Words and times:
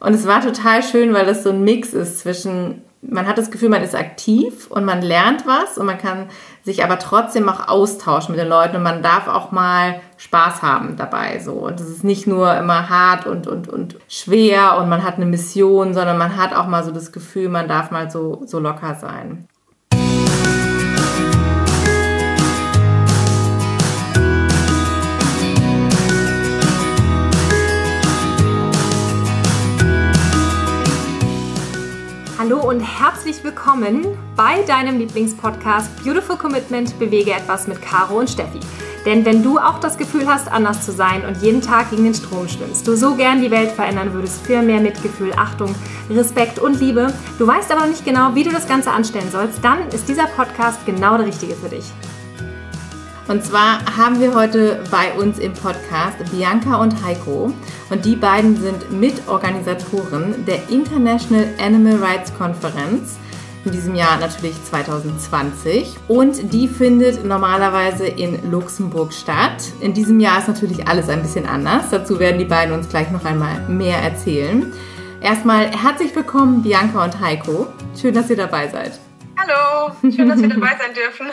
Und 0.00 0.14
es 0.14 0.26
war 0.26 0.40
total 0.40 0.82
schön, 0.82 1.12
weil 1.12 1.26
das 1.26 1.42
so 1.42 1.50
ein 1.50 1.62
Mix 1.62 1.92
ist 1.92 2.20
zwischen, 2.20 2.82
man 3.02 3.26
hat 3.26 3.36
das 3.36 3.50
Gefühl, 3.50 3.68
man 3.68 3.82
ist 3.82 3.94
aktiv 3.94 4.66
und 4.70 4.84
man 4.84 5.02
lernt 5.02 5.46
was 5.46 5.76
und 5.76 5.84
man 5.84 5.98
kann 5.98 6.28
sich 6.62 6.82
aber 6.82 6.98
trotzdem 6.98 7.48
auch 7.50 7.68
austauschen 7.68 8.34
mit 8.34 8.40
den 8.40 8.48
Leuten 8.48 8.76
und 8.76 8.82
man 8.82 9.02
darf 9.02 9.28
auch 9.28 9.52
mal 9.52 10.00
Spaß 10.16 10.62
haben 10.62 10.96
dabei. 10.96 11.38
So. 11.38 11.52
Und 11.52 11.80
es 11.80 11.88
ist 11.88 12.02
nicht 12.02 12.26
nur 12.26 12.56
immer 12.56 12.88
hart 12.88 13.26
und, 13.26 13.46
und, 13.46 13.68
und 13.68 13.96
schwer 14.08 14.78
und 14.78 14.88
man 14.88 15.04
hat 15.04 15.16
eine 15.16 15.26
Mission, 15.26 15.92
sondern 15.92 16.16
man 16.16 16.36
hat 16.36 16.54
auch 16.54 16.66
mal 16.66 16.82
so 16.82 16.92
das 16.92 17.12
Gefühl, 17.12 17.50
man 17.50 17.68
darf 17.68 17.90
mal 17.90 18.10
so, 18.10 18.42
so 18.46 18.58
locker 18.58 18.94
sein. 18.94 19.46
Hallo 32.40 32.66
und 32.66 32.80
herzlich 32.80 33.44
willkommen 33.44 34.16
bei 34.34 34.62
deinem 34.62 34.96
Lieblingspodcast 34.96 36.02
Beautiful 36.02 36.38
Commitment 36.38 36.98
Bewege 36.98 37.32
etwas 37.32 37.68
mit 37.68 37.82
Caro 37.82 38.18
und 38.18 38.30
Steffi. 38.30 38.60
Denn 39.04 39.26
wenn 39.26 39.42
du 39.42 39.58
auch 39.58 39.78
das 39.78 39.98
Gefühl 39.98 40.26
hast, 40.26 40.50
anders 40.50 40.86
zu 40.86 40.90
sein 40.90 41.26
und 41.26 41.42
jeden 41.42 41.60
Tag 41.60 41.90
gegen 41.90 42.04
den 42.04 42.14
Strom 42.14 42.48
schwimmst, 42.48 42.88
du 42.88 42.96
so 42.96 43.14
gern 43.14 43.42
die 43.42 43.50
Welt 43.50 43.72
verändern 43.72 44.14
würdest 44.14 44.40
für 44.46 44.62
mehr 44.62 44.80
Mitgefühl, 44.80 45.34
Achtung, 45.36 45.74
Respekt 46.08 46.58
und 46.58 46.80
Liebe, 46.80 47.12
du 47.38 47.46
weißt 47.46 47.70
aber 47.72 47.84
nicht 47.84 48.06
genau, 48.06 48.34
wie 48.34 48.44
du 48.44 48.50
das 48.50 48.66
Ganze 48.66 48.90
anstellen 48.90 49.30
sollst, 49.30 49.62
dann 49.62 49.86
ist 49.88 50.08
dieser 50.08 50.24
Podcast 50.24 50.86
genau 50.86 51.18
der 51.18 51.26
richtige 51.26 51.54
für 51.54 51.68
dich. 51.68 51.92
Und 53.30 53.44
zwar 53.44 53.96
haben 53.96 54.18
wir 54.18 54.34
heute 54.34 54.82
bei 54.90 55.12
uns 55.12 55.38
im 55.38 55.52
Podcast 55.52 56.16
Bianca 56.32 56.82
und 56.82 57.04
Heiko. 57.04 57.54
Und 57.88 58.04
die 58.04 58.16
beiden 58.16 58.56
sind 58.56 58.90
Mitorganisatoren 58.90 60.44
der 60.46 60.68
International 60.68 61.46
Animal 61.64 62.02
Rights 62.02 62.34
Conference. 62.36 63.20
In 63.64 63.70
diesem 63.70 63.94
Jahr 63.94 64.18
natürlich 64.18 64.60
2020. 64.64 65.94
Und 66.08 66.52
die 66.52 66.66
findet 66.66 67.24
normalerweise 67.24 68.08
in 68.08 68.50
Luxemburg 68.50 69.12
statt. 69.12 69.62
In 69.80 69.94
diesem 69.94 70.18
Jahr 70.18 70.40
ist 70.40 70.48
natürlich 70.48 70.88
alles 70.88 71.08
ein 71.08 71.22
bisschen 71.22 71.46
anders. 71.46 71.84
Dazu 71.92 72.18
werden 72.18 72.40
die 72.40 72.46
beiden 72.46 72.74
uns 72.74 72.88
gleich 72.88 73.12
noch 73.12 73.24
einmal 73.24 73.60
mehr 73.68 73.98
erzählen. 73.98 74.72
Erstmal 75.20 75.70
herzlich 75.70 76.16
willkommen, 76.16 76.64
Bianca 76.64 77.04
und 77.04 77.20
Heiko. 77.20 77.68
Schön, 77.96 78.12
dass 78.12 78.28
ihr 78.28 78.36
dabei 78.36 78.66
seid. 78.66 78.98
Hallo, 79.38 79.92
schön, 80.02 80.28
dass 80.28 80.42
wir 80.42 80.48
dabei 80.48 80.76
sein 80.80 80.94
dürfen. 80.96 81.26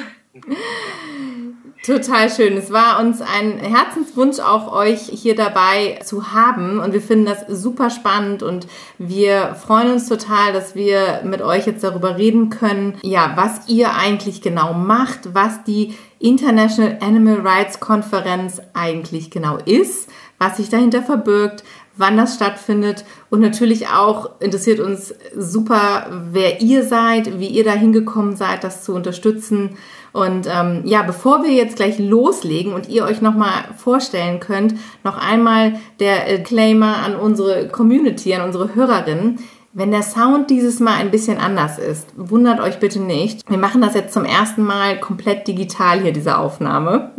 Total 1.88 2.30
schön. 2.30 2.58
Es 2.58 2.74
war 2.74 3.00
uns 3.00 3.22
ein 3.22 3.60
Herzenswunsch, 3.60 4.40
auch 4.40 4.74
euch 4.74 5.04
hier 5.04 5.36
dabei 5.38 5.98
zu 6.04 6.34
haben. 6.34 6.80
Und 6.80 6.92
wir 6.92 7.00
finden 7.00 7.26
das 7.26 7.46
super 7.48 7.90
spannend 7.90 8.44
und 8.44 8.68
wir 8.98 9.56
freuen 9.56 9.94
uns 9.94 10.10
total, 10.10 10.52
dass 10.52 10.76
wir 10.76 11.22
mit 11.24 11.42
euch 11.42 11.66
jetzt 11.66 11.86
darüber 11.86 12.18
reden 12.18 12.50
können, 12.50 12.98
ja, 13.04 13.32
was 13.38 13.70
ihr 13.70 13.96
eigentlich 13.96 14.42
genau 14.42 14.74
macht, 14.74 15.34
was 15.34 15.64
die 15.64 15.96
International 16.20 16.98
Animal 17.00 17.48
Rights 17.48 17.80
Konferenz 17.80 18.60
eigentlich 18.74 19.32
genau 19.32 19.56
ist, 19.56 20.10
was 20.40 20.58
sich 20.58 20.68
dahinter 20.68 21.04
verbirgt, 21.04 21.64
wann 21.96 22.18
das 22.18 22.36
stattfindet 22.36 23.06
und 23.30 23.40
natürlich 23.40 23.88
auch 23.88 24.42
interessiert 24.42 24.82
uns 24.82 25.16
super, 25.38 26.08
wer 26.32 26.60
ihr 26.60 26.84
seid, 26.84 27.40
wie 27.40 27.48
ihr 27.48 27.64
da 27.64 27.72
hingekommen 27.72 28.36
seid, 28.36 28.66
das 28.66 28.84
zu 28.84 28.94
unterstützen 28.94 29.78
und 30.14 30.48
ähm, 30.48 30.82
ja, 30.86 31.04
bevor 31.04 31.44
wir 31.44 31.52
jetzt 31.52 31.76
gleich 31.76 32.00
loslegen 32.00 32.74
und 32.74 32.90
ihr 32.90 33.04
euch 33.04 33.22
nochmal 33.22 33.66
vorstellen 33.76 34.40
könnt, 34.40 34.76
noch 35.04 35.18
einmal 35.18 35.80
der 36.00 36.30
äh, 36.30 36.40
Claimer 36.40 36.98
an 37.06 37.16
unsere 37.16 37.68
Community, 37.68 38.34
an 38.34 38.42
unsere 38.42 38.76
Hörerinnen. 38.76 39.40
Wenn 39.74 39.92
der 39.92 40.02
Sound 40.02 40.50
dieses 40.50 40.80
Mal 40.80 40.96
ein 40.96 41.12
bisschen 41.12 41.38
anders 41.38 41.78
ist, 41.78 42.08
wundert 42.16 42.60
euch 42.60 42.80
bitte 42.80 43.00
nicht. 43.00 43.48
Wir 43.48 43.60
machen 43.60 43.82
das 43.82 43.94
jetzt 43.94 44.14
zum 44.14 44.26
ersten 44.26 44.64
Mal 44.64 45.00
komplett 45.00 45.48
digital 45.48 46.00
hier, 46.02 46.14
diese 46.14 46.38
Aufnahme. 46.38 47.12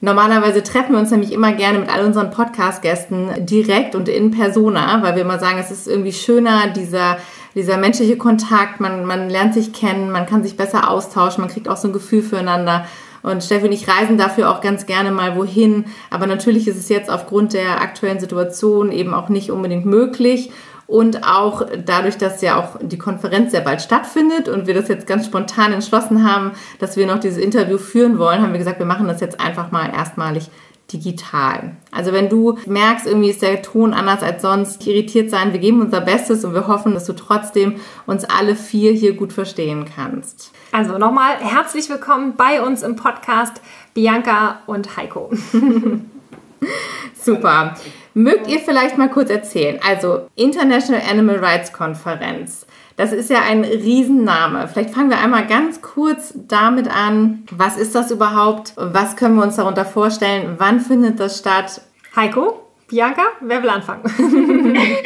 Normalerweise 0.00 0.62
treffen 0.62 0.92
wir 0.92 0.98
uns 0.98 1.10
nämlich 1.10 1.32
immer 1.32 1.52
gerne 1.52 1.78
mit 1.78 1.88
all 1.88 2.04
unseren 2.04 2.30
Podcast-Gästen 2.30 3.46
direkt 3.46 3.94
und 3.94 4.08
in 4.08 4.30
persona, 4.30 5.02
weil 5.02 5.14
wir 5.14 5.22
immer 5.22 5.38
sagen, 5.38 5.58
es 5.58 5.70
ist 5.70 5.88
irgendwie 5.88 6.12
schöner, 6.12 6.68
dieser 6.68 7.16
dieser 7.56 7.78
menschliche 7.78 8.18
Kontakt, 8.18 8.80
man, 8.80 9.06
man 9.06 9.30
lernt 9.30 9.54
sich 9.54 9.72
kennen, 9.72 10.12
man 10.12 10.26
kann 10.26 10.42
sich 10.42 10.58
besser 10.58 10.90
austauschen, 10.90 11.40
man 11.40 11.50
kriegt 11.50 11.70
auch 11.70 11.78
so 11.78 11.88
ein 11.88 11.94
Gefühl 11.94 12.22
füreinander. 12.22 12.86
Und 13.22 13.42
Steffi 13.42 13.66
und 13.66 13.72
ich 13.72 13.88
reisen 13.88 14.18
dafür 14.18 14.50
auch 14.50 14.60
ganz 14.60 14.84
gerne 14.84 15.10
mal 15.10 15.36
wohin. 15.36 15.86
Aber 16.10 16.26
natürlich 16.26 16.68
ist 16.68 16.76
es 16.76 16.90
jetzt 16.90 17.10
aufgrund 17.10 17.54
der 17.54 17.80
aktuellen 17.80 18.20
Situation 18.20 18.92
eben 18.92 19.14
auch 19.14 19.30
nicht 19.30 19.50
unbedingt 19.50 19.86
möglich. 19.86 20.50
Und 20.86 21.26
auch 21.26 21.66
dadurch, 21.84 22.16
dass 22.16 22.42
ja 22.42 22.60
auch 22.60 22.78
die 22.80 22.98
Konferenz 22.98 23.50
sehr 23.50 23.60
bald 23.60 23.82
stattfindet 23.82 24.48
und 24.48 24.66
wir 24.66 24.74
das 24.74 24.88
jetzt 24.88 25.06
ganz 25.06 25.26
spontan 25.26 25.72
entschlossen 25.72 26.30
haben, 26.30 26.52
dass 26.78 26.96
wir 26.96 27.06
noch 27.06 27.18
dieses 27.18 27.38
Interview 27.38 27.78
führen 27.78 28.18
wollen, 28.18 28.40
haben 28.40 28.52
wir 28.52 28.58
gesagt, 28.58 28.78
wir 28.78 28.86
machen 28.86 29.08
das 29.08 29.20
jetzt 29.20 29.40
einfach 29.40 29.72
mal 29.72 29.92
erstmalig 29.92 30.48
digital. 30.92 31.76
Also 31.90 32.12
wenn 32.12 32.28
du 32.28 32.58
merkst, 32.66 33.06
irgendwie 33.06 33.30
ist 33.30 33.42
der 33.42 33.60
Ton 33.62 33.92
anders 33.92 34.22
als 34.22 34.42
sonst, 34.42 34.86
irritiert 34.86 35.30
sein, 35.30 35.52
wir 35.52 35.58
geben 35.58 35.80
unser 35.80 36.00
Bestes 36.00 36.44
und 36.44 36.54
wir 36.54 36.68
hoffen, 36.68 36.94
dass 36.94 37.06
du 37.06 37.12
trotzdem 37.12 37.80
uns 38.06 38.24
alle 38.24 38.54
vier 38.54 38.92
hier 38.92 39.14
gut 39.14 39.32
verstehen 39.32 39.84
kannst. 39.84 40.52
Also 40.70 40.96
nochmal 40.98 41.36
herzlich 41.40 41.88
willkommen 41.88 42.34
bei 42.36 42.62
uns 42.62 42.84
im 42.84 42.94
Podcast 42.94 43.60
Bianca 43.94 44.60
und 44.66 44.96
Heiko. 44.96 45.32
Super. 47.20 47.76
Mögt 48.18 48.46
ihr 48.46 48.60
vielleicht 48.60 48.96
mal 48.96 49.10
kurz 49.10 49.28
erzählen? 49.28 49.78
Also 49.86 50.30
International 50.36 51.02
Animal 51.06 51.36
Rights 51.36 51.74
Konferenz. 51.74 52.66
Das 52.96 53.12
ist 53.12 53.28
ja 53.28 53.42
ein 53.42 53.62
Riesenname. 53.62 54.68
Vielleicht 54.68 54.94
fangen 54.94 55.10
wir 55.10 55.18
einmal 55.18 55.46
ganz 55.46 55.82
kurz 55.82 56.32
damit 56.34 56.88
an. 56.88 57.46
Was 57.50 57.76
ist 57.76 57.94
das 57.94 58.10
überhaupt? 58.10 58.72
Was 58.76 59.16
können 59.16 59.34
wir 59.34 59.42
uns 59.42 59.56
darunter 59.56 59.84
vorstellen? 59.84 60.54
Wann 60.56 60.80
findet 60.80 61.20
das 61.20 61.40
statt? 61.40 61.82
Heiko, 62.16 62.66
Bianca, 62.88 63.26
wer 63.40 63.62
will 63.62 63.68
anfangen? 63.68 64.04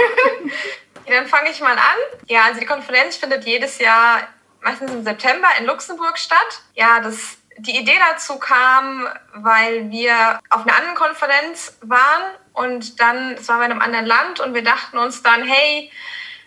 Dann 1.08 1.26
fange 1.26 1.50
ich 1.50 1.60
mal 1.60 1.72
an. 1.72 2.18
Ja, 2.28 2.42
also 2.44 2.60
die 2.60 2.66
Konferenz 2.66 3.16
findet 3.16 3.44
jedes 3.44 3.80
Jahr 3.80 4.20
meistens 4.62 4.92
im 4.92 5.02
September 5.02 5.48
in 5.58 5.66
Luxemburg 5.66 6.16
statt. 6.16 6.62
Ja, 6.76 7.00
das, 7.00 7.38
die 7.62 7.78
Idee 7.78 7.98
dazu 8.10 8.38
kam, 8.38 9.06
weil 9.34 9.90
wir 9.90 10.40
auf 10.50 10.66
einer 10.66 10.76
anderen 10.76 10.94
Konferenz 10.94 11.76
waren 11.82 12.22
und 12.52 13.00
dann, 13.00 13.32
es 13.32 13.48
war 13.48 13.58
bei 13.58 13.64
einem 13.64 13.80
anderen 13.80 14.06
Land 14.06 14.40
und 14.40 14.54
wir 14.54 14.64
dachten 14.64 14.98
uns 14.98 15.22
dann, 15.22 15.44
hey, 15.44 15.90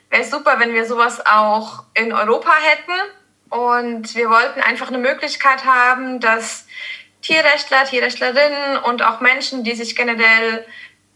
wäre 0.10 0.24
super, 0.24 0.60
wenn 0.60 0.74
wir 0.74 0.86
sowas 0.86 1.26
auch 1.26 1.84
in 1.94 2.14
Europa 2.14 2.52
hätten. 2.62 3.12
Und 3.50 4.16
wir 4.16 4.30
wollten 4.30 4.62
einfach 4.62 4.88
eine 4.88 4.98
Möglichkeit 4.98 5.66
haben, 5.66 6.20
dass 6.20 6.66
Tierrechtler, 7.22 7.86
Tierrechtlerinnen 7.86 8.78
und 8.78 9.04
auch 9.04 9.22
Menschen, 9.22 9.64
die 9.64 9.76
sich 9.76 9.96
generell 9.96 10.66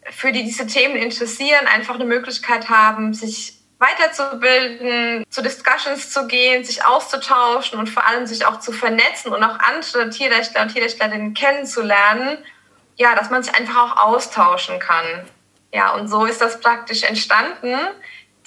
für 0.10 0.32
die, 0.32 0.44
diese 0.44 0.68
Themen 0.68 0.96
interessieren, 0.96 1.68
einfach 1.68 1.96
eine 1.96 2.06
Möglichkeit 2.06 2.70
haben, 2.70 3.14
sich 3.14 3.57
weiterzubilden, 3.80 5.26
zu 5.30 5.42
Discussions 5.42 6.10
zu 6.10 6.28
gehen, 6.28 6.64
sich 6.64 6.84
auszutauschen 6.84 7.80
und 7.80 7.88
vor 7.88 8.06
allem 8.08 8.26
sich 8.26 8.46
auch 8.46 8.60
zu 8.60 8.72
vernetzen 8.72 9.34
und 9.34 9.44
auch 9.44 9.60
andere 9.60 10.10
Tierrechtler 10.10 10.64
und 10.64 10.74
Tierrechtlerinnen 10.74 11.34
kennenzulernen. 11.34 12.38
Ja, 12.96 13.14
dass 13.14 13.30
man 13.30 13.44
sich 13.44 13.54
einfach 13.54 13.76
auch 13.76 14.08
austauschen 14.08 14.80
kann. 14.80 15.30
Ja, 15.72 15.94
und 15.94 16.08
so 16.08 16.26
ist 16.26 16.42
das 16.42 16.60
praktisch 16.60 17.04
entstanden. 17.04 17.78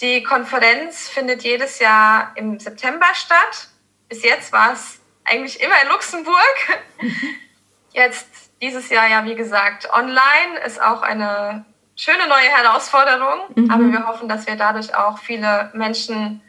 Die 0.00 0.22
Konferenz 0.22 1.08
findet 1.08 1.44
jedes 1.44 1.78
Jahr 1.78 2.32
im 2.34 2.58
September 2.58 3.06
statt. 3.14 3.68
Bis 4.08 4.24
jetzt 4.24 4.52
war 4.52 4.72
es 4.72 4.98
eigentlich 5.24 5.60
immer 5.60 5.80
in 5.82 5.88
Luxemburg. 5.88 6.80
Jetzt 7.92 8.28
dieses 8.62 8.88
Jahr 8.88 9.08
ja, 9.08 9.24
wie 9.24 9.34
gesagt, 9.34 9.88
online 9.92 10.58
ist 10.64 10.80
auch 10.80 11.02
eine 11.02 11.64
schöne 12.00 12.26
neue 12.28 12.48
Herausforderung. 12.48 13.40
Mhm. 13.54 13.70
Aber 13.70 13.84
wir 13.92 14.06
hoffen, 14.06 14.28
dass 14.28 14.46
wir 14.46 14.56
dadurch 14.56 14.94
auch 14.94 15.18
viele 15.18 15.70
Menschen 15.74 16.40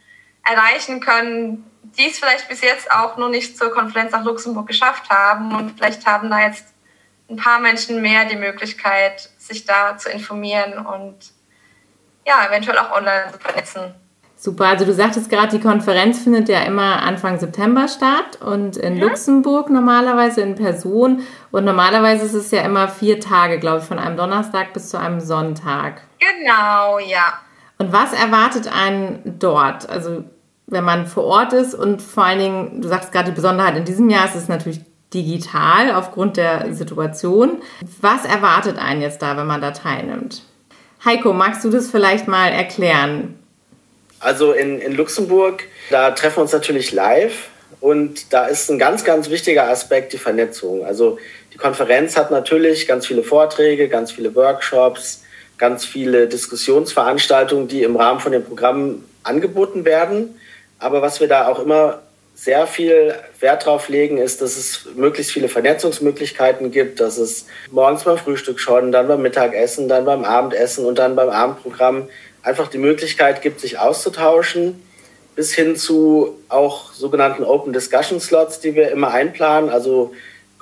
erreichen 0.44 1.02
können, 1.02 1.70
die 1.98 2.08
es 2.08 2.20
vielleicht 2.20 2.48
bis 2.48 2.62
jetzt 2.62 2.90
auch 2.92 3.18
noch 3.18 3.30
nicht 3.30 3.58
zur 3.58 3.72
Konferenz 3.72 4.14
nach 4.14 4.24
Luxemburg 4.24 4.68
geschafft 4.68 5.10
haben. 5.10 5.54
Und 5.54 5.78
vielleicht 5.78 6.06
haben 6.08 6.30
da 6.30 6.40
jetzt 6.40 6.68
ein 7.30 7.36
paar 7.36 7.60
Menschen 7.60 8.02
mehr 8.02 8.26
die 8.26 8.38
Möglichkeit, 8.38 9.30
sich 9.38 9.66
da 9.66 9.98
zu 9.98 10.10
informieren 10.10 10.86
und 10.86 11.18
ja, 12.26 12.48
eventuell 12.48 12.78
auch 12.78 12.92
online 12.92 13.32
zu 13.32 13.40
vernetzen. 13.40 13.96
Super, 14.44 14.70
also 14.70 14.86
du 14.86 14.94
sagtest 14.94 15.30
gerade, 15.30 15.56
die 15.56 15.62
Konferenz 15.62 16.24
findet 16.24 16.50
ja 16.50 16.62
immer 16.62 17.04
Anfang 17.04 17.38
September 17.38 17.88
statt 17.88 18.40
und 18.44 18.76
in 18.76 18.98
ja. 18.98 19.06
Luxemburg 19.06 19.70
normalerweise 19.70 20.42
in 20.42 20.56
Person. 20.56 21.22
Und 21.52 21.64
normalerweise 21.64 22.26
ist 22.26 22.34
es 22.34 22.50
ja 22.50 22.64
immer 22.64 22.88
vier 22.88 23.20
Tage, 23.20 23.60
glaube 23.60 23.82
ich, 23.82 23.84
von 23.84 24.00
einem 24.00 24.18
Donnerstag 24.18 24.74
bis 24.74 24.90
zu 24.90 25.00
einem 25.00 25.20
Sonntag. 25.20 26.02
Genau, 26.18 26.98
ja. 26.98 27.38
Und 27.78 27.94
was 27.94 28.14
erwartet 28.14 28.68
einen 28.68 29.36
dort? 29.38 29.88
Also 29.88 30.24
wenn 30.66 30.86
man 30.86 31.06
vor 31.06 31.26
Ort 31.26 31.54
ist 31.54 31.76
und 31.76 32.02
vor 32.02 32.24
allen 32.24 32.40
Dingen, 32.40 32.82
du 32.82 32.88
sagst 32.88 33.12
gerade 33.12 33.30
die 33.30 33.36
Besonderheit 33.36 33.78
in 33.78 33.86
diesem 33.86 34.10
Jahr, 34.10 34.26
ist 34.26 34.34
es 34.34 34.48
natürlich 34.48 34.82
digital 35.14 35.92
aufgrund 35.92 36.38
der 36.38 36.74
Situation. 36.74 37.62
Was 38.02 38.26
erwartet 38.26 38.80
einen 38.80 39.04
jetzt 39.04 39.22
da, 39.22 39.38
wenn 39.38 39.46
man 39.46 39.62
da 39.62 39.70
teilnimmt? 39.70 40.42
Heiko, 41.06 41.32
magst 41.32 41.64
du 41.64 41.70
das 41.70 41.92
vielleicht 41.92 42.28
mal 42.28 42.48
erklären? 42.48 43.38
Also 44.22 44.54
in, 44.54 44.80
in 44.80 44.94
Luxemburg, 44.94 45.64
da 45.90 46.12
treffen 46.12 46.38
wir 46.38 46.42
uns 46.44 46.54
natürlich 46.54 46.92
live 46.94 47.50
und 47.80 48.32
da 48.32 48.46
ist 48.46 48.70
ein 48.70 48.78
ganz, 48.78 49.04
ganz 49.04 49.32
wichtiger 49.32 49.68
Aspekt 49.68 50.14
die 50.14 50.20
Vernetzung. 50.20 50.86
Also 50.86 51.18
die 51.54 51.58
Konferenz 51.58 52.16
hat 52.16 52.30
natürlich 52.30 52.88
ganz 52.88 53.08
viele 53.08 53.24
Vorträge, 53.24 53.90
ganz 53.90 54.12
viele 54.12 54.34
Workshops, 54.36 55.24
ganz 55.58 55.86
viele 55.86 56.28
Diskussionsveranstaltungen, 56.28 57.68
die 57.68 57.82
im 57.82 57.96
Rahmen 57.96 58.20
von 58.20 58.32
dem 58.32 58.46
Programm 58.46 59.04
angeboten 59.24 59.86
werden. 59.86 60.40
Aber 60.78 61.02
was 61.02 61.20
wir 61.20 61.28
da 61.28 61.48
auch 61.48 61.60
immer 61.60 62.02
sehr 62.36 62.66
viel 62.66 63.16
Wert 63.40 63.66
drauf 63.66 63.90
legen, 63.90 64.18
ist, 64.18 64.42
dass 64.42 64.58
es 64.58 64.88
möglichst 64.96 65.32
viele 65.32 65.50
Vernetzungsmöglichkeiten 65.50 66.72
gibt, 66.72 67.00
dass 67.00 67.18
es 67.18 67.46
morgens 67.72 68.04
beim 68.04 68.18
Frühstück 68.18 68.60
schon, 68.60 68.92
dann 68.92 69.08
beim 69.08 69.22
Mittagessen, 69.22 69.88
dann 69.88 70.06
beim 70.06 70.24
Abendessen 70.24 70.86
und 70.86 70.98
dann 70.98 71.16
beim 71.16 71.30
Abendprogramm 71.30 72.08
einfach 72.44 72.68
die 72.68 72.78
Möglichkeit 72.78 73.42
gibt, 73.42 73.60
sich 73.60 73.80
auszutauschen, 73.80 74.82
bis 75.36 75.54
hin 75.54 75.76
zu 75.76 76.40
auch 76.50 76.94
sogenannten 76.94 77.44
Open 77.44 77.74
Discussion 77.74 78.20
Slots, 78.20 78.60
die 78.60 78.76
wir 78.76 78.92
immer 78.92 79.12
einplanen, 79.12 79.70
also 79.70 80.14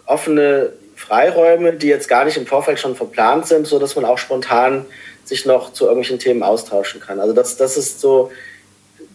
offene 0.06 0.74
Freiräume, 0.96 1.74
die 1.74 1.88
jetzt 1.88 2.10
gar 2.10 2.26
nicht 2.26 2.38
im 2.38 2.46
Vorfeld 2.46 2.80
schon 2.80 2.96
verplant 2.96 3.48
sind, 3.48 3.66
so 3.66 3.80
dass 3.80 3.96
man 3.96 4.06
auch 4.06 4.18
spontan 4.18 4.86
sich 5.24 5.46
noch 5.46 5.72
zu 5.72 5.86
irgendwelchen 5.86 6.20
Themen 6.20 6.44
austauschen 6.44 7.00
kann. 7.00 7.20
Also 7.20 7.34
das, 7.34 7.56
das 7.56 7.78
ist 7.78 8.02
so 8.02 8.32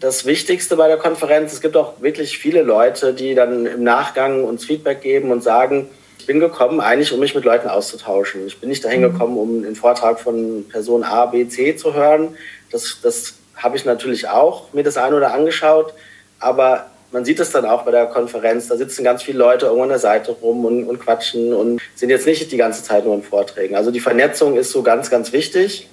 das 0.00 0.26
Wichtigste 0.26 0.76
bei 0.76 0.88
der 0.88 0.96
Konferenz. 0.96 1.52
Es 1.52 1.60
gibt 1.60 1.76
auch 1.76 2.00
wirklich 2.00 2.38
viele 2.38 2.62
Leute, 2.62 3.14
die 3.14 3.34
dann 3.34 3.66
im 3.66 3.82
Nachgang 3.82 4.44
uns 4.44 4.64
Feedback 4.64 5.02
geben 5.02 5.30
und 5.30 5.42
sagen, 5.42 5.88
ich 6.24 6.26
bin 6.26 6.40
gekommen, 6.40 6.80
eigentlich 6.80 7.12
um 7.12 7.20
mich 7.20 7.34
mit 7.34 7.44
Leuten 7.44 7.68
auszutauschen. 7.68 8.46
Ich 8.46 8.58
bin 8.58 8.70
nicht 8.70 8.82
dahin 8.82 9.02
mhm. 9.02 9.12
gekommen, 9.12 9.36
um 9.36 9.62
einen 9.62 9.76
Vortrag 9.76 10.18
von 10.18 10.66
Person 10.70 11.04
A, 11.04 11.26
B, 11.26 11.46
C 11.48 11.76
zu 11.76 11.92
hören. 11.92 12.34
Das, 12.72 13.00
das 13.02 13.34
habe 13.56 13.76
ich 13.76 13.84
natürlich 13.84 14.26
auch 14.26 14.72
mir 14.72 14.82
das 14.82 14.96
eine 14.96 15.16
oder 15.16 15.34
angeschaut. 15.34 15.92
Aber 16.38 16.86
man 17.12 17.26
sieht 17.26 17.40
es 17.40 17.50
dann 17.50 17.66
auch 17.66 17.82
bei 17.82 17.90
der 17.90 18.06
Konferenz, 18.06 18.68
da 18.68 18.78
sitzen 18.78 19.04
ganz 19.04 19.22
viele 19.22 19.36
Leute 19.36 19.66
irgendwo 19.66 19.82
an 19.82 19.90
der 19.90 19.98
Seite 19.98 20.32
rum 20.32 20.64
und, 20.64 20.84
und 20.84 20.98
quatschen 20.98 21.52
und 21.52 21.78
sind 21.94 22.08
jetzt 22.08 22.26
nicht 22.26 22.50
die 22.50 22.56
ganze 22.56 22.82
Zeit 22.82 23.04
nur 23.04 23.14
in 23.14 23.22
Vorträgen. 23.22 23.76
Also 23.76 23.90
die 23.90 24.00
Vernetzung 24.00 24.56
ist 24.56 24.70
so 24.70 24.82
ganz, 24.82 25.10
ganz 25.10 25.30
wichtig. 25.30 25.90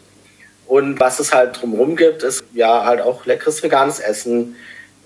Und 0.66 0.98
was 1.02 1.20
es 1.20 1.34
halt 1.34 1.62
drumherum 1.62 1.98
gibt, 1.98 2.24
ist 2.24 2.42
ja 2.54 2.86
halt 2.86 3.02
auch 3.02 3.26
leckeres 3.26 3.62
veganes 3.62 4.00
Essen, 4.00 4.56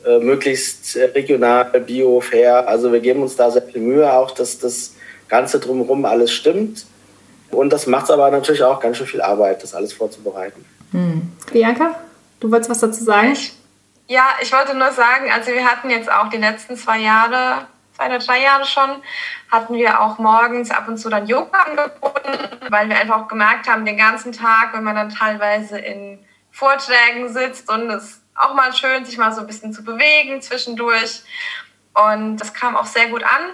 äh, 0.06 0.20
möglichst 0.20 0.96
regional, 1.16 1.66
bio, 1.80 2.22
fair. 2.22 2.68
Also 2.68 2.94
wir 2.94 3.00
geben 3.00 3.24
uns 3.24 3.36
da 3.36 3.50
sehr 3.50 3.64
viel 3.64 3.82
Mühe 3.82 4.14
auch, 4.14 4.30
dass 4.30 4.60
das 4.60 4.95
Ganze 5.28 5.60
drumherum 5.60 6.06
alles 6.06 6.32
stimmt. 6.32 6.86
Und 7.52 7.72
das 7.72 7.88
macht 7.88 8.06
es 8.06 8.12
aber 8.12 8.30
natürlich 8.32 8.64
auch 8.64 8.80
ganz 8.80 8.98
schön 8.98 9.08
viel 9.08 9.22
Arbeit, 9.22 9.64
das 9.64 9.74
alles 9.74 9.94
vorzubereiten. 9.94 10.66
Hm. 10.92 11.32
Bianca, 11.52 11.96
du 12.40 12.52
wolltest 12.52 12.70
was 12.70 12.80
dazu 12.80 13.04
sagen? 13.04 13.38
Ja, 14.08 14.26
ich 14.42 14.52
wollte 14.52 14.76
nur 14.76 14.92
sagen, 14.92 15.32
also 15.32 15.52
wir 15.52 15.66
hatten 15.66 15.90
jetzt 15.90 16.12
auch 16.12 16.30
die 16.30 16.38
letzten 16.38 16.78
zwei 16.78 17.00
Jahre, 17.00 17.68
zwei 17.96 18.08
oder 18.08 18.20
drei 18.20 18.42
Jahre 18.42 18.66
schon, 18.66 19.02
hatten 19.52 19.74
wir 19.76 20.00
auch 20.02 20.20
morgens 20.20 20.70
ab 20.70 20.88
und 20.88 20.98
zu 20.98 21.10
dann 21.10 21.26
Yoga 21.28 21.64
angeboten, 21.64 22.38
weil 22.70 22.90
wir 22.90 22.98
einfach 22.98 23.24
auch 23.24 23.28
gemerkt 23.28 23.68
haben, 23.68 23.86
den 23.86 23.98
ganzen 23.98 24.32
Tag, 24.32 24.74
wenn 24.74 24.84
man 24.84 24.96
dann 24.96 25.10
teilweise 25.10 25.80
in 25.80 26.20
Vorträgen 26.52 27.34
sitzt 27.34 27.70
und 27.70 27.90
es 27.90 28.22
auch 28.36 28.54
mal 28.54 28.74
schön, 28.74 29.06
sich 29.06 29.18
mal 29.18 29.34
so 29.34 29.42
ein 29.42 29.48
bisschen 29.48 29.74
zu 29.74 29.84
bewegen 29.84 30.42
zwischendurch. 30.42 31.24
Und 31.94 32.38
das 32.38 32.54
kam 32.54 32.76
auch 32.76 32.86
sehr 32.86 33.08
gut 33.08 33.24
an. 33.24 33.52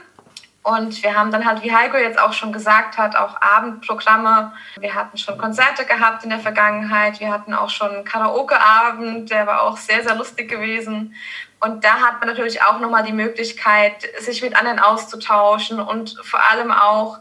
Und 0.64 1.02
wir 1.02 1.18
haben 1.18 1.32
dann 1.32 1.46
halt, 1.46 1.64
wie 1.64 1.74
Heiko 1.74 1.98
jetzt 1.98 2.20
auch 2.20 2.34
schon 2.34 2.54
gesagt 2.54 2.98
hat, 2.98 3.16
auch 3.16 3.42
Abendprogramme. 3.42 4.54
Wir 4.80 4.94
hatten 4.94 5.18
schon 5.18 5.38
Konzerte 5.38 5.86
gehabt 5.86 6.24
in 6.24 6.30
der 6.30 6.40
Vergangenheit. 6.40 7.20
Wir 7.20 7.32
hatten 7.32 7.56
auch 7.56 7.70
schon 7.70 8.04
Karaoke-Abend, 8.06 9.32
der 9.32 9.48
war 9.48 9.64
auch 9.64 9.78
sehr, 9.78 10.04
sehr 10.04 10.16
lustig 10.16 10.50
gewesen. 10.50 11.16
Und 11.60 11.84
da 11.84 12.02
hat 12.02 12.20
man 12.20 12.30
natürlich 12.30 12.62
auch 12.62 12.80
nochmal 12.80 13.04
die 13.04 13.14
Möglichkeit, 13.14 14.08
sich 14.20 14.44
mit 14.44 14.56
anderen 14.56 14.80
auszutauschen 14.80 15.80
und 15.80 16.18
vor 16.24 16.40
allem 16.52 16.72
auch, 16.72 17.20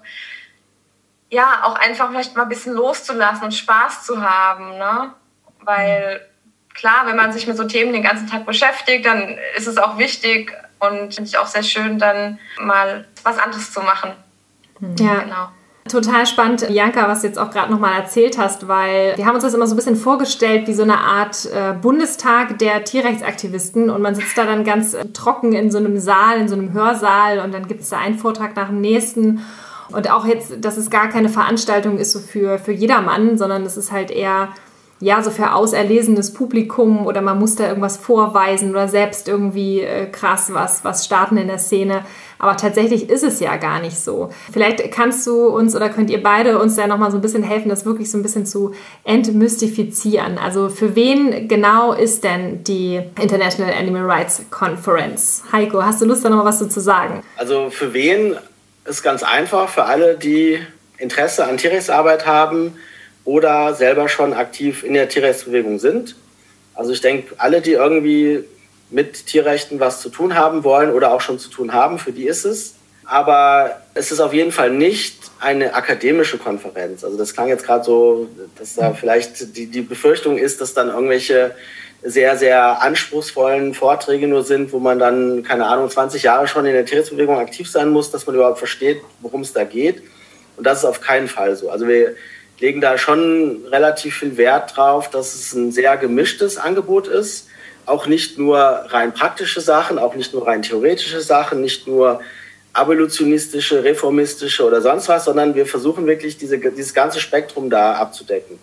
ja, 1.31 1.61
auch 1.63 1.77
einfach 1.77 2.11
vielleicht 2.11 2.37
mal 2.37 2.43
ein 2.43 2.49
bisschen 2.49 2.75
loszulassen 2.75 3.45
und 3.45 3.53
Spaß 3.53 4.05
zu 4.05 4.23
haben. 4.23 4.77
Ne? 4.77 5.15
Weil 5.61 6.27
klar, 6.75 7.07
wenn 7.07 7.17
man 7.17 7.33
sich 7.33 7.47
mit 7.47 7.57
so 7.57 7.65
Themen 7.65 7.93
den 7.93 8.03
ganzen 8.03 8.29
Tag 8.29 8.45
beschäftigt, 8.45 9.07
dann 9.07 9.39
ist 9.57 9.67
es 9.67 9.79
auch 9.79 9.97
wichtig, 9.97 10.53
und 10.81 11.15
finde 11.15 11.29
ich 11.29 11.39
auch 11.39 11.47
sehr 11.47 11.63
schön, 11.63 11.99
dann 11.99 12.39
mal 12.61 13.07
was 13.23 13.39
anderes 13.39 13.73
zu 13.73 13.81
machen. 13.81 14.13
Ja, 14.99 15.21
genau. 15.21 15.49
Total 15.89 16.27
spannend, 16.27 16.67
Bianca, 16.69 17.09
was 17.09 17.23
du 17.23 17.27
jetzt 17.27 17.39
auch 17.39 17.51
gerade 17.51 17.73
nochmal 17.73 17.99
erzählt 17.99 18.39
hast, 18.39 18.69
weil 18.69 19.17
wir 19.17 19.27
haben 19.27 19.35
uns 19.35 19.43
das 19.43 19.55
immer 19.55 19.67
so 19.67 19.75
ein 19.75 19.77
bisschen 19.77 19.97
vorgestellt 19.97 20.69
wie 20.69 20.75
so 20.75 20.83
eine 20.83 20.99
Art 20.99 21.47
äh, 21.47 21.73
Bundestag 21.73 22.59
der 22.59 22.85
Tierrechtsaktivisten 22.85 23.91
und 23.91 24.01
man 24.01 24.15
sitzt 24.15 24.39
da 24.39 24.45
dann 24.45 24.65
ganz 24.65 24.95
äh, 24.95 25.07
trocken 25.07 25.53
in 25.53 25.71
so 25.71 25.79
einem 25.79 25.99
Saal, 25.99 26.39
in 26.39 26.49
so 26.49 26.55
einem 26.55 26.73
Hörsaal 26.73 27.41
und 27.41 27.53
dann 27.53 27.67
gibt 27.67 27.81
es 27.81 27.89
da 27.89 27.99
einen 27.99 28.19
Vortrag 28.19 28.55
nach 28.55 28.69
dem 28.69 28.81
nächsten 28.81 29.45
und 29.91 30.11
auch 30.11 30.27
jetzt, 30.27 30.65
dass 30.65 30.77
es 30.77 30.91
gar 30.91 31.09
keine 31.09 31.29
Veranstaltung 31.29 31.99
ist 31.99 32.13
so 32.13 32.21
für, 32.21 32.59
für 32.59 32.73
jedermann, 32.73 33.37
sondern 33.39 33.65
es 33.65 33.77
ist 33.77 33.91
halt 33.91 34.11
eher 34.11 34.51
ja, 35.03 35.23
so 35.23 35.31
für 35.31 35.55
auserlesenes 35.55 36.35
Publikum 36.35 37.07
oder 37.07 37.23
man 37.23 37.39
muss 37.39 37.57
da 37.57 37.67
irgendwas 37.67 37.97
vorweisen 37.97 38.71
oder 38.71 38.87
selbst 38.87 39.29
irgendwie 39.29 39.81
äh, 39.81 40.07
krass 40.07 40.53
was, 40.53 40.85
was 40.85 41.07
starten 41.07 41.39
in 41.39 41.49
der 41.49 41.59
Szene. 41.59 42.05
Aber 42.39 42.57
tatsächlich 42.59 43.09
ist 43.09 43.23
es 43.23 43.41
ja 43.41 43.57
gar 43.57 43.81
nicht 43.81 43.99
so. 43.99 44.31
Vielleicht 44.53 44.93
kannst 44.93 45.27
du 45.27 45.47
uns 45.47 45.75
oder 45.75 45.89
könnt 45.89 46.11
ihr 46.11 46.23
beide 46.23 46.59
uns 46.59 46.77
da 46.77 46.87
nochmal 46.87 47.11
so 47.11 47.17
ein 47.17 47.23
bisschen 47.23 47.43
helfen, 47.43 47.71
das 47.71 47.87
wirklich 47.87 48.11
so 48.11 48.19
ein 48.19 48.23
bisschen 48.23 48.45
zu 48.45 48.75
entmystifizieren. 49.05 50.37
Also 50.37 50.69
für 50.69 50.95
wen 50.95 51.49
genau 51.49 51.95
ist 51.95 52.23
denn 52.23 52.63
die 52.65 53.01
International 53.19 53.73
Animal 53.73 54.11
Rights 54.11 54.43
Conference? 54.51 55.43
Heiko, 55.51 55.83
hast 55.83 56.03
du 56.03 56.05
Lust, 56.05 56.25
da 56.27 56.29
nochmal 56.29 56.47
was 56.47 56.59
zu 56.69 56.81
sagen? 56.81 57.23
Also 57.37 57.71
für 57.71 57.95
wen 57.95 58.37
ist 58.85 59.03
ganz 59.03 59.23
einfach, 59.23 59.71
für 59.71 59.85
alle, 59.85 60.17
die 60.17 60.59
Interesse 60.99 61.47
an 61.47 61.57
Tierrechtsarbeit 61.57 62.27
haben, 62.27 62.75
oder 63.25 63.75
selber 63.75 64.09
schon 64.09 64.33
aktiv 64.33 64.83
in 64.83 64.95
der 64.95 65.09
Tierrechtsbewegung 65.09 65.79
sind. 65.79 66.17
Also 66.75 66.93
ich 66.93 67.01
denke, 67.01 67.35
alle, 67.39 67.61
die 67.61 67.73
irgendwie 67.73 68.45
mit 68.91 69.27
Tierrechten 69.27 69.81
was 69.81 70.01
zu 70.01 70.09
tun 70.09 70.35
haben 70.35 70.65
wollen 70.65 70.91
oder 70.93 71.13
auch 71.13 71.21
schon 71.21 71.39
zu 71.39 71.51
tun 71.51 71.73
haben, 71.73 71.99
für 71.99 72.13
die 72.13 72.27
ist 72.27 72.45
es. 72.45 72.75
Aber 73.05 73.83
es 73.95 74.13
ist 74.13 74.21
auf 74.21 74.33
jeden 74.33 74.53
Fall 74.53 74.71
nicht 74.71 75.17
eine 75.41 75.75
akademische 75.75 76.39
Konferenz. 76.39 77.03
Also 77.03 77.19
das 77.19 77.35
klang 77.35 77.49
jetzt 77.49 77.65
gerade 77.65 77.85
so, 77.85 78.29
dass 78.57 78.77
da 78.77 78.93
vielleicht 78.93 79.57
die, 79.57 79.67
die 79.67 79.81
Befürchtung 79.81 80.39
ist, 80.39 80.61
dass 80.61 80.75
dann 80.75 80.89
irgendwelche 80.89 81.55
sehr, 82.03 82.37
sehr 82.37 82.81
anspruchsvollen 82.83 83.75
Vorträge 83.75 84.27
nur 84.27 84.43
sind, 84.45 84.73
wo 84.73 84.79
man 84.79 84.99
dann, 84.99 85.43
keine 85.43 85.67
Ahnung, 85.67 85.91
20 85.91 86.23
Jahre 86.23 86.47
schon 86.49 86.65
in 86.67 86.73
der 86.73 86.87
Tierrechtsbewegung 86.87 87.39
aktiv 87.39 87.69
sein 87.69 87.91
muss, 87.91 88.11
dass 88.11 88.27
man 88.27 88.37
überhaupt 88.37 88.59
versteht, 88.59 89.01
worum 89.21 89.43
es 89.43 89.53
da 89.53 89.65
geht. 89.65 90.03
Und 90.57 90.65
das 90.65 90.79
ist 90.79 90.85
auf 90.85 91.01
keinen 91.01 91.29
Fall 91.29 91.57
so. 91.57 91.71
Also 91.71 91.89
wir, 91.89 92.15
legen 92.61 92.81
da 92.81 92.99
schon 92.99 93.65
relativ 93.71 94.19
viel 94.19 94.37
Wert 94.37 94.77
drauf, 94.77 95.11
dass 95.11 95.35
es 95.35 95.53
ein 95.55 95.73
sehr 95.73 95.97
gemischtes 95.97 96.59
Angebot 96.59 97.09
ist. 97.09 97.49
Auch 97.87 98.07
nicht 98.07 98.39
nur 98.39 98.59
rein 98.59 99.13
praktische 99.13 99.61
Sachen, 99.61 99.99
auch 99.99 100.15
nicht 100.15 100.33
nur 100.33 100.47
rein 100.47 100.63
theoretische 100.63 101.21
Sachen, 101.21 101.63
nicht 101.63 101.87
nur 101.87 102.21
abolitionistische, 102.73 103.83
reformistische 103.83 104.65
oder 104.65 104.81
sonst 104.81 105.09
was, 105.09 105.25
sondern 105.25 105.55
wir 105.55 105.67
versuchen 105.67 106.07
wirklich 106.07 106.37
diese, 106.37 106.59
dieses 106.59 106.95
ganze 106.95 107.19
Spektrum 107.19 107.69
da 107.69 107.95
abzudecken. 107.95 108.59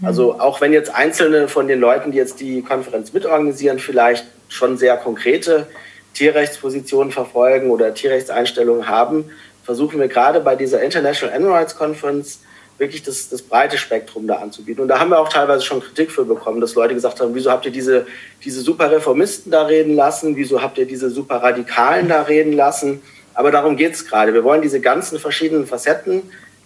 Mhm. 0.00 0.06
Also 0.06 0.40
auch 0.40 0.60
wenn 0.60 0.72
jetzt 0.72 0.92
einzelne 0.92 1.46
von 1.46 1.68
den 1.68 1.78
Leuten, 1.78 2.10
die 2.10 2.18
jetzt 2.18 2.40
die 2.40 2.62
Konferenz 2.62 3.12
mitorganisieren, 3.12 3.78
vielleicht 3.78 4.24
schon 4.48 4.76
sehr 4.76 4.96
konkrete 4.96 5.66
Tierrechtspositionen 6.14 7.12
verfolgen 7.12 7.70
oder 7.70 7.94
Tierrechtseinstellungen 7.94 8.88
haben, 8.88 9.30
versuchen 9.62 10.00
wir 10.00 10.08
gerade 10.08 10.40
bei 10.40 10.56
dieser 10.56 10.82
International 10.82 11.34
Animal 11.34 11.58
Rights 11.58 11.76
Conference 11.76 12.40
wirklich 12.78 13.02
das, 13.02 13.28
das 13.28 13.42
breite 13.42 13.78
Spektrum 13.78 14.26
da 14.26 14.36
anzubieten. 14.36 14.82
Und 14.82 14.88
da 14.88 14.98
haben 14.98 15.10
wir 15.10 15.20
auch 15.20 15.28
teilweise 15.28 15.64
schon 15.64 15.80
Kritik 15.80 16.10
für 16.10 16.24
bekommen, 16.24 16.60
dass 16.60 16.74
Leute 16.74 16.94
gesagt 16.94 17.20
haben, 17.20 17.34
wieso 17.34 17.50
habt 17.50 17.64
ihr 17.66 17.72
diese, 17.72 18.06
diese 18.44 18.60
super 18.60 18.90
Reformisten 18.90 19.52
da 19.52 19.62
reden 19.62 19.94
lassen, 19.94 20.36
wieso 20.36 20.60
habt 20.60 20.78
ihr 20.78 20.86
diese 20.86 21.10
super 21.10 21.36
Radikalen 21.36 22.08
da 22.08 22.22
reden 22.22 22.52
lassen. 22.52 23.02
Aber 23.34 23.50
darum 23.50 23.76
geht 23.76 23.94
es 23.94 24.06
gerade. 24.06 24.34
Wir 24.34 24.44
wollen 24.44 24.62
diese 24.62 24.80
ganzen 24.80 25.18
verschiedenen 25.18 25.66
Facetten 25.66 26.22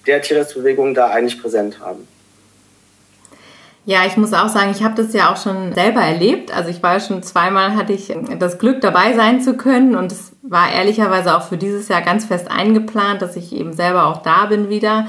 der 0.06 0.22
Tierrechtsbewegung 0.22 0.94
da 0.94 1.08
eigentlich 1.08 1.40
präsent 1.40 1.80
haben. 1.80 2.06
Ja, 3.84 4.04
ich 4.06 4.18
muss 4.18 4.34
auch 4.34 4.48
sagen, 4.48 4.70
ich 4.70 4.82
habe 4.82 5.02
das 5.02 5.14
ja 5.14 5.32
auch 5.32 5.42
schon 5.42 5.72
selber 5.72 6.02
erlebt. 6.02 6.54
Also 6.54 6.68
ich 6.68 6.82
war 6.82 7.00
schon 7.00 7.22
zweimal, 7.22 7.74
hatte 7.74 7.94
ich 7.94 8.14
das 8.38 8.58
Glück 8.58 8.82
dabei 8.82 9.14
sein 9.14 9.40
zu 9.40 9.56
können 9.56 9.96
und 9.96 10.12
es 10.12 10.32
war 10.42 10.70
ehrlicherweise 10.70 11.34
auch 11.34 11.48
für 11.48 11.56
dieses 11.56 11.88
Jahr 11.88 12.02
ganz 12.02 12.26
fest 12.26 12.50
eingeplant, 12.50 13.22
dass 13.22 13.34
ich 13.34 13.50
eben 13.54 13.72
selber 13.72 14.06
auch 14.06 14.22
da 14.22 14.44
bin 14.44 14.68
wieder. 14.68 15.06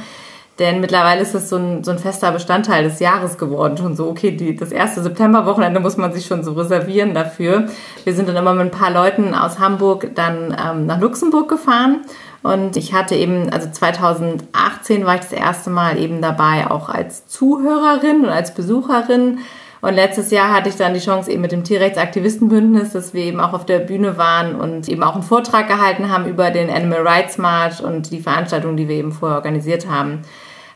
Denn 0.60 0.82
mittlerweile 0.82 1.22
ist 1.22 1.34
es 1.34 1.50
so 1.50 1.56
ein, 1.56 1.86
so 1.86 1.92
ein 1.92 2.00
fester 2.00 2.32
Bestandteil 2.34 2.84
des 2.84 3.00
Jahres 3.00 3.38
geworden. 3.38 3.78
Schon 3.78 3.96
so, 3.96 4.10
okay, 4.10 4.32
die, 4.32 4.58
das 4.58 4.74
erste 4.74 5.02
Septemberwochenende 5.02 5.80
muss 5.80 5.96
man 5.96 6.12
sich 6.12 6.26
schon 6.26 6.44
so 6.44 6.52
reservieren 6.52 7.14
dafür. 7.14 7.68
Wir 8.04 8.14
sind 8.14 8.28
dann 8.28 8.36
immer 8.36 8.54
mit 8.54 8.66
ein 8.66 8.72
paar 8.72 8.92
Leuten 8.92 9.34
aus 9.34 9.58
Hamburg 9.58 10.12
dann 10.16 10.56
ähm, 10.62 10.86
nach 10.86 11.00
Luxemburg 11.00 11.48
gefahren. 11.48 12.02
Und 12.44 12.76
ich 12.76 12.94
hatte 12.94 13.16
eben, 13.16 13.50
also 13.50 13.70
2018 13.70 15.06
war 15.06 15.16
ich 15.16 15.22
das 15.22 15.32
erste 15.32 15.70
Mal 15.70 15.98
eben 15.98 16.22
dabei, 16.22 16.70
auch 16.70 16.90
als 16.90 17.26
Zuhörerin 17.28 18.22
und 18.26 18.30
als 18.30 18.54
Besucherin. 18.54 19.40
Und 19.82 19.94
letztes 19.94 20.30
Jahr 20.30 20.54
hatte 20.54 20.68
ich 20.68 20.76
dann 20.76 20.94
die 20.94 21.00
Chance 21.00 21.32
eben 21.32 21.42
mit 21.42 21.54
dem 21.54 21.64
Tierrechtsaktivistenbündnis, 21.64 22.92
dass 22.92 23.14
wir 23.14 23.24
eben 23.24 23.40
auch 23.40 23.54
auf 23.54 23.66
der 23.66 23.80
Bühne 23.80 24.18
waren 24.18 24.56
und 24.56 24.90
eben 24.90 25.04
auch 25.04 25.14
einen 25.14 25.24
Vortrag 25.24 25.70
gehalten 25.70 26.12
haben 26.12 26.26
über 26.26 26.52
den 26.52 26.70
Animal 26.70 27.08
Rights 27.08 27.38
March 27.38 27.82
und 27.82 28.12
die 28.12 28.20
Veranstaltung, 28.20 28.76
die 28.76 28.90
wir 28.90 28.96
eben 28.96 29.14
vorher 29.14 29.38
organisiert 29.38 29.88
haben. 29.90 30.24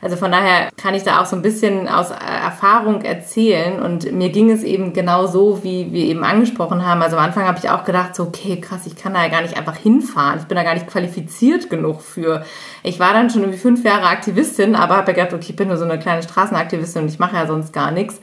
Also 0.04 0.16
von 0.16 0.30
daher 0.30 0.68
kann 0.76 0.92
ich 0.92 1.02
da 1.02 1.22
auch 1.22 1.24
so 1.24 1.34
ein 1.34 1.40
bisschen 1.40 1.88
aus 1.88 2.10
Erfahrung 2.10 3.00
erzählen. 3.00 3.80
Und 3.80 4.12
mir 4.12 4.28
ging 4.28 4.50
es 4.50 4.62
eben 4.62 4.92
genau 4.92 5.26
so, 5.26 5.64
wie 5.64 5.92
wir 5.92 6.04
eben 6.04 6.24
angesprochen 6.24 6.84
haben. 6.84 7.00
Also 7.00 7.16
am 7.16 7.24
Anfang 7.24 7.46
habe 7.46 7.58
ich 7.58 7.70
auch 7.70 7.84
gedacht, 7.84 8.14
so, 8.14 8.24
okay, 8.24 8.60
krass, 8.60 8.82
ich 8.84 8.96
kann 8.96 9.14
da 9.14 9.22
ja 9.22 9.30
gar 9.30 9.40
nicht 9.40 9.56
einfach 9.56 9.76
hinfahren. 9.76 10.40
Ich 10.40 10.44
bin 10.44 10.56
da 10.56 10.62
gar 10.62 10.74
nicht 10.74 10.88
qualifiziert 10.88 11.70
genug 11.70 12.02
für. 12.02 12.44
Ich 12.82 13.00
war 13.00 13.14
dann 13.14 13.30
schon 13.30 13.40
irgendwie 13.40 13.58
fünf 13.58 13.82
Jahre 13.82 14.04
Aktivistin, 14.08 14.76
aber 14.76 14.98
habe 14.98 15.12
ja 15.12 15.16
gedacht, 15.16 15.32
okay, 15.32 15.46
ich 15.48 15.56
bin 15.56 15.68
nur 15.68 15.78
so 15.78 15.84
eine 15.86 15.98
kleine 15.98 16.22
Straßenaktivistin 16.22 17.04
und 17.04 17.08
ich 17.08 17.18
mache 17.18 17.36
ja 17.36 17.46
sonst 17.46 17.72
gar 17.72 17.90
nichts. 17.90 18.20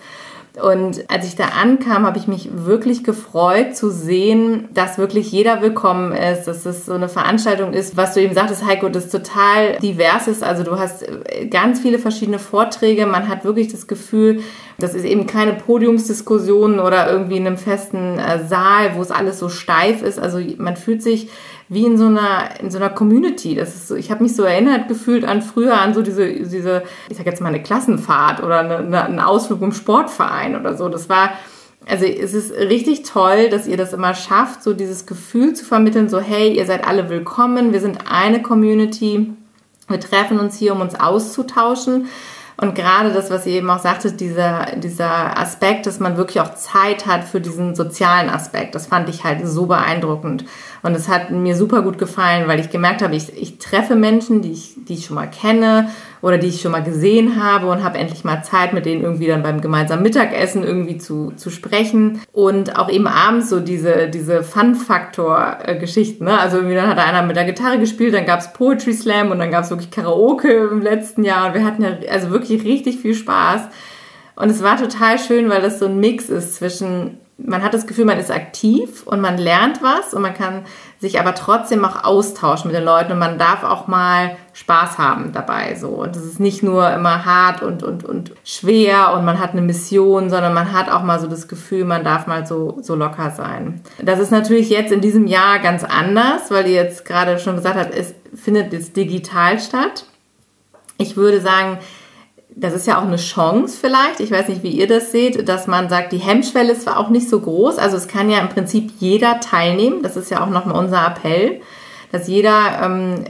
Und 0.59 1.09
als 1.09 1.25
ich 1.25 1.37
da 1.37 1.45
ankam, 1.61 2.05
habe 2.05 2.17
ich 2.17 2.27
mich 2.27 2.49
wirklich 2.53 3.05
gefreut 3.05 3.73
zu 3.73 3.89
sehen, 3.89 4.67
dass 4.73 4.97
wirklich 4.97 5.31
jeder 5.31 5.61
willkommen 5.61 6.11
ist, 6.11 6.43
dass 6.43 6.65
es 6.65 6.85
so 6.85 6.93
eine 6.93 7.07
Veranstaltung 7.07 7.71
ist, 7.71 7.95
was 7.95 8.13
du 8.13 8.21
eben 8.21 8.33
sagtest, 8.33 8.65
Heiko, 8.65 8.89
das 8.89 9.07
total 9.07 9.77
divers 9.77 10.27
ist. 10.27 10.43
Also 10.43 10.63
du 10.63 10.77
hast 10.77 11.03
äh, 11.03 11.47
ganz 11.47 11.79
viele 11.79 11.99
verschiedene 11.99 12.37
Vorträge. 12.37 13.05
Man 13.05 13.29
hat 13.29 13.45
wirklich 13.45 13.69
das 13.69 13.87
Gefühl, 13.87 14.41
das 14.77 14.93
ist 14.93 15.05
eben 15.05 15.25
keine 15.25 15.53
Podiumsdiskussion 15.53 16.81
oder 16.81 17.09
irgendwie 17.09 17.37
in 17.37 17.47
einem 17.47 17.57
festen 17.57 18.19
äh, 18.19 18.45
Saal, 18.45 18.95
wo 18.95 19.01
es 19.01 19.11
alles 19.11 19.39
so 19.39 19.47
steif 19.47 20.01
ist. 20.01 20.19
Also 20.19 20.41
man 20.57 20.75
fühlt 20.75 21.01
sich 21.01 21.29
wie 21.71 21.85
in 21.85 21.97
so 21.97 22.07
einer, 22.07 22.59
in 22.59 22.69
so 22.69 22.77
einer 22.77 22.89
Community. 22.89 23.55
Das 23.55 23.73
ist 23.73 23.87
so, 23.87 23.95
ich 23.95 24.11
habe 24.11 24.21
mich 24.21 24.35
so 24.35 24.43
erinnert 24.43 24.89
gefühlt 24.89 25.23
an 25.23 25.41
früher, 25.41 25.79
an 25.79 25.93
so 25.93 26.01
diese, 26.01 26.29
diese, 26.29 26.83
ich 27.07 27.15
sag 27.15 27.25
jetzt 27.25 27.39
mal 27.39 27.47
eine 27.47 27.63
Klassenfahrt 27.63 28.43
oder 28.43 28.59
eine, 28.59 28.79
eine, 28.79 29.05
einen 29.05 29.19
Ausflug 29.21 29.61
im 29.61 29.71
Sportverein 29.71 30.59
oder 30.59 30.75
so. 30.75 30.89
Das 30.89 31.07
war, 31.07 31.31
also 31.87 32.03
es 32.03 32.33
ist 32.33 32.51
richtig 32.51 33.03
toll, 33.03 33.47
dass 33.47 33.67
ihr 33.67 33.77
das 33.77 33.93
immer 33.93 34.15
schafft, 34.15 34.63
so 34.63 34.73
dieses 34.73 35.05
Gefühl 35.05 35.53
zu 35.53 35.63
vermitteln, 35.63 36.09
so 36.09 36.19
hey, 36.19 36.53
ihr 36.53 36.65
seid 36.65 36.85
alle 36.85 37.09
willkommen, 37.09 37.71
wir 37.71 37.79
sind 37.79 37.99
eine 38.11 38.41
Community, 38.41 39.31
wir 39.87 39.99
treffen 40.01 40.41
uns 40.41 40.57
hier, 40.57 40.73
um 40.73 40.81
uns 40.81 40.99
auszutauschen. 40.99 42.09
Und 42.57 42.75
gerade 42.75 43.11
das, 43.11 43.31
was 43.31 43.47
ihr 43.47 43.53
eben 43.53 43.69
auch 43.69 43.79
sagtet, 43.79 44.19
dieser, 44.19 44.75
dieser 44.75 45.39
Aspekt, 45.39 45.87
dass 45.87 45.99
man 45.99 46.17
wirklich 46.17 46.41
auch 46.41 46.53
Zeit 46.53 47.07
hat 47.07 47.23
für 47.23 47.41
diesen 47.41 47.75
sozialen 47.75 48.29
Aspekt, 48.29 48.75
das 48.75 48.87
fand 48.87 49.09
ich 49.09 49.23
halt 49.23 49.47
so 49.47 49.65
beeindruckend. 49.65 50.45
Und 50.83 50.95
es 50.95 51.07
hat 51.07 51.29
mir 51.29 51.55
super 51.55 51.83
gut 51.83 51.97
gefallen, 51.97 52.47
weil 52.47 52.59
ich 52.59 52.69
gemerkt 52.69 53.01
habe, 53.01 53.15
ich, 53.15 53.35
ich 53.37 53.59
treffe 53.59 53.95
Menschen, 53.95 54.41
die 54.41 54.51
ich, 54.51 54.73
die 54.87 54.95
ich 54.95 55.05
schon 55.05 55.15
mal 55.15 55.29
kenne 55.29 55.89
oder 56.21 56.37
die 56.37 56.47
ich 56.47 56.61
schon 56.61 56.71
mal 56.71 56.83
gesehen 56.83 57.41
habe 57.41 57.67
und 57.67 57.83
habe 57.83 57.99
endlich 57.99 58.23
mal 58.23 58.43
Zeit, 58.43 58.73
mit 58.73 58.85
denen 58.85 59.03
irgendwie 59.03 59.27
dann 59.27 59.43
beim 59.43 59.61
gemeinsamen 59.61 60.01
Mittagessen 60.01 60.63
irgendwie 60.63 60.97
zu, 60.97 61.33
zu 61.35 61.51
sprechen. 61.51 62.21
Und 62.31 62.77
auch 62.77 62.89
eben 62.89 63.07
abends 63.07 63.49
so 63.49 63.59
diese, 63.59 64.07
diese 64.07 64.43
Fun-Faktor-Geschichten. 64.43 66.25
Ne? 66.25 66.39
Also 66.39 66.57
irgendwie 66.57 66.75
dann 66.75 66.87
hat 66.87 66.97
einer 66.97 67.21
mit 67.23 67.35
der 67.35 67.45
Gitarre 67.45 67.79
gespielt, 67.79 68.13
dann 68.13 68.25
gab 68.25 68.39
es 68.39 68.53
Poetry 68.53 68.93
Slam 68.93 69.31
und 69.31 69.39
dann 69.39 69.51
gab 69.51 69.63
es 69.63 69.69
wirklich 69.69 69.91
Karaoke 69.91 70.69
im 70.71 70.81
letzten 70.81 71.23
Jahr. 71.23 71.47
Und 71.47 71.53
wir 71.53 71.63
hatten 71.63 71.83
ja 71.83 71.91
also 72.11 72.31
wirklich 72.31 72.63
richtig 72.63 72.97
viel 72.97 73.13
Spaß. 73.13 73.61
Und 74.35 74.49
es 74.49 74.63
war 74.63 74.77
total 74.77 75.19
schön, 75.19 75.49
weil 75.49 75.61
das 75.61 75.77
so 75.77 75.85
ein 75.85 75.99
Mix 75.99 76.29
ist 76.29 76.55
zwischen 76.55 77.19
man 77.45 77.63
hat 77.63 77.73
das 77.73 77.87
Gefühl, 77.87 78.05
man 78.05 78.19
ist 78.19 78.31
aktiv 78.31 79.03
und 79.05 79.21
man 79.21 79.37
lernt 79.37 79.81
was 79.81 80.13
und 80.13 80.21
man 80.21 80.33
kann 80.33 80.65
sich 80.99 81.19
aber 81.19 81.33
trotzdem 81.33 81.83
auch 81.83 82.03
austauschen 82.03 82.69
mit 82.69 82.77
den 82.77 82.85
Leuten 82.85 83.11
und 83.13 83.19
man 83.19 83.37
darf 83.37 83.63
auch 83.63 83.87
mal 83.87 84.37
Spaß 84.53 84.97
haben 84.97 85.31
dabei 85.31 85.75
so 85.75 85.89
und 85.89 86.15
es 86.15 86.25
ist 86.25 86.39
nicht 86.39 86.61
nur 86.63 86.91
immer 86.91 87.25
hart 87.25 87.63
und 87.63 87.83
und 87.83 88.03
und 88.03 88.33
schwer 88.43 89.13
und 89.13 89.25
man 89.25 89.39
hat 89.39 89.51
eine 89.51 89.61
Mission, 89.61 90.29
sondern 90.29 90.53
man 90.53 90.71
hat 90.71 90.89
auch 90.89 91.03
mal 91.03 91.19
so 91.19 91.27
das 91.27 91.47
Gefühl, 91.47 91.85
man 91.85 92.03
darf 92.03 92.27
mal 92.27 92.45
so 92.45 92.77
so 92.81 92.95
locker 92.95 93.31
sein. 93.31 93.81
Das 94.01 94.19
ist 94.19 94.31
natürlich 94.31 94.69
jetzt 94.69 94.91
in 94.91 95.01
diesem 95.01 95.27
Jahr 95.27 95.59
ganz 95.59 95.83
anders, 95.83 96.51
weil 96.51 96.67
ihr 96.67 96.75
jetzt 96.75 97.05
gerade 97.05 97.39
schon 97.39 97.55
gesagt 97.55 97.77
habt, 97.77 97.95
es 97.95 98.13
findet 98.35 98.73
jetzt 98.73 98.95
digital 98.95 99.59
statt. 99.59 100.05
Ich 100.97 101.17
würde 101.17 101.41
sagen, 101.41 101.79
das 102.55 102.73
ist 102.73 102.85
ja 102.85 102.99
auch 102.99 103.05
eine 103.05 103.17
Chance 103.17 103.77
vielleicht, 103.79 104.19
ich 104.19 104.31
weiß 104.31 104.49
nicht, 104.49 104.63
wie 104.63 104.71
ihr 104.71 104.87
das 104.87 105.11
seht, 105.11 105.47
dass 105.47 105.67
man 105.67 105.89
sagt, 105.89 106.11
die 106.11 106.17
Hemmschwelle 106.17 106.73
ist 106.73 106.83
zwar 106.83 106.97
auch 106.97 107.09
nicht 107.09 107.29
so 107.29 107.39
groß, 107.39 107.77
also 107.77 107.97
es 107.97 108.07
kann 108.07 108.29
ja 108.29 108.39
im 108.39 108.49
Prinzip 108.49 108.91
jeder 108.99 109.39
teilnehmen, 109.39 110.03
das 110.03 110.17
ist 110.17 110.29
ja 110.31 110.43
auch 110.43 110.49
nochmal 110.49 110.77
unser 110.77 111.05
Appell, 111.05 111.61
dass 112.11 112.27
jeder 112.27 112.81
ähm, 112.83 113.23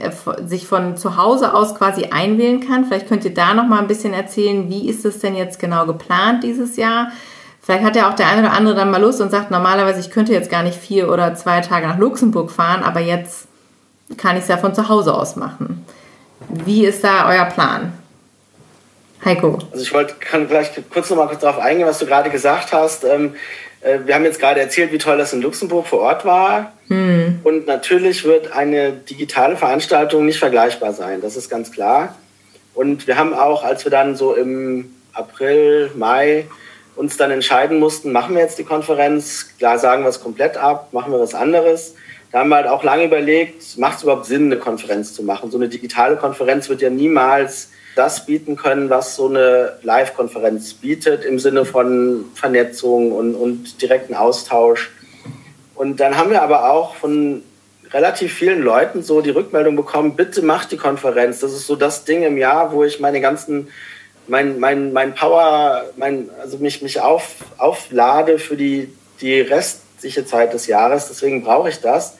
sich 0.44 0.66
von 0.66 0.96
zu 0.96 1.16
Hause 1.16 1.54
aus 1.54 1.76
quasi 1.76 2.06
einwählen 2.06 2.66
kann. 2.66 2.84
Vielleicht 2.84 3.08
könnt 3.08 3.24
ihr 3.24 3.32
da 3.32 3.54
nochmal 3.54 3.78
ein 3.78 3.86
bisschen 3.86 4.12
erzählen, 4.12 4.68
wie 4.68 4.88
ist 4.88 5.04
es 5.04 5.20
denn 5.20 5.36
jetzt 5.36 5.60
genau 5.60 5.86
geplant 5.86 6.42
dieses 6.42 6.76
Jahr? 6.76 7.12
Vielleicht 7.60 7.84
hat 7.84 7.94
ja 7.94 8.10
auch 8.10 8.16
der 8.16 8.26
eine 8.26 8.40
oder 8.40 8.52
andere 8.54 8.74
dann 8.74 8.90
mal 8.90 9.00
Lust 9.00 9.20
und 9.20 9.30
sagt, 9.30 9.52
normalerweise, 9.52 10.00
ich 10.00 10.10
könnte 10.10 10.32
jetzt 10.32 10.50
gar 10.50 10.64
nicht 10.64 10.76
vier 10.76 11.12
oder 11.12 11.36
zwei 11.36 11.60
Tage 11.60 11.86
nach 11.86 11.98
Luxemburg 11.98 12.50
fahren, 12.50 12.82
aber 12.82 12.98
jetzt 12.98 13.46
kann 14.16 14.36
ich 14.36 14.42
es 14.42 14.48
ja 14.48 14.56
von 14.56 14.74
zu 14.74 14.88
Hause 14.88 15.14
aus 15.14 15.36
machen. 15.36 15.86
Wie 16.48 16.84
ist 16.84 17.04
da 17.04 17.28
euer 17.28 17.44
Plan? 17.44 17.92
Heiko. 19.24 19.58
Also 19.70 19.82
ich 19.82 19.92
wollte, 19.92 20.14
kann 20.18 20.48
vielleicht 20.48 20.90
kurz 20.90 21.10
noch 21.10 21.16
mal 21.16 21.28
kurz 21.28 21.40
darauf 21.40 21.62
eingehen, 21.62 21.86
was 21.86 21.98
du 21.98 22.06
gerade 22.06 22.30
gesagt 22.30 22.72
hast. 22.72 23.04
Ähm, 23.04 23.34
äh, 23.80 23.98
wir 24.04 24.14
haben 24.14 24.24
jetzt 24.24 24.40
gerade 24.40 24.60
erzählt, 24.60 24.92
wie 24.92 24.98
toll 24.98 25.18
das 25.18 25.32
in 25.32 25.42
Luxemburg 25.42 25.86
vor 25.86 26.00
Ort 26.00 26.24
war. 26.24 26.72
Hm. 26.88 27.40
Und 27.44 27.66
natürlich 27.66 28.24
wird 28.24 28.52
eine 28.52 28.92
digitale 28.92 29.56
Veranstaltung 29.56 30.26
nicht 30.26 30.38
vergleichbar 30.38 30.92
sein. 30.92 31.20
Das 31.20 31.36
ist 31.36 31.48
ganz 31.48 31.70
klar. 31.70 32.16
Und 32.74 33.06
wir 33.06 33.16
haben 33.16 33.34
auch, 33.34 33.64
als 33.64 33.84
wir 33.84 33.90
dann 33.90 34.16
so 34.16 34.34
im 34.34 34.94
April, 35.12 35.90
Mai 35.94 36.46
uns 36.96 37.16
dann 37.16 37.30
entscheiden 37.30 37.78
mussten, 37.78 38.12
machen 38.12 38.34
wir 38.34 38.42
jetzt 38.42 38.58
die 38.58 38.64
Konferenz, 38.64 39.54
klar 39.58 39.78
sagen 39.78 40.02
wir 40.02 40.08
es 40.08 40.20
komplett 40.20 40.56
ab, 40.56 40.92
machen 40.92 41.12
wir 41.12 41.20
was 41.20 41.34
anderes. 41.34 41.94
Da 42.30 42.40
haben 42.40 42.48
wir 42.48 42.56
halt 42.56 42.66
auch 42.66 42.82
lange 42.82 43.04
überlegt, 43.04 43.78
macht 43.78 43.98
es 43.98 44.02
überhaupt 44.04 44.26
Sinn, 44.26 44.46
eine 44.46 44.56
Konferenz 44.56 45.12
zu 45.12 45.22
machen? 45.22 45.50
So 45.50 45.58
eine 45.58 45.68
digitale 45.68 46.16
Konferenz 46.16 46.68
wird 46.68 46.80
ja 46.80 46.90
niemals 46.90 47.70
das 47.94 48.26
bieten 48.26 48.56
können, 48.56 48.90
was 48.90 49.16
so 49.16 49.28
eine 49.28 49.74
Live-Konferenz 49.82 50.74
bietet 50.74 51.24
im 51.24 51.38
Sinne 51.38 51.64
von 51.64 52.26
Vernetzung 52.34 53.12
und, 53.12 53.34
und 53.34 53.82
direkten 53.82 54.14
Austausch. 54.14 54.90
Und 55.74 56.00
dann 56.00 56.16
haben 56.16 56.30
wir 56.30 56.42
aber 56.42 56.70
auch 56.70 56.94
von 56.94 57.42
relativ 57.92 58.32
vielen 58.32 58.62
Leuten 58.62 59.02
so 59.02 59.20
die 59.20 59.30
Rückmeldung 59.30 59.76
bekommen, 59.76 60.16
bitte 60.16 60.42
macht 60.42 60.72
die 60.72 60.76
Konferenz. 60.76 61.40
Das 61.40 61.52
ist 61.52 61.66
so 61.66 61.76
das 61.76 62.04
Ding 62.04 62.22
im 62.22 62.38
Jahr, 62.38 62.72
wo 62.72 62.84
ich 62.84 63.00
meine 63.00 63.20
ganzen, 63.20 63.68
mein, 64.26 64.58
mein, 64.58 64.92
mein 64.92 65.14
Power, 65.14 65.84
mein, 65.96 66.30
also 66.40 66.58
mich, 66.58 66.80
mich 66.82 67.00
auf, 67.00 67.36
auflade 67.58 68.38
für 68.38 68.56
die, 68.56 68.92
die 69.20 69.40
restliche 69.40 70.24
Zeit 70.24 70.54
des 70.54 70.66
Jahres. 70.66 71.08
Deswegen 71.08 71.42
brauche 71.42 71.68
ich 71.68 71.80
das. 71.80 72.16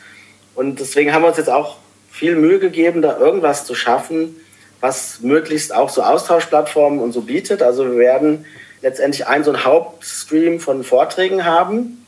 Und 0.55 0.81
deswegen 0.81 1.15
haben 1.15 1.23
wir 1.23 1.29
uns 1.29 1.39
jetzt 1.39 1.51
auch 1.51 1.77
viel 2.11 2.37
Mühe 2.37 2.59
gegeben, 2.59 3.01
da 3.01 3.19
irgendwas 3.19 3.65
zu 3.65 3.75
schaffen, 3.75 4.37
was 4.83 5.21
möglichst 5.21 5.73
auch 5.73 5.89
so 5.89 6.03
Austauschplattformen 6.03 6.99
und 6.99 7.13
so 7.13 7.23
bietet. 7.23 7.63
Also 7.63 7.87
wir 7.87 7.99
werden 7.99 8.45
letztendlich 8.83 9.27
einen 9.29 9.45
so 9.45 9.53
einen 9.53 9.65
Hauptstream 9.65 10.59
von 10.59 10.83
Vorträgen 10.83 11.45
haben, 11.45 12.05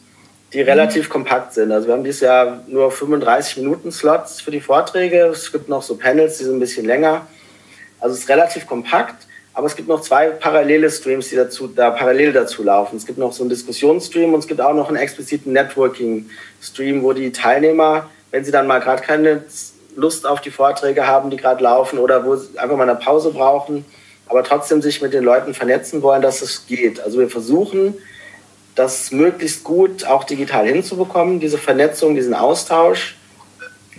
die 0.53 0.59
mhm. 0.59 0.69
relativ 0.69 1.09
kompakt 1.09 1.55
sind. 1.55 1.71
Also 1.71 1.87
wir 1.87 1.95
haben 1.95 2.03
dieses 2.03 2.21
Jahr 2.21 2.65
nur 2.67 2.91
35 2.91 3.59
Minuten 3.59 3.93
Slots 3.93 4.41
für 4.41 4.51
die 4.51 4.61
Vorträge. 4.61 5.19
Es 5.27 5.53
gibt 5.53 5.69
noch 5.69 5.83
so 5.83 5.97
Panels, 5.97 6.39
die 6.39 6.45
sind 6.45 6.57
ein 6.57 6.61
bisschen 6.61 6.85
länger. 6.85 7.29
Also 8.01 8.15
es 8.15 8.23
ist 8.23 8.29
relativ 8.29 8.67
kompakt. 8.67 9.25
Aber 9.57 9.69
es 9.69 9.77
gibt 9.77 9.87
noch 9.87 10.01
zwei 10.01 10.31
parallele 10.31 10.91
Streams, 10.91 11.29
die 11.29 11.37
dazu, 11.37 11.69
da 11.69 11.91
parallel 11.91 12.33
dazu 12.33 12.65
laufen. 12.65 12.97
Es 12.97 13.07
gibt 13.07 13.19
noch 13.19 13.33
so 13.33 13.45
einen 13.45 13.51
Diskussionsstream 13.51 14.35
und 14.35 14.41
es 14.41 14.49
gibt 14.49 14.61
auch 14.61 14.75
noch 14.75 14.89
einen 14.89 14.97
expliziten 14.97 15.53
Networking-Stream, 15.53 17.05
wo 17.05 17.13
die 17.13 17.31
Teilnehmer, 17.31 18.11
wenn 18.33 18.45
sie 18.45 18.51
dann 18.51 18.67
mal 18.67 18.81
gerade 18.81 19.01
keine 19.01 19.45
Lust 19.97 20.27
auf 20.27 20.41
die 20.41 20.51
Vorträge 20.51 21.07
haben, 21.07 21.31
die 21.31 21.37
gerade 21.37 21.63
laufen 21.63 21.99
oder 21.99 22.25
wo 22.25 22.37
sie 22.37 22.59
einfach 22.59 22.77
mal 22.77 22.89
eine 22.89 22.99
Pause 22.99 23.31
brauchen, 23.31 23.85
aber 24.27 24.43
trotzdem 24.43 24.83
sich 24.83 25.03
mit 25.03 25.13
den 25.13 25.25
Leuten 25.25 25.55
vernetzen 25.55 26.03
wollen, 26.03 26.23
dass 26.23 26.43
es 26.43 26.67
geht. 26.67 27.01
Also 27.01 27.19
wir 27.19 27.29
versuchen, 27.29 27.95
das 28.75 29.11
möglichst 29.13 29.65
gut 29.65 30.05
auch 30.07 30.25
digital 30.25 30.67
hinzubekommen, 30.67 31.41
diese 31.41 31.59
Vernetzung, 31.59 32.15
diesen 32.15 32.35
Austausch. 32.35 33.17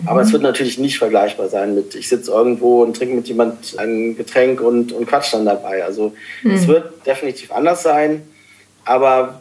Aber 0.04 0.20
mhm. 0.20 0.26
es 0.26 0.32
wird 0.32 0.42
natürlich 0.42 0.78
nicht 0.78 0.98
vergleichbar 0.98 1.48
sein 1.48 1.74
mit, 1.74 1.94
ich 1.94 2.08
sitze 2.08 2.30
irgendwo 2.30 2.82
und 2.82 2.96
trinke 2.96 3.14
mit 3.14 3.28
jemand 3.28 3.78
ein 3.78 4.16
Getränk 4.16 4.60
und, 4.60 4.92
und 4.92 5.06
quatsch 5.06 5.32
dann 5.32 5.46
dabei. 5.46 5.84
Also 5.84 6.12
mhm. 6.42 6.50
es 6.50 6.68
wird 6.68 7.06
definitiv 7.06 7.50
anders 7.52 7.82
sein. 7.82 8.28
Aber 8.84 9.40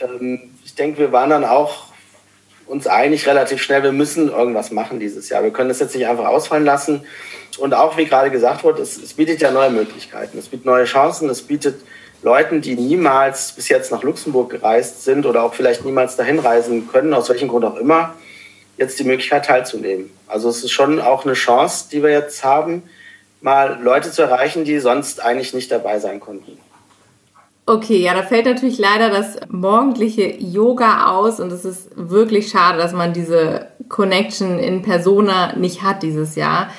ähm, 0.00 0.50
ich 0.64 0.74
denke, 0.74 0.98
wir 0.98 1.12
waren 1.12 1.30
dann 1.30 1.44
auch 1.44 1.91
uns 2.72 2.86
einig 2.86 3.26
relativ 3.26 3.62
schnell, 3.62 3.82
wir 3.82 3.92
müssen 3.92 4.30
irgendwas 4.30 4.70
machen 4.70 4.98
dieses 4.98 5.28
Jahr. 5.28 5.42
Wir 5.42 5.50
können 5.50 5.68
das 5.68 5.78
jetzt 5.78 5.94
nicht 5.94 6.06
einfach 6.06 6.24
ausfallen 6.24 6.64
lassen. 6.64 7.04
Und 7.58 7.74
auch, 7.74 7.98
wie 7.98 8.06
gerade 8.06 8.30
gesagt 8.30 8.64
wurde, 8.64 8.80
es, 8.80 8.96
es 8.96 9.12
bietet 9.12 9.42
ja 9.42 9.50
neue 9.50 9.68
Möglichkeiten. 9.68 10.38
Es 10.38 10.48
bietet 10.48 10.64
neue 10.64 10.84
Chancen. 10.84 11.28
Es 11.28 11.42
bietet 11.42 11.82
Leuten, 12.22 12.62
die 12.62 12.74
niemals 12.74 13.52
bis 13.52 13.68
jetzt 13.68 13.92
nach 13.92 14.02
Luxemburg 14.02 14.48
gereist 14.48 15.04
sind 15.04 15.26
oder 15.26 15.42
auch 15.42 15.52
vielleicht 15.52 15.84
niemals 15.84 16.16
dahin 16.16 16.38
reisen 16.38 16.88
können, 16.88 17.12
aus 17.12 17.28
welchem 17.28 17.48
Grund 17.48 17.66
auch 17.66 17.76
immer, 17.76 18.14
jetzt 18.78 18.98
die 18.98 19.04
Möglichkeit 19.04 19.44
teilzunehmen. 19.44 20.10
Also 20.26 20.48
es 20.48 20.64
ist 20.64 20.70
schon 20.70 20.98
auch 20.98 21.26
eine 21.26 21.34
Chance, 21.34 21.88
die 21.92 22.02
wir 22.02 22.10
jetzt 22.10 22.42
haben, 22.42 22.84
mal 23.42 23.78
Leute 23.82 24.10
zu 24.10 24.22
erreichen, 24.22 24.64
die 24.64 24.78
sonst 24.78 25.20
eigentlich 25.20 25.52
nicht 25.52 25.70
dabei 25.70 25.98
sein 25.98 26.20
konnten. 26.20 26.58
Okay, 27.64 27.98
ja, 27.98 28.12
da 28.12 28.22
fällt 28.22 28.46
natürlich 28.46 28.78
leider 28.78 29.08
das 29.08 29.38
morgendliche 29.48 30.36
Yoga 30.36 31.12
aus 31.12 31.38
und 31.38 31.52
es 31.52 31.64
ist 31.64 31.90
wirklich 31.94 32.48
schade, 32.48 32.76
dass 32.78 32.92
man 32.92 33.12
diese 33.12 33.68
Connection 33.88 34.58
in 34.58 34.82
Persona 34.82 35.54
nicht 35.54 35.82
hat 35.82 36.02
dieses 36.02 36.34
Jahr. 36.34 36.70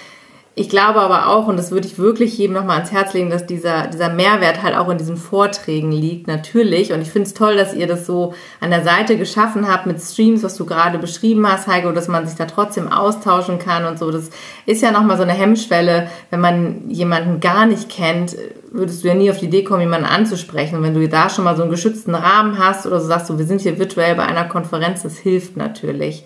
Ich 0.56 0.70
glaube 0.70 1.02
aber 1.02 1.30
auch, 1.30 1.48
und 1.48 1.58
das 1.58 1.72
würde 1.72 1.88
ich 1.88 1.98
wirklich 1.98 2.38
jedem 2.38 2.54
nochmal 2.54 2.78
ans 2.78 2.92
Herz 2.92 3.14
legen, 3.14 3.32
dass 3.32 3.48
dieser, 3.48 3.88
dieser 3.88 4.14
Mehrwert 4.14 4.62
halt 4.62 4.76
auch 4.76 4.88
in 4.90 5.00
diesen 5.00 5.18
Vorträgen 5.18 5.92
liegt, 5.92 6.28
natürlich. 6.28 6.94
Und 6.94 7.02
ich 7.02 7.10
finde 7.10 7.28
es 7.28 7.34
toll, 7.34 7.56
dass 7.56 7.74
ihr 7.74 7.88
das 7.88 8.06
so 8.06 8.36
an 8.60 8.70
der 8.70 8.84
Seite 8.84 9.18
geschaffen 9.18 9.68
habt 9.68 9.88
mit 9.88 10.00
Streams, 10.00 10.44
was 10.44 10.56
du 10.56 10.68
gerade 10.68 11.00
beschrieben 11.00 11.48
hast, 11.52 11.66
Heiko, 11.66 11.92
dass 11.92 12.08
man 12.08 12.28
sich 12.28 12.38
da 12.38 12.46
trotzdem 12.46 12.88
austauschen 12.88 13.58
kann 13.58 13.86
und 13.86 13.98
so. 13.98 14.12
Das 14.12 14.30
ist 14.68 14.84
ja 14.84 14.92
nochmal 14.92 15.18
so 15.18 15.24
eine 15.24 15.34
Hemmschwelle, 15.34 16.08
wenn 16.30 16.40
man 16.40 16.88
jemanden 16.88 17.40
gar 17.40 17.66
nicht 17.66 17.90
kennt, 17.90 18.36
würdest 18.72 19.04
du 19.04 19.08
ja 19.08 19.16
nie 19.16 19.32
auf 19.32 19.40
die 19.40 19.46
Idee 19.46 19.64
kommen, 19.64 19.82
jemanden 19.82 20.06
anzusprechen. 20.06 20.78
Und 20.78 20.84
wenn 20.84 20.94
du 20.94 21.10
da 21.10 21.32
schon 21.32 21.46
mal 21.46 21.56
so 21.56 21.64
einen 21.64 21.72
geschützten 21.72 22.14
Rahmen 22.14 22.60
hast 22.60 22.86
oder 22.86 23.00
so 23.00 23.08
sagst 23.08 23.28
du, 23.28 23.40
wir 23.40 23.46
sind 23.46 23.62
hier 23.62 23.80
virtuell 23.80 24.14
bei 24.14 24.26
einer 24.28 24.46
Konferenz, 24.46 25.02
das 25.02 25.18
hilft 25.18 25.58
natürlich. 25.58 26.26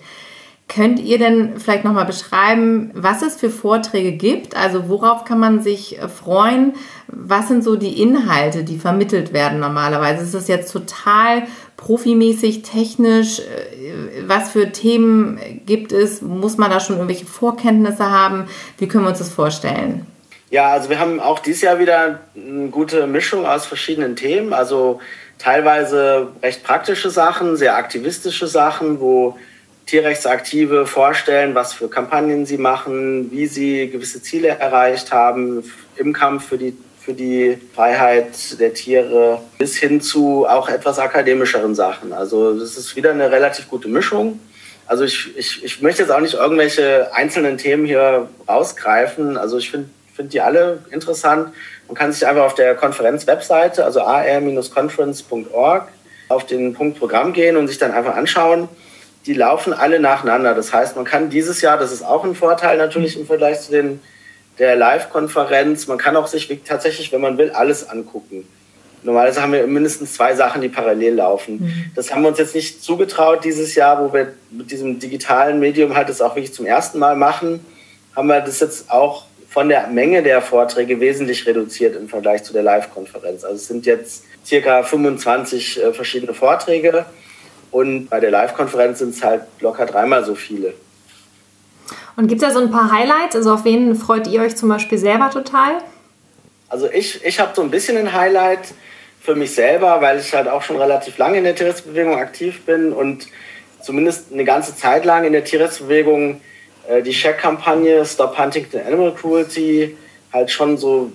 Könnt 0.68 1.00
ihr 1.00 1.18
denn 1.18 1.58
vielleicht 1.58 1.84
nochmal 1.84 2.04
beschreiben, 2.04 2.90
was 2.92 3.22
es 3.22 3.36
für 3.36 3.48
Vorträge 3.48 4.12
gibt? 4.12 4.54
Also 4.54 4.90
worauf 4.90 5.24
kann 5.24 5.40
man 5.40 5.62
sich 5.62 5.98
äh, 5.98 6.08
freuen? 6.08 6.74
Was 7.06 7.48
sind 7.48 7.64
so 7.64 7.74
die 7.74 8.02
Inhalte, 8.02 8.64
die 8.64 8.78
vermittelt 8.78 9.32
werden 9.32 9.60
normalerweise? 9.60 10.22
Ist 10.22 10.34
das 10.34 10.46
jetzt 10.46 10.70
total 10.70 11.44
profimäßig, 11.78 12.62
technisch? 12.62 13.40
Äh, 13.40 14.26
was 14.26 14.50
für 14.50 14.70
Themen 14.70 15.40
gibt 15.64 15.92
es? 15.92 16.20
Muss 16.20 16.58
man 16.58 16.70
da 16.70 16.80
schon 16.80 16.96
irgendwelche 16.96 17.24
Vorkenntnisse 17.26 18.10
haben? 18.10 18.44
Wie 18.76 18.88
können 18.88 19.04
wir 19.04 19.10
uns 19.10 19.20
das 19.20 19.30
vorstellen? 19.30 20.06
Ja, 20.50 20.68
also 20.68 20.90
wir 20.90 20.98
haben 20.98 21.18
auch 21.18 21.38
dieses 21.38 21.62
Jahr 21.62 21.78
wieder 21.78 22.20
eine 22.36 22.68
gute 22.68 23.06
Mischung 23.06 23.46
aus 23.46 23.64
verschiedenen 23.64 24.16
Themen. 24.16 24.52
Also 24.52 25.00
teilweise 25.38 26.28
recht 26.42 26.62
praktische 26.62 27.08
Sachen, 27.08 27.56
sehr 27.56 27.76
aktivistische 27.76 28.46
Sachen, 28.46 29.00
wo 29.00 29.38
Tierrechtsaktive 29.88 30.86
vorstellen, 30.86 31.54
was 31.54 31.72
für 31.72 31.88
Kampagnen 31.88 32.44
sie 32.44 32.58
machen, 32.58 33.30
wie 33.30 33.46
sie 33.46 33.88
gewisse 33.88 34.22
Ziele 34.22 34.48
erreicht 34.48 35.12
haben 35.12 35.64
im 35.96 36.12
Kampf 36.12 36.48
für 36.48 36.58
die, 36.58 36.76
für 37.00 37.14
die 37.14 37.58
Freiheit 37.74 38.60
der 38.60 38.74
Tiere, 38.74 39.40
bis 39.56 39.78
hin 39.78 40.02
zu 40.02 40.46
auch 40.46 40.68
etwas 40.68 40.98
akademischeren 40.98 41.74
Sachen. 41.74 42.12
Also 42.12 42.58
das 42.58 42.76
ist 42.76 42.96
wieder 42.96 43.12
eine 43.12 43.30
relativ 43.30 43.70
gute 43.70 43.88
Mischung. 43.88 44.38
Also 44.86 45.04
ich, 45.04 45.34
ich, 45.38 45.64
ich 45.64 45.80
möchte 45.80 46.02
jetzt 46.02 46.10
auch 46.10 46.20
nicht 46.20 46.34
irgendwelche 46.34 47.08
einzelnen 47.14 47.56
Themen 47.56 47.86
hier 47.86 48.28
rausgreifen. 48.46 49.38
Also 49.38 49.56
ich 49.56 49.70
finde 49.70 49.88
find 50.14 50.34
die 50.34 50.42
alle 50.42 50.80
interessant. 50.90 51.54
Man 51.86 51.96
kann 51.96 52.12
sich 52.12 52.26
einfach 52.26 52.44
auf 52.44 52.54
der 52.54 52.74
Konferenz-Webseite, 52.74 53.86
also 53.86 54.02
ar-conference.org, 54.02 55.88
auf 56.28 56.44
den 56.44 56.74
Punkt 56.74 56.98
Programm 56.98 57.32
gehen 57.32 57.56
und 57.56 57.68
sich 57.68 57.78
dann 57.78 57.92
einfach 57.92 58.16
anschauen 58.16 58.68
die 59.28 59.34
laufen 59.34 59.74
alle 59.74 60.00
nacheinander. 60.00 60.54
Das 60.54 60.72
heißt, 60.72 60.96
man 60.96 61.04
kann 61.04 61.28
dieses 61.28 61.60
Jahr, 61.60 61.76
das 61.76 61.92
ist 61.92 62.02
auch 62.02 62.24
ein 62.24 62.34
Vorteil 62.34 62.78
natürlich 62.78 63.18
im 63.18 63.26
Vergleich 63.26 63.60
zu 63.60 63.70
den, 63.70 64.00
der 64.58 64.74
Live-Konferenz, 64.74 65.86
man 65.86 65.98
kann 65.98 66.16
auch 66.16 66.26
sich 66.26 66.48
tatsächlich, 66.66 67.12
wenn 67.12 67.20
man 67.20 67.38
will, 67.38 67.50
alles 67.50 67.88
angucken. 67.88 68.48
Normalerweise 69.04 69.42
haben 69.42 69.52
wir 69.52 69.66
mindestens 69.66 70.14
zwei 70.14 70.34
Sachen, 70.34 70.62
die 70.62 70.68
parallel 70.68 71.14
laufen. 71.14 71.60
Mhm. 71.60 71.84
Das 71.94 72.12
haben 72.12 72.22
wir 72.22 72.28
uns 72.30 72.38
jetzt 72.38 72.54
nicht 72.54 72.82
zugetraut 72.82 73.44
dieses 73.44 73.74
Jahr, 73.76 74.02
wo 74.02 74.12
wir 74.12 74.32
mit 74.50 74.70
diesem 74.70 74.98
digitalen 74.98 75.60
Medium 75.60 75.94
halt 75.94 76.08
das 76.08 76.20
auch 76.20 76.34
wirklich 76.34 76.54
zum 76.54 76.66
ersten 76.66 76.98
Mal 76.98 77.14
machen, 77.14 77.64
haben 78.16 78.26
wir 78.26 78.40
das 78.40 78.58
jetzt 78.58 78.90
auch 78.90 79.26
von 79.48 79.68
der 79.68 79.86
Menge 79.88 80.22
der 80.22 80.42
Vorträge 80.42 80.98
wesentlich 80.98 81.46
reduziert 81.46 81.94
im 81.94 82.08
Vergleich 82.08 82.42
zu 82.42 82.52
der 82.52 82.62
Live-Konferenz. 82.62 83.44
Also 83.44 83.56
es 83.56 83.68
sind 83.68 83.86
jetzt 83.86 84.24
circa 84.44 84.82
25 84.82 85.80
äh, 85.80 85.92
verschiedene 85.92 86.34
Vorträge 86.34 87.04
und 87.70 88.08
bei 88.08 88.20
der 88.20 88.30
Live-Konferenz 88.30 89.00
sind 89.00 89.14
es 89.14 89.22
halt 89.22 89.42
locker 89.60 89.86
dreimal 89.86 90.24
so 90.24 90.34
viele. 90.34 90.74
Und 92.16 92.26
gibt 92.26 92.42
es 92.42 92.48
da 92.48 92.52
so 92.52 92.60
ein 92.60 92.70
paar 92.70 92.90
Highlights? 92.90 93.36
Also 93.36 93.52
auf 93.52 93.64
wen 93.64 93.94
freut 93.94 94.26
ihr 94.26 94.42
euch 94.42 94.56
zum 94.56 94.68
Beispiel 94.68 94.98
selber 94.98 95.30
total? 95.30 95.78
Also 96.68 96.90
ich, 96.90 97.24
ich 97.24 97.38
habe 97.38 97.52
so 97.54 97.62
ein 97.62 97.70
bisschen 97.70 97.96
ein 97.96 98.12
Highlight 98.12 98.74
für 99.20 99.36
mich 99.36 99.54
selber, 99.54 100.00
weil 100.00 100.18
ich 100.18 100.34
halt 100.34 100.48
auch 100.48 100.62
schon 100.62 100.76
relativ 100.76 101.16
lange 101.18 101.38
in 101.38 101.44
der 101.44 101.54
Tierrechtsbewegung 101.54 102.16
aktiv 102.16 102.64
bin 102.64 102.92
und 102.92 103.28
zumindest 103.80 104.32
eine 104.32 104.44
ganze 104.44 104.76
Zeit 104.76 105.04
lang 105.04 105.22
in 105.24 105.32
der 105.32 105.44
Tierrechtsbewegung 105.44 106.40
äh, 106.88 107.02
die 107.02 107.12
Check-Kampagne 107.12 108.04
Stop 108.04 108.36
Huntington 108.36 108.80
Animal 108.80 109.14
Cruelty 109.14 109.96
halt 110.32 110.50
schon 110.50 110.76
so 110.76 111.12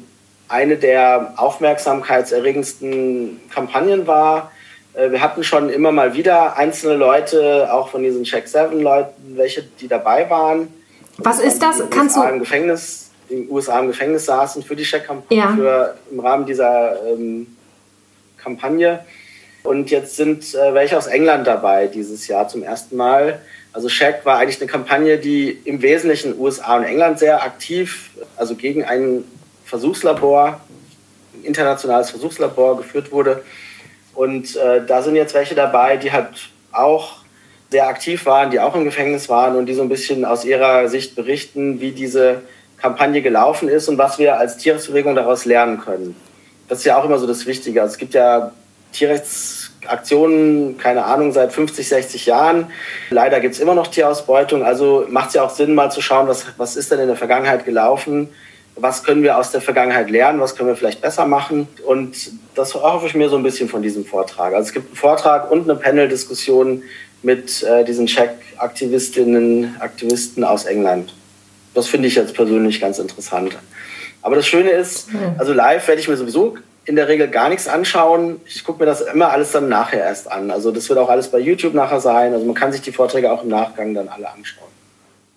eine 0.47 0.77
der 0.77 1.33
aufmerksamkeitserregendsten 1.35 3.41
Kampagnen 3.53 4.07
war 4.07 4.52
wir 4.95 5.21
hatten 5.21 5.43
schon 5.43 5.69
immer 5.69 5.91
mal 5.91 6.13
wieder 6.13 6.57
einzelne 6.57 6.95
Leute, 6.95 7.73
auch 7.73 7.89
von 7.89 8.03
diesen 8.03 8.23
Check 8.23 8.47
7 8.47 8.79
Leuten, 8.79 9.35
welche, 9.35 9.63
die 9.63 9.87
dabei 9.87 10.29
waren. 10.29 10.67
Was 11.17 11.39
ist 11.39 11.61
das? 11.61 11.81
Kannst 11.89 12.15
USA 12.17 12.27
du? 12.27 12.33
Im 12.33 12.39
Gefängnis, 12.39 13.11
in 13.29 13.43
den 13.43 13.51
USA 13.51 13.79
im 13.79 13.87
Gefängnis 13.87 14.25
saßen 14.25 14.63
für 14.63 14.75
die 14.75 14.83
Check-Kampagne, 14.83 15.63
ja. 15.63 15.93
im 16.11 16.19
Rahmen 16.19 16.45
dieser 16.45 16.95
ähm, 17.07 17.47
Kampagne. 18.37 19.03
Und 19.63 19.89
jetzt 19.91 20.15
sind 20.15 20.53
äh, 20.53 20.73
welche 20.73 20.97
aus 20.97 21.07
England 21.07 21.47
dabei 21.47 21.87
dieses 21.87 22.27
Jahr 22.27 22.47
zum 22.47 22.63
ersten 22.63 22.95
Mal. 22.95 23.39
Also 23.71 23.87
Check 23.87 24.25
war 24.25 24.37
eigentlich 24.37 24.61
eine 24.61 24.69
Kampagne, 24.69 25.17
die 25.17 25.49
im 25.63 25.81
Wesentlichen 25.81 26.37
USA 26.39 26.77
und 26.77 26.83
England 26.83 27.17
sehr 27.17 27.41
aktiv, 27.41 28.11
also 28.35 28.55
gegen 28.55 28.83
ein 28.83 29.23
Versuchslabor, 29.65 30.59
ein 31.33 31.45
internationales 31.45 32.11
Versuchslabor 32.11 32.77
geführt 32.77 33.11
wurde 33.11 33.43
und 34.15 34.55
äh, 34.55 34.85
da 34.85 35.01
sind 35.01 35.15
jetzt 35.15 35.33
welche 35.33 35.55
dabei, 35.55 35.97
die 35.97 36.11
halt 36.11 36.49
auch 36.71 37.23
sehr 37.71 37.87
aktiv 37.87 38.25
waren, 38.25 38.51
die 38.51 38.59
auch 38.59 38.75
im 38.75 38.83
Gefängnis 38.83 39.29
waren 39.29 39.55
und 39.55 39.65
die 39.65 39.73
so 39.73 39.81
ein 39.81 39.89
bisschen 39.89 40.25
aus 40.25 40.45
ihrer 40.45 40.87
Sicht 40.89 41.15
berichten, 41.15 41.81
wie 41.81 41.91
diese 41.91 42.41
Kampagne 42.77 43.21
gelaufen 43.21 43.67
ist 43.69 43.89
und 43.89 43.97
was 43.97 44.19
wir 44.19 44.37
als 44.37 44.57
Tierrechtsbewegung 44.57 45.15
daraus 45.15 45.45
lernen 45.45 45.79
können. 45.79 46.15
Das 46.67 46.79
ist 46.79 46.85
ja 46.85 46.97
auch 46.97 47.05
immer 47.05 47.17
so 47.17 47.25
das 47.25 47.45
Wichtige. 47.45 47.81
Also 47.81 47.93
es 47.93 47.97
gibt 47.97 48.13
ja 48.13 48.51
Tierrechtsaktionen, 48.91 50.77
keine 50.77 51.05
Ahnung, 51.05 51.31
seit 51.31 51.51
50, 51.51 51.87
60 51.87 52.25
Jahren. 52.27 52.67
Leider 53.09 53.39
gibt 53.39 53.55
es 53.55 53.59
immer 53.59 53.73
noch 53.73 53.87
Tierausbeutung. 53.87 54.63
Also 54.63 55.05
macht 55.09 55.29
es 55.29 55.33
ja 55.33 55.43
auch 55.43 55.49
Sinn, 55.49 55.73
mal 55.73 55.91
zu 55.91 56.01
schauen, 56.01 56.27
was, 56.27 56.45
was 56.57 56.75
ist 56.75 56.91
denn 56.91 56.99
in 56.99 57.07
der 57.07 57.15
Vergangenheit 57.15 57.65
gelaufen 57.65 58.29
was 58.75 59.03
können 59.03 59.23
wir 59.23 59.37
aus 59.37 59.51
der 59.51 59.61
Vergangenheit 59.61 60.09
lernen, 60.09 60.39
was 60.39 60.55
können 60.55 60.69
wir 60.69 60.75
vielleicht 60.75 61.01
besser 61.01 61.25
machen. 61.25 61.67
Und 61.85 62.31
das 62.55 62.73
hoffe 62.73 63.07
ich 63.07 63.13
mir 63.13 63.29
so 63.29 63.37
ein 63.37 63.43
bisschen 63.43 63.69
von 63.69 63.81
diesem 63.81 64.05
Vortrag. 64.05 64.53
Also 64.53 64.67
es 64.67 64.73
gibt 64.73 64.87
einen 64.87 64.95
Vortrag 64.95 65.51
und 65.51 65.69
eine 65.69 65.79
Panel-Diskussion 65.79 66.83
mit 67.21 67.63
äh, 67.63 67.83
diesen 67.85 68.07
Check-Aktivistinnen, 68.07 69.75
Aktivisten 69.79 70.43
aus 70.43 70.65
England. 70.65 71.13
Das 71.73 71.87
finde 71.87 72.07
ich 72.07 72.15
jetzt 72.15 72.33
persönlich 72.33 72.81
ganz 72.81 72.99
interessant. 72.99 73.57
Aber 74.21 74.35
das 74.35 74.47
Schöne 74.47 74.69
ist, 74.69 75.09
also 75.37 75.53
live 75.53 75.87
werde 75.87 76.01
ich 76.01 76.07
mir 76.07 76.17
sowieso 76.17 76.55
in 76.85 76.95
der 76.95 77.07
Regel 77.07 77.29
gar 77.29 77.49
nichts 77.49 77.67
anschauen. 77.67 78.41
Ich 78.45 78.63
gucke 78.63 78.79
mir 78.79 78.85
das 78.85 79.01
immer 79.01 79.29
alles 79.31 79.51
dann 79.51 79.69
nachher 79.69 79.99
erst 79.99 80.31
an. 80.31 80.51
Also 80.51 80.71
das 80.71 80.89
wird 80.89 80.99
auch 80.99 81.09
alles 81.09 81.29
bei 81.29 81.39
YouTube 81.39 81.73
nachher 81.73 81.99
sein. 81.99 82.33
Also 82.33 82.45
man 82.45 82.55
kann 82.55 82.71
sich 82.71 82.81
die 82.81 82.91
Vorträge 82.91 83.31
auch 83.31 83.43
im 83.43 83.49
Nachgang 83.49 83.93
dann 83.93 84.09
alle 84.09 84.29
anschauen. 84.29 84.72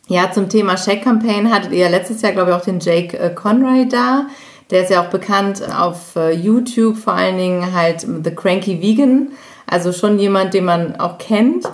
Ja, 0.09 0.31
zum 0.31 0.49
Thema 0.49 0.77
Shake 0.77 1.03
Campaign 1.03 1.53
hattet 1.53 1.73
ihr 1.73 1.88
letztes 1.88 2.23
Jahr, 2.23 2.31
glaube 2.31 2.51
ich, 2.51 2.57
auch 2.57 2.64
den 2.64 2.79
Jake 2.79 3.19
äh, 3.19 3.35
Conray 3.35 3.88
da. 3.88 4.27
Der 4.71 4.83
ist 4.83 4.90
ja 4.90 5.03
auch 5.03 5.11
bekannt 5.11 5.62
auf 5.77 6.14
äh, 6.14 6.31
YouTube, 6.31 6.97
vor 6.97 7.14
allen 7.14 7.37
Dingen 7.37 7.75
halt 7.75 8.03
The 8.03 8.31
Cranky 8.31 8.81
Vegan. 8.81 9.33
Also 9.66 9.92
schon 9.92 10.21
jemand, 10.21 10.55
den 10.55 10.64
man 10.64 11.01
auch 11.01 11.19
kennt. 11.19 11.69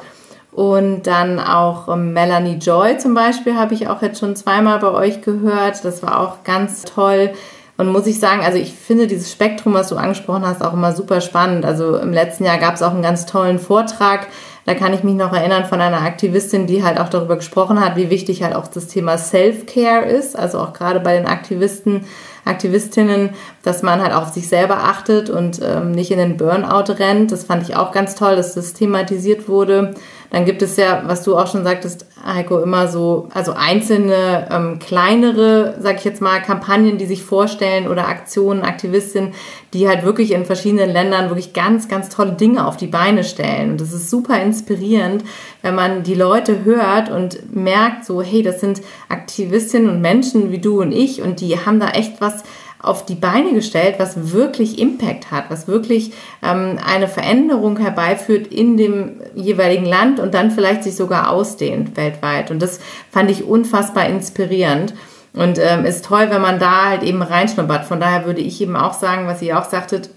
Und 0.51 1.03
dann 1.07 1.41
auch 1.41 1.89
ähm, 1.89 2.15
Melanie 2.15 2.57
Joy 2.57 2.97
zum 2.97 3.13
Beispiel 3.13 3.55
habe 3.57 3.75
ich 3.75 3.89
auch 3.89 4.01
jetzt 4.01 4.21
schon 4.21 4.35
zweimal 4.35 4.79
bei 4.79 4.91
euch 4.91 5.21
gehört. 5.21 5.85
Das 5.85 6.03
war 6.03 6.19
auch 6.21 6.43
ganz 6.43 6.83
toll. 6.83 7.33
Und 7.77 7.89
muss 7.89 8.07
ich 8.07 8.19
sagen, 8.19 8.43
also 8.43 8.57
ich 8.57 8.73
finde 8.73 9.09
dieses 9.09 9.31
Spektrum, 9.31 9.75
was 9.75 9.89
du 9.89 9.97
angesprochen 9.97 10.47
hast, 10.47 10.63
auch 10.63 10.73
immer 10.73 10.93
super 10.93 11.21
spannend. 11.21 11.67
Also 11.67 11.97
im 11.97 12.13
letzten 12.13 12.45
Jahr 12.45 12.59
gab 12.59 12.77
es 12.77 12.83
auch 12.83 12.93
einen 12.93 13.03
ganz 13.03 13.27
tollen 13.27 13.59
Vortrag 13.59 14.29
da 14.65 14.75
kann 14.75 14.95
ich 14.95 15.03
mich 15.03 15.15
noch 15.15 15.33
erinnern 15.33 15.65
von 15.65 15.81
einer 15.81 16.03
Aktivistin, 16.03 16.67
die 16.67 16.85
halt 16.85 17.01
auch 17.01 17.09
darüber 17.09 17.37
gesprochen 17.37 17.81
hat, 17.81 17.97
wie 17.97 18.11
wichtig 18.11 18.43
halt 18.43 18.55
auch 18.55 18.69
das 18.69 18.87
Thema 18.87 19.19
Self-Care 19.19 20.07
ist. 20.07 20.39
Also 20.39 20.61
auch 20.61 20.73
gerade 20.73 21.01
bei 21.01 21.17
den 21.17 21.27
Aktivisten 21.27 22.05
Aktivistinnen, 22.45 23.31
dass 23.63 23.83
man 23.83 24.03
halt 24.03 24.13
auf 24.13 24.33
sich 24.33 24.49
selber 24.49 24.79
achtet 24.79 25.31
und 25.31 25.61
ähm, 25.63 25.93
nicht 25.93 26.11
in 26.11 26.19
den 26.19 26.37
Burnout 26.37 26.93
rennt. 26.95 27.31
Das 27.31 27.45
fand 27.45 27.63
ich 27.69 27.77
auch 27.77 27.93
ganz 27.93 28.15
toll, 28.15 28.37
dass 28.37 28.55
das 28.55 28.73
thematisiert 28.73 29.49
wurde. 29.49 29.95
Dann 30.31 30.47
gibt 30.47 30.63
es 30.63 30.79
ja, 30.79 31.03
was 31.07 31.23
du 31.23 31.37
auch 31.37 31.47
schon 31.47 31.63
sagtest, 31.63 32.07
Heiko, 32.25 32.59
immer 32.59 32.89
so, 32.89 33.29
also 33.35 33.53
einzelne 33.53 34.49
ähm, 34.51 34.79
kleinere, 34.79 35.75
sag 35.81 35.99
ich 35.99 36.05
jetzt 36.05 36.23
mal, 36.23 36.41
Kampagnen, 36.41 36.97
die 36.97 37.05
sich 37.05 37.23
vorstellen 37.23 37.87
oder 37.87 38.09
Aktionen, 38.09 38.63
Aktivistinnen, 38.63 39.35
die 39.75 39.89
halt 39.89 40.05
wirklich 40.05 40.31
in 40.31 40.47
verschiedenen 40.47 40.91
Ländern 40.91 41.29
wirklich 41.29 41.53
ganz, 41.53 41.87
ganz 41.87 42.09
tolle 42.09 42.33
Dinge 42.33 42.67
auf 42.67 42.79
die 42.79 42.87
Beine 42.87 43.25
stellen. 43.25 43.73
Und 43.73 43.81
das 43.83 43.93
ist 43.93 44.09
super 44.09 44.41
inspirierend, 44.41 45.23
wenn 45.63 45.75
man 45.75 46.03
die 46.03 46.15
Leute 46.15 46.65
hört 46.65 47.11
und 47.11 47.55
merkt 47.55 48.05
so, 48.05 48.21
hey, 48.21 48.43
das 48.43 48.61
sind 48.61 48.83
Aktivistinnen 49.09 49.89
und 49.89 50.01
Menschen 50.01 50.53
wie 50.53 50.59
du 50.59 50.81
und 50.81 50.93
ich 50.93 51.23
und 51.23 51.41
die 51.41 51.59
haben 51.59 51.81
da 51.81 51.89
echt 51.91 52.21
was 52.21 52.43
auf 52.83 53.07
die 53.07 53.15
Beine 53.15 53.53
gestellt, 53.53 53.95
was 53.99 54.33
wirklich 54.33 54.79
Impact 54.79 55.31
hat, 55.31 55.45
was 55.51 55.69
wirklich 55.69 56.13
ähm, 56.43 56.79
eine 56.85 57.07
Veränderung 57.07 57.79
herbeiführt 57.79 58.49
in 58.49 58.77
dem 58.77 59.21
jeweiligen 59.35 59.87
Land 59.87 60.19
und 60.19 60.35
dann 60.35 60.51
vielleicht 60.51 60.83
sich 60.83 60.97
sogar 60.97 61.31
ausdehnt 61.31 61.97
weltweit. 61.97 62.51
Und 62.51 62.61
das 62.61 62.81
fand 63.11 63.31
ich 63.31 63.45
unfassbar 63.45 64.07
inspirierend. 64.07 64.95
Und 65.35 65.59
ähm, 65.59 65.87
ist 65.87 66.05
toll, 66.05 66.27
wenn 66.29 66.43
man 66.43 66.59
da 66.59 66.91
halt 66.91 67.03
eben 67.05 67.23
reinschnuppert. 67.23 67.87
Von 67.87 68.01
daher 68.01 68.27
würde 68.27 68.43
ich 68.43 68.61
eben 68.61 68.77
auch 68.77 68.93
sagen, 68.93 69.27
was 69.27 69.41
ihr 69.41 69.59
auch 69.59 69.65
sagtet, 69.65 70.11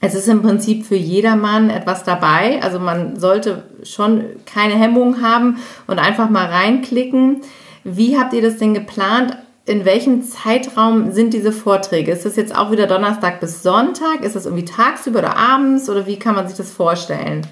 es 0.00 0.14
ist 0.14 0.28
im 0.28 0.42
Prinzip 0.42 0.86
für 0.86 0.96
jedermann 0.96 1.70
etwas 1.70 2.04
dabei. 2.04 2.60
Also 2.62 2.78
man 2.78 3.18
sollte 3.18 3.64
schon 3.82 4.24
keine 4.46 4.74
Hemmungen 4.74 5.22
haben 5.22 5.58
und 5.86 5.98
einfach 5.98 6.30
mal 6.30 6.46
reinklicken. 6.46 7.42
Wie 7.84 8.18
habt 8.18 8.32
ihr 8.32 8.42
das 8.42 8.58
denn 8.58 8.74
geplant? 8.74 9.36
in 9.68 9.84
welchem 9.84 10.22
Zeitraum 10.22 11.12
sind 11.12 11.34
diese 11.34 11.52
Vorträge? 11.52 12.10
Ist 12.10 12.24
das 12.24 12.36
jetzt 12.36 12.56
auch 12.56 12.70
wieder 12.70 12.86
Donnerstag 12.86 13.38
bis 13.38 13.62
Sonntag? 13.62 14.22
Ist 14.22 14.34
das 14.34 14.46
irgendwie 14.46 14.64
tagsüber 14.64 15.18
oder 15.18 15.36
abends 15.36 15.90
oder 15.90 16.06
wie 16.06 16.18
kann 16.18 16.34
man 16.34 16.48
sich 16.48 16.56
das 16.56 16.72
vorstellen? 16.72 17.46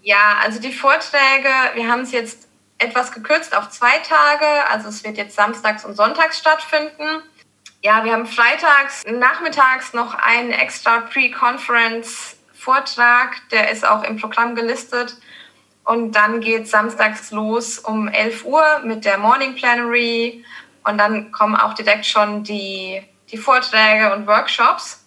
Ja, 0.00 0.36
also 0.42 0.58
die 0.58 0.72
Vorträge, 0.72 1.50
wir 1.74 1.88
haben 1.88 2.00
es 2.00 2.12
jetzt 2.12 2.48
etwas 2.78 3.12
gekürzt 3.12 3.56
auf 3.56 3.68
zwei 3.68 3.98
Tage. 3.98 4.46
Also 4.70 4.88
es 4.88 5.04
wird 5.04 5.18
jetzt 5.18 5.36
samstags 5.36 5.84
und 5.84 5.96
sonntags 5.96 6.38
stattfinden. 6.38 7.22
Ja, 7.84 8.02
wir 8.02 8.14
haben 8.14 8.24
freitags 8.24 9.04
nachmittags 9.04 9.92
noch 9.92 10.14
einen 10.14 10.52
extra 10.52 11.02
Pre-Conference-Vortrag, 11.02 13.46
der 13.50 13.70
ist 13.70 13.86
auch 13.86 14.02
im 14.04 14.16
Programm 14.16 14.54
gelistet. 14.54 15.18
Und 15.84 16.12
dann 16.12 16.40
geht 16.40 16.66
samstags 16.66 17.30
los 17.30 17.78
um 17.78 18.08
11 18.08 18.46
Uhr 18.46 18.80
mit 18.84 19.04
der 19.04 19.18
Morning 19.18 19.54
Plenary 19.54 20.42
und 20.84 20.96
dann 20.96 21.30
kommen 21.30 21.56
auch 21.56 21.74
direkt 21.74 22.06
schon 22.06 22.42
die, 22.42 23.02
die 23.30 23.36
Vorträge 23.36 24.14
und 24.14 24.26
Workshops. 24.26 25.04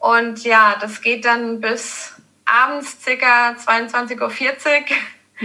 Und 0.00 0.42
ja, 0.42 0.74
das 0.80 1.00
geht 1.00 1.24
dann 1.24 1.60
bis 1.60 2.16
abends 2.46 3.00
circa 3.00 3.50
22.40 3.50 4.20
Uhr. 4.20 4.30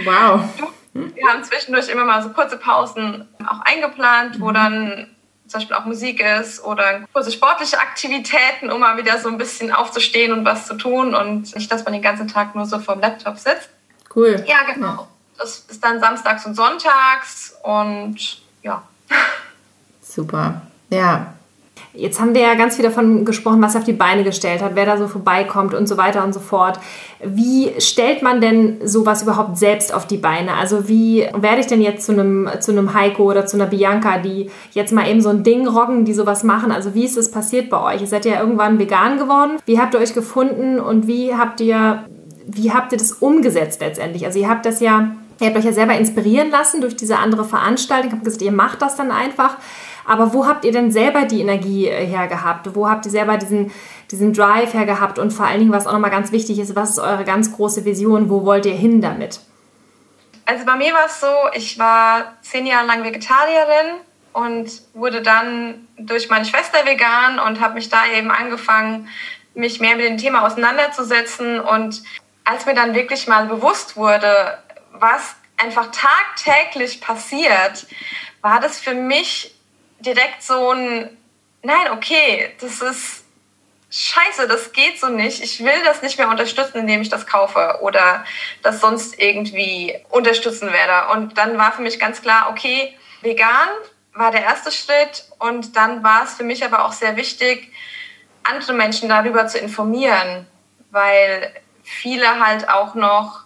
Wow. 0.05 0.49
Wir 0.93 1.27
haben 1.27 1.43
zwischendurch 1.43 1.87
immer 1.89 2.05
mal 2.05 2.23
so 2.23 2.29
kurze 2.29 2.57
Pausen 2.57 3.29
auch 3.47 3.61
eingeplant, 3.61 4.39
wo 4.39 4.49
mhm. 4.49 4.53
dann 4.55 5.12
zum 5.53 5.59
Beispiel 5.59 5.75
auch 5.75 5.85
Musik 5.85 6.19
ist 6.39 6.63
oder 6.63 7.01
kurze 7.13 7.31
sportliche 7.31 7.79
Aktivitäten, 7.79 8.71
um 8.71 8.79
mal 8.79 8.97
wieder 8.97 9.19
so 9.19 9.29
ein 9.29 9.37
bisschen 9.37 9.71
aufzustehen 9.71 10.33
und 10.33 10.45
was 10.45 10.65
zu 10.67 10.73
tun 10.73 11.13
und 11.13 11.55
nicht, 11.55 11.71
dass 11.71 11.83
man 11.85 11.93
den 11.93 12.01
ganzen 12.01 12.27
Tag 12.27 12.55
nur 12.55 12.65
so 12.65 12.79
vorm 12.79 12.99
Laptop 12.99 13.37
sitzt. 13.37 13.69
Cool. 14.15 14.43
Ja, 14.47 14.63
genau. 14.73 15.07
Das 15.37 15.59
ist 15.69 15.83
dann 15.83 15.99
samstags 15.99 16.45
und 16.45 16.55
sonntags 16.55 17.55
und 17.61 18.41
ja. 18.63 18.81
Super. 20.01 20.63
Ja. 20.89 21.33
Jetzt 21.95 22.19
haben 22.19 22.33
wir 22.33 22.41
ja 22.41 22.55
ganz 22.55 22.75
viel 22.75 22.83
davon 22.83 23.23
gesprochen, 23.23 23.61
was 23.61 23.75
er 23.75 23.81
auf 23.81 23.85
die 23.85 23.93
Beine 23.93 24.23
gestellt 24.23 24.63
hat, 24.63 24.71
wer 24.73 24.87
da 24.87 24.97
so 24.97 25.07
vorbeikommt 25.07 25.75
und 25.75 25.87
so 25.87 25.95
weiter 25.95 26.23
und 26.23 26.33
so 26.33 26.39
fort. 26.39 26.79
Wie 27.23 27.71
stellt 27.77 28.23
man 28.23 28.41
denn 28.41 28.79
sowas 28.83 29.21
überhaupt 29.21 29.59
selbst 29.59 29.93
auf 29.93 30.07
die 30.07 30.17
Beine? 30.17 30.55
Also 30.55 30.89
wie 30.89 31.27
werde 31.35 31.59
ich 31.59 31.67
denn 31.67 31.81
jetzt 31.81 32.07
zu 32.07 32.13
einem, 32.13 32.49
zu 32.61 32.71
einem 32.71 32.95
Heiko 32.95 33.29
oder 33.29 33.45
zu 33.45 33.57
einer 33.57 33.67
Bianca, 33.67 34.17
die 34.17 34.49
jetzt 34.71 34.91
mal 34.91 35.07
eben 35.07 35.21
so 35.21 35.29
ein 35.29 35.43
Ding 35.43 35.67
rocken, 35.67 36.03
die 36.03 36.15
sowas 36.15 36.43
machen? 36.43 36.71
Also 36.71 36.95
wie 36.95 37.05
ist 37.05 37.15
das 37.15 37.29
passiert 37.29 37.69
bei 37.69 37.93
euch? 37.93 38.01
Ihr 38.01 38.07
seid 38.07 38.25
ja 38.25 38.39
irgendwann 38.39 38.79
vegan 38.79 39.19
geworden. 39.19 39.57
Wie 39.67 39.79
habt 39.79 39.93
ihr 39.93 39.99
euch 39.99 40.15
gefunden 40.15 40.79
und 40.79 41.05
wie 41.05 41.35
habt 41.35 41.61
ihr, 41.61 42.05
wie 42.47 42.71
habt 42.71 42.91
ihr 42.91 42.97
das 42.97 43.11
umgesetzt 43.11 43.81
letztendlich? 43.81 44.25
Also 44.25 44.39
ihr 44.39 44.49
habt 44.49 44.65
das 44.65 44.79
ja 44.79 45.11
Ihr 45.39 45.47
habt 45.47 45.57
euch 45.57 45.65
ja 45.65 45.73
selber 45.73 45.97
inspirieren 45.97 46.51
lassen 46.51 46.79
durch 46.79 46.95
diese 46.95 47.17
andere 47.17 47.43
Veranstaltung. 47.43 48.07
Ich 48.07 48.13
habe 48.13 48.23
gesagt, 48.23 48.43
ihr 48.43 48.51
macht 48.51 48.81
das 48.81 48.95
dann 48.95 49.11
einfach. 49.11 49.57
Aber 50.05 50.33
wo 50.33 50.45
habt 50.45 50.65
ihr 50.65 50.71
denn 50.71 50.91
selber 50.91 51.25
die 51.25 51.41
Energie 51.41 51.87
äh, 51.87 52.05
her 52.05 52.27
gehabt? 52.27 52.75
Wo 52.75 52.89
habt 52.89 53.05
ihr 53.05 53.11
selber 53.11 53.37
diesen, 53.37 53.71
diesen 54.11 54.33
Drive 54.33 54.73
her 54.73 54.85
gehabt? 54.85 55.19
Und 55.19 55.31
vor 55.31 55.45
allen 55.45 55.59
Dingen, 55.59 55.71
was 55.71 55.87
auch 55.87 55.93
nochmal 55.93 56.11
ganz 56.11 56.31
wichtig 56.31 56.59
ist, 56.59 56.75
was 56.75 56.91
ist 56.91 56.99
eure 56.99 57.23
ganz 57.23 57.55
große 57.55 57.85
Vision? 57.85 58.29
Wo 58.29 58.45
wollt 58.45 58.65
ihr 58.65 58.75
hin 58.75 59.01
damit? 59.01 59.39
Also 60.45 60.65
bei 60.65 60.75
mir 60.75 60.93
war 60.93 61.05
es 61.05 61.21
so, 61.21 61.27
ich 61.53 61.79
war 61.79 62.33
zehn 62.41 62.65
Jahre 62.65 62.85
lang 62.85 63.03
Vegetarierin 63.03 64.01
und 64.33 64.69
wurde 64.93 65.21
dann 65.21 65.87
durch 65.97 66.29
meine 66.29 66.45
Schwester 66.45 66.85
vegan 66.85 67.39
und 67.39 67.61
habe 67.61 67.75
mich 67.75 67.89
da 67.89 68.05
eben 68.17 68.29
angefangen, 68.29 69.07
mich 69.53 69.79
mehr 69.79 69.95
mit 69.95 70.05
dem 70.05 70.17
Thema 70.17 70.45
auseinanderzusetzen. 70.45 71.59
Und 71.59 72.03
als 72.43 72.65
mir 72.65 72.73
dann 72.73 72.93
wirklich 72.95 73.27
mal 73.27 73.45
bewusst 73.45 73.95
wurde, 73.95 74.57
was 74.91 75.35
einfach 75.57 75.89
tagtäglich 75.91 76.99
passiert, 76.99 77.85
war 78.41 78.59
das 78.59 78.79
für 78.79 78.93
mich 78.93 79.52
direkt 80.05 80.43
so 80.43 80.71
ein, 80.71 81.17
nein, 81.61 81.91
okay, 81.91 82.53
das 82.59 82.81
ist 82.81 83.23
scheiße, 83.89 84.47
das 84.47 84.73
geht 84.73 84.99
so 84.99 85.07
nicht. 85.07 85.43
Ich 85.43 85.63
will 85.63 85.83
das 85.85 86.01
nicht 86.01 86.17
mehr 86.17 86.29
unterstützen, 86.29 86.79
indem 86.79 87.01
ich 87.01 87.09
das 87.09 87.27
kaufe 87.27 87.79
oder 87.81 88.25
das 88.63 88.81
sonst 88.81 89.19
irgendwie 89.19 89.95
unterstützen 90.09 90.71
werde. 90.73 91.11
Und 91.13 91.37
dann 91.37 91.57
war 91.57 91.71
für 91.71 91.83
mich 91.83 91.99
ganz 91.99 92.21
klar, 92.21 92.49
okay, 92.49 92.97
vegan 93.21 93.69
war 94.13 94.31
der 94.31 94.43
erste 94.43 94.71
Schritt 94.71 95.25
und 95.39 95.75
dann 95.75 96.03
war 96.03 96.23
es 96.23 96.33
für 96.35 96.43
mich 96.43 96.63
aber 96.65 96.85
auch 96.85 96.91
sehr 96.91 97.15
wichtig, 97.15 97.71
andere 98.43 98.73
Menschen 98.73 99.09
darüber 99.09 99.47
zu 99.47 99.57
informieren, 99.57 100.47
weil 100.91 101.53
viele 101.83 102.45
halt 102.45 102.69
auch 102.69 102.95
noch 102.95 103.43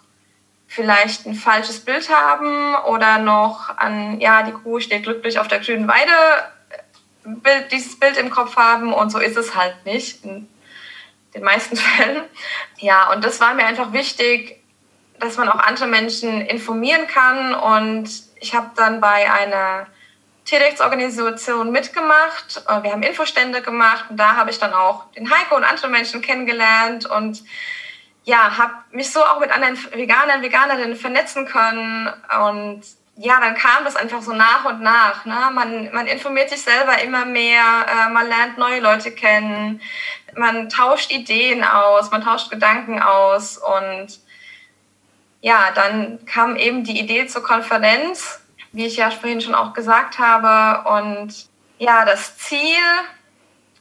vielleicht 0.67 1.25
ein 1.25 1.34
falsches 1.34 1.84
Bild 1.84 2.10
haben 2.10 2.75
oder 2.86 3.17
noch 3.19 3.77
an, 3.77 4.19
ja, 4.19 4.43
die 4.43 4.51
Kuh 4.51 4.80
steht 4.80 5.03
glücklich 5.03 5.39
auf 5.39 5.47
der 5.47 5.60
grünen 5.60 5.88
Weide, 5.88 6.12
dieses 7.71 7.99
Bild 7.99 8.17
im 8.17 8.30
Kopf 8.30 8.56
haben 8.56 8.93
und 8.93 9.10
so 9.10 9.19
ist 9.19 9.38
es 9.38 9.56
halt 9.56 9.86
nicht 9.86 10.23
in 10.23 10.47
den 11.34 11.43
meisten 11.43 11.75
Fällen. 11.77 12.23
Ja, 12.77 13.12
und 13.12 13.23
das 13.23 13.39
war 13.39 13.53
mir 13.53 13.65
einfach 13.65 13.93
wichtig, 13.93 14.62
dass 15.19 15.38
man 15.38 15.49
auch 15.49 15.60
andere 15.60 15.88
Menschen 15.88 16.41
informieren 16.41 17.08
kann 17.08 17.56
und 17.56 18.10
ich 18.39 18.53
habe 18.53 18.69
dann 18.75 19.01
bei 19.01 19.32
einer 19.32 19.88
Tierrechtsorganisation 20.45 21.71
mitgemacht. 21.71 22.63
Wir 22.82 22.91
haben 22.91 23.03
Infostände 23.03 23.62
gemacht 23.62 24.06
und 24.10 24.17
da 24.17 24.36
habe 24.36 24.51
ich 24.51 24.60
dann 24.60 24.73
auch 24.73 25.12
den 25.12 25.30
Heiko 25.30 25.56
und 25.56 25.63
andere 25.63 25.89
Menschen 25.89 26.21
kennengelernt 26.21 27.06
und 27.06 27.43
ja, 28.28 28.58
habe 28.58 28.74
mich 28.92 29.10
so 29.10 29.24
auch 29.24 29.40
mit 29.40 29.52
anderen 29.52 29.78
Veganern, 29.94 30.42
Veganerinnen 30.42 30.98
vernetzen 30.98 31.46
können 31.46 32.12
und 32.46 32.82
ja, 33.16 33.40
dann 33.40 33.56
kam 33.56 33.86
das 33.86 33.96
einfach 33.96 34.22
so 34.22 34.34
nach 34.34 34.66
und 34.66 34.82
nach. 34.82 35.24
Ne? 35.24 35.50
Man, 35.54 35.90
man 35.94 36.08
informiert 36.08 36.50
sich 36.50 36.62
selber 36.62 37.02
immer 37.02 37.24
mehr, 37.24 37.86
äh, 37.88 38.10
man 38.10 38.28
lernt 38.28 38.58
neue 38.58 38.82
Leute 38.82 39.12
kennen, 39.12 39.82
man 40.36 40.68
tauscht 40.68 41.10
Ideen 41.10 41.63
aus, 41.63 42.12
man 42.12 42.22
tauscht 42.22 42.52
Gedanken 42.52 43.02
aus 43.02 43.58
und 43.58 44.20
ja, 45.40 45.72
dann 45.74 46.26
kam 46.26 46.58
eben 46.58 46.84
die 46.84 47.00
Idee 47.00 47.28
zur 47.28 47.44
Konferenz, 47.44 48.42
wie 48.74 48.88
ich 48.88 48.98
ja 48.98 49.10
vorhin 49.10 49.40
schon 49.40 49.56
auch 49.56 49.72
gesagt 49.72 50.20
habe 50.20 50.90
und 50.90 51.34
ja, 51.78 52.04
das 52.04 52.38
Ziel 52.38 52.84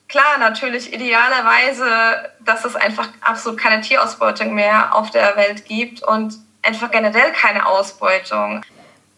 klar, 0.09 0.39
natürlich 0.39 0.93
idealerweise, 0.93 2.31
dass 2.45 2.65
es 2.65 2.77
einfach 2.77 3.09
absolut 3.21 3.59
keine 3.59 3.81
Tierausbeutung 3.81 4.55
mehr 4.55 4.95
auf 4.95 5.11
der 5.11 5.37
Welt 5.37 5.65
gibt 5.65 6.03
und 6.03 6.35
einfach 6.63 6.91
generell 6.91 7.33
keine 7.33 7.67
Ausbeutung. 7.67 8.63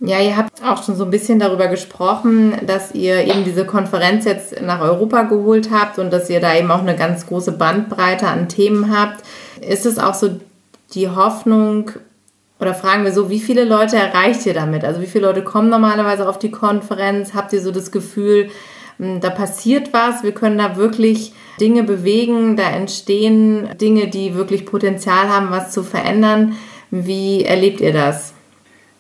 Ja, 0.00 0.20
ihr 0.20 0.36
habt 0.36 0.62
auch 0.62 0.84
schon 0.84 0.94
so 0.94 1.04
ein 1.04 1.10
bisschen 1.10 1.40
darüber 1.40 1.66
gesprochen, 1.66 2.56
dass 2.64 2.94
ihr 2.94 3.24
eben 3.24 3.42
diese 3.42 3.66
Konferenz 3.66 4.24
jetzt 4.26 4.60
nach 4.62 4.80
Europa 4.80 5.22
geholt 5.22 5.70
habt 5.72 5.98
und 5.98 6.12
dass 6.12 6.30
ihr 6.30 6.40
da 6.40 6.54
eben 6.54 6.70
auch 6.70 6.80
eine 6.80 6.94
ganz 6.94 7.26
große 7.26 7.52
Bandbreite 7.52 8.28
an 8.28 8.48
Themen 8.48 8.96
habt. 8.96 9.24
Ist 9.60 9.86
es 9.86 9.98
auch 9.98 10.14
so 10.14 10.40
die 10.94 11.08
Hoffnung, 11.08 11.90
oder 12.60 12.74
fragen 12.74 13.04
wir 13.04 13.12
so, 13.12 13.28
wie 13.28 13.40
viele 13.40 13.64
Leute 13.64 13.96
erreicht 13.96 14.46
ihr 14.46 14.54
damit? 14.54 14.84
Also 14.84 15.00
wie 15.00 15.06
viele 15.06 15.26
Leute 15.26 15.42
kommen 15.42 15.68
normalerweise 15.68 16.28
auf 16.28 16.38
die 16.38 16.50
Konferenz? 16.50 17.34
Habt 17.34 17.52
ihr 17.52 17.60
so 17.60 17.72
das 17.72 17.90
Gefühl, 17.90 18.50
da 18.98 19.30
passiert 19.30 19.92
was, 19.92 20.22
wir 20.22 20.32
können 20.32 20.58
da 20.58 20.76
wirklich 20.76 21.32
Dinge 21.60 21.84
bewegen, 21.84 22.56
da 22.56 22.70
entstehen 22.70 23.68
Dinge, 23.80 24.08
die 24.08 24.34
wirklich 24.34 24.66
Potenzial 24.66 25.28
haben, 25.28 25.50
was 25.50 25.70
zu 25.70 25.82
verändern. 25.82 26.56
Wie 26.90 27.44
erlebt 27.44 27.80
ihr 27.80 27.92
das? 27.92 28.32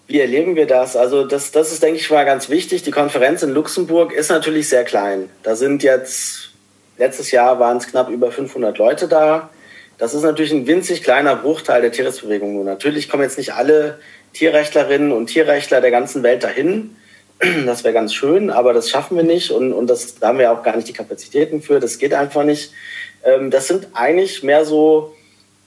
Wie 0.06 0.20
erleben 0.20 0.56
wir 0.56 0.66
das? 0.66 0.96
Also 0.96 1.24
das, 1.24 1.50
das 1.50 1.72
ist, 1.72 1.82
denke 1.82 2.00
ich, 2.00 2.10
mal 2.10 2.24
ganz 2.24 2.48
wichtig. 2.48 2.82
Die 2.82 2.90
Konferenz 2.90 3.42
in 3.42 3.50
Luxemburg 3.50 4.12
ist 4.12 4.30
natürlich 4.30 4.68
sehr 4.68 4.84
klein. 4.84 5.28
Da 5.42 5.56
sind 5.56 5.82
jetzt, 5.82 6.52
letztes 6.96 7.30
Jahr 7.30 7.58
waren 7.58 7.76
es 7.78 7.88
knapp 7.88 8.08
über 8.08 8.30
500 8.30 8.78
Leute 8.78 9.08
da. 9.08 9.50
Das 9.98 10.14
ist 10.14 10.22
natürlich 10.22 10.52
ein 10.52 10.66
winzig 10.66 11.02
kleiner 11.02 11.34
Bruchteil 11.34 11.82
der 11.82 11.92
Tierrechtsbewegung. 11.92 12.54
Nur 12.54 12.64
natürlich 12.64 13.08
kommen 13.10 13.24
jetzt 13.24 13.36
nicht 13.36 13.54
alle 13.54 13.98
Tierrechtlerinnen 14.32 15.12
und 15.12 15.26
Tierrechtler 15.26 15.80
der 15.80 15.90
ganzen 15.90 16.22
Welt 16.22 16.44
dahin. 16.44 16.96
Das 17.66 17.84
wäre 17.84 17.94
ganz 17.94 18.14
schön, 18.14 18.50
aber 18.50 18.72
das 18.72 18.90
schaffen 18.90 19.16
wir 19.16 19.24
nicht 19.24 19.50
und, 19.50 19.72
und 19.72 19.88
das, 19.88 20.18
da 20.18 20.28
haben 20.28 20.38
wir 20.38 20.52
auch 20.52 20.62
gar 20.62 20.76
nicht 20.76 20.88
die 20.88 20.92
Kapazitäten 20.92 21.62
für. 21.62 21.80
Das 21.80 21.98
geht 21.98 22.14
einfach 22.14 22.44
nicht. 22.44 22.72
Ähm, 23.24 23.50
das 23.50 23.68
sind 23.68 23.88
eigentlich 23.94 24.42
mehr 24.42 24.64
so, 24.64 25.14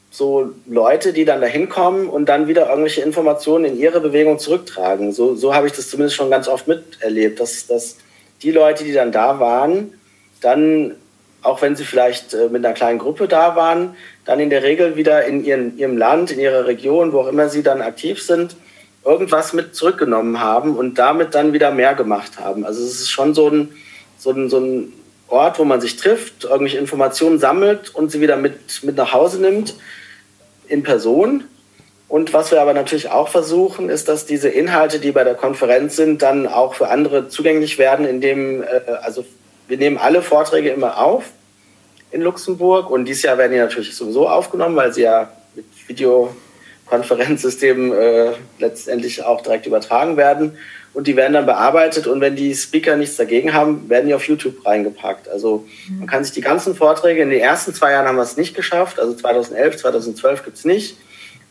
so 0.10 0.52
Leute, 0.66 1.14
die 1.14 1.26
dann 1.26 1.42
da 1.42 1.48
hinkommen 1.48 2.10
und 2.10 2.28
dann 2.28 2.48
wieder 2.48 2.70
irgendwelche 2.70 3.02
Informationen 3.02 3.66
in 3.66 3.80
ihre 3.80 4.02
Bewegung 4.02 4.40
zurücktragen. 4.40 5.12
So, 5.14 5.36
so 5.36 5.56
habe 5.56 5.68
ich 5.68 5.74
das 5.74 5.90
zumindest 5.90 6.18
schon 6.18 6.30
ganz 6.30 6.48
oft 6.48 6.68
miterlebt, 6.68 7.40
dass, 7.40 7.68
dass 7.68 7.98
die 8.42 8.52
Leute, 8.52 8.84
die 8.84 8.94
dann 8.94 9.12
da 9.12 9.40
waren, 9.40 9.94
dann, 10.42 10.96
auch 11.42 11.62
wenn 11.62 11.76
sie 11.76 11.86
vielleicht 11.86 12.34
äh, 12.34 12.50
mit 12.50 12.66
einer 12.66 12.74
kleinen 12.74 13.00
Gruppe 13.00 13.28
da 13.28 13.56
waren, 13.56 13.96
dann 14.26 14.40
in 14.40 14.50
der 14.50 14.64
Regel 14.64 14.98
wieder 14.98 15.26
in 15.26 15.44
ihren, 15.44 15.78
ihrem 15.78 15.98
Land, 15.98 16.32
in 16.32 16.40
ihrer 16.40 16.66
Region, 16.66 17.14
wo 17.14 17.22
auch 17.22 17.28
immer 17.28 17.50
sie 17.50 17.64
dann 17.64 17.82
aktiv 17.82 18.22
sind, 18.22 18.56
irgendwas 19.04 19.54
mit 19.54 19.76
zurückgenommen 19.76 20.40
haben 20.40 20.76
und 20.76 21.00
damit 21.00 21.34
dann 21.34 21.54
wieder 21.54 21.72
mehr 21.72 21.96
gemacht 21.96 22.40
haben. 22.40 22.66
Also 22.66 22.84
es 22.84 23.02
ist 23.02 23.10
schon 23.10 23.34
so 23.34 23.50
ein, 23.50 23.70
so 24.18 24.32
ein, 24.32 24.50
so 24.50 24.60
ein 24.60 24.94
Ort, 25.28 25.60
wo 25.60 25.64
man 25.64 25.82
sich 25.82 25.96
trifft, 25.96 26.44
irgendwelche 26.44 26.78
Informationen 26.78 27.40
sammelt 27.40 27.96
und 27.96 28.12
sie 28.12 28.22
wieder 28.22 28.36
mit, 28.36 28.84
mit 28.84 28.98
nach 28.98 29.14
Hause 29.14 29.42
nimmt 29.42 29.76
in 30.68 30.84
Person. 30.84 31.46
Und 32.08 32.34
was 32.34 32.52
wir 32.52 32.62
aber 32.62 32.74
natürlich 32.74 33.10
auch 33.10 33.30
versuchen, 33.30 33.90
ist, 33.90 34.10
dass 34.10 34.26
diese 34.26 34.50
Inhalte, 34.50 35.00
die 35.00 35.14
bei 35.14 35.24
der 35.24 35.36
Konferenz 35.36 35.96
sind, 35.96 36.22
dann 36.22 36.46
auch 36.46 36.74
für 36.74 36.90
andere 36.90 37.30
zugänglich 37.30 37.78
werden, 37.78 38.06
indem, 38.06 38.62
äh, 38.62 38.82
also 39.02 39.26
wir 39.70 39.78
nehmen 39.78 39.98
alle 39.98 40.22
Vorträge 40.22 40.70
immer 40.70 40.98
auf 40.98 41.24
in 42.12 42.22
Luxemburg 42.22 42.90
und 42.90 43.06
dieses 43.06 43.24
Jahr 43.24 43.38
werden 43.38 43.54
die 43.54 43.58
natürlich 43.58 43.96
sowieso 43.96 44.28
aufgenommen, 44.28 44.76
weil 44.76 44.94
sie 44.94 45.04
ja 45.04 45.32
mit 45.56 45.66
Video 45.88 46.36
Konferenzsystemen 46.92 47.94
äh, 47.94 48.32
letztendlich 48.60 49.24
auch 49.24 49.42
direkt 49.42 49.66
übertragen 49.66 50.18
werden. 50.18 50.58
Und 50.94 51.08
die 51.08 51.16
werden 51.16 51.32
dann 51.32 51.46
bearbeitet 51.46 52.06
und 52.06 52.20
wenn 52.20 52.36
die 52.36 52.54
Speaker 52.54 52.98
nichts 52.98 53.16
dagegen 53.16 53.54
haben, 53.54 53.90
werden 53.90 54.08
die 54.08 54.14
auf 54.14 54.28
YouTube 54.28 54.66
reingepackt. 54.66 55.30
Also 55.30 55.66
man 55.98 56.06
kann 56.06 56.26
sich 56.26 56.34
die 56.34 56.42
ganzen 56.42 56.76
Vorträge, 56.76 57.22
in 57.22 57.30
den 57.30 57.40
ersten 57.40 57.74
zwei 57.74 57.94
Jahren 57.94 58.08
haben 58.08 58.18
wir 58.18 58.24
es 58.24 58.36
nicht 58.36 58.56
geschafft, 58.56 59.00
also 59.00 59.14
2011, 59.14 59.78
2012 59.78 60.44
gibt 60.44 60.58
es 60.58 60.66
nicht. 60.66 60.98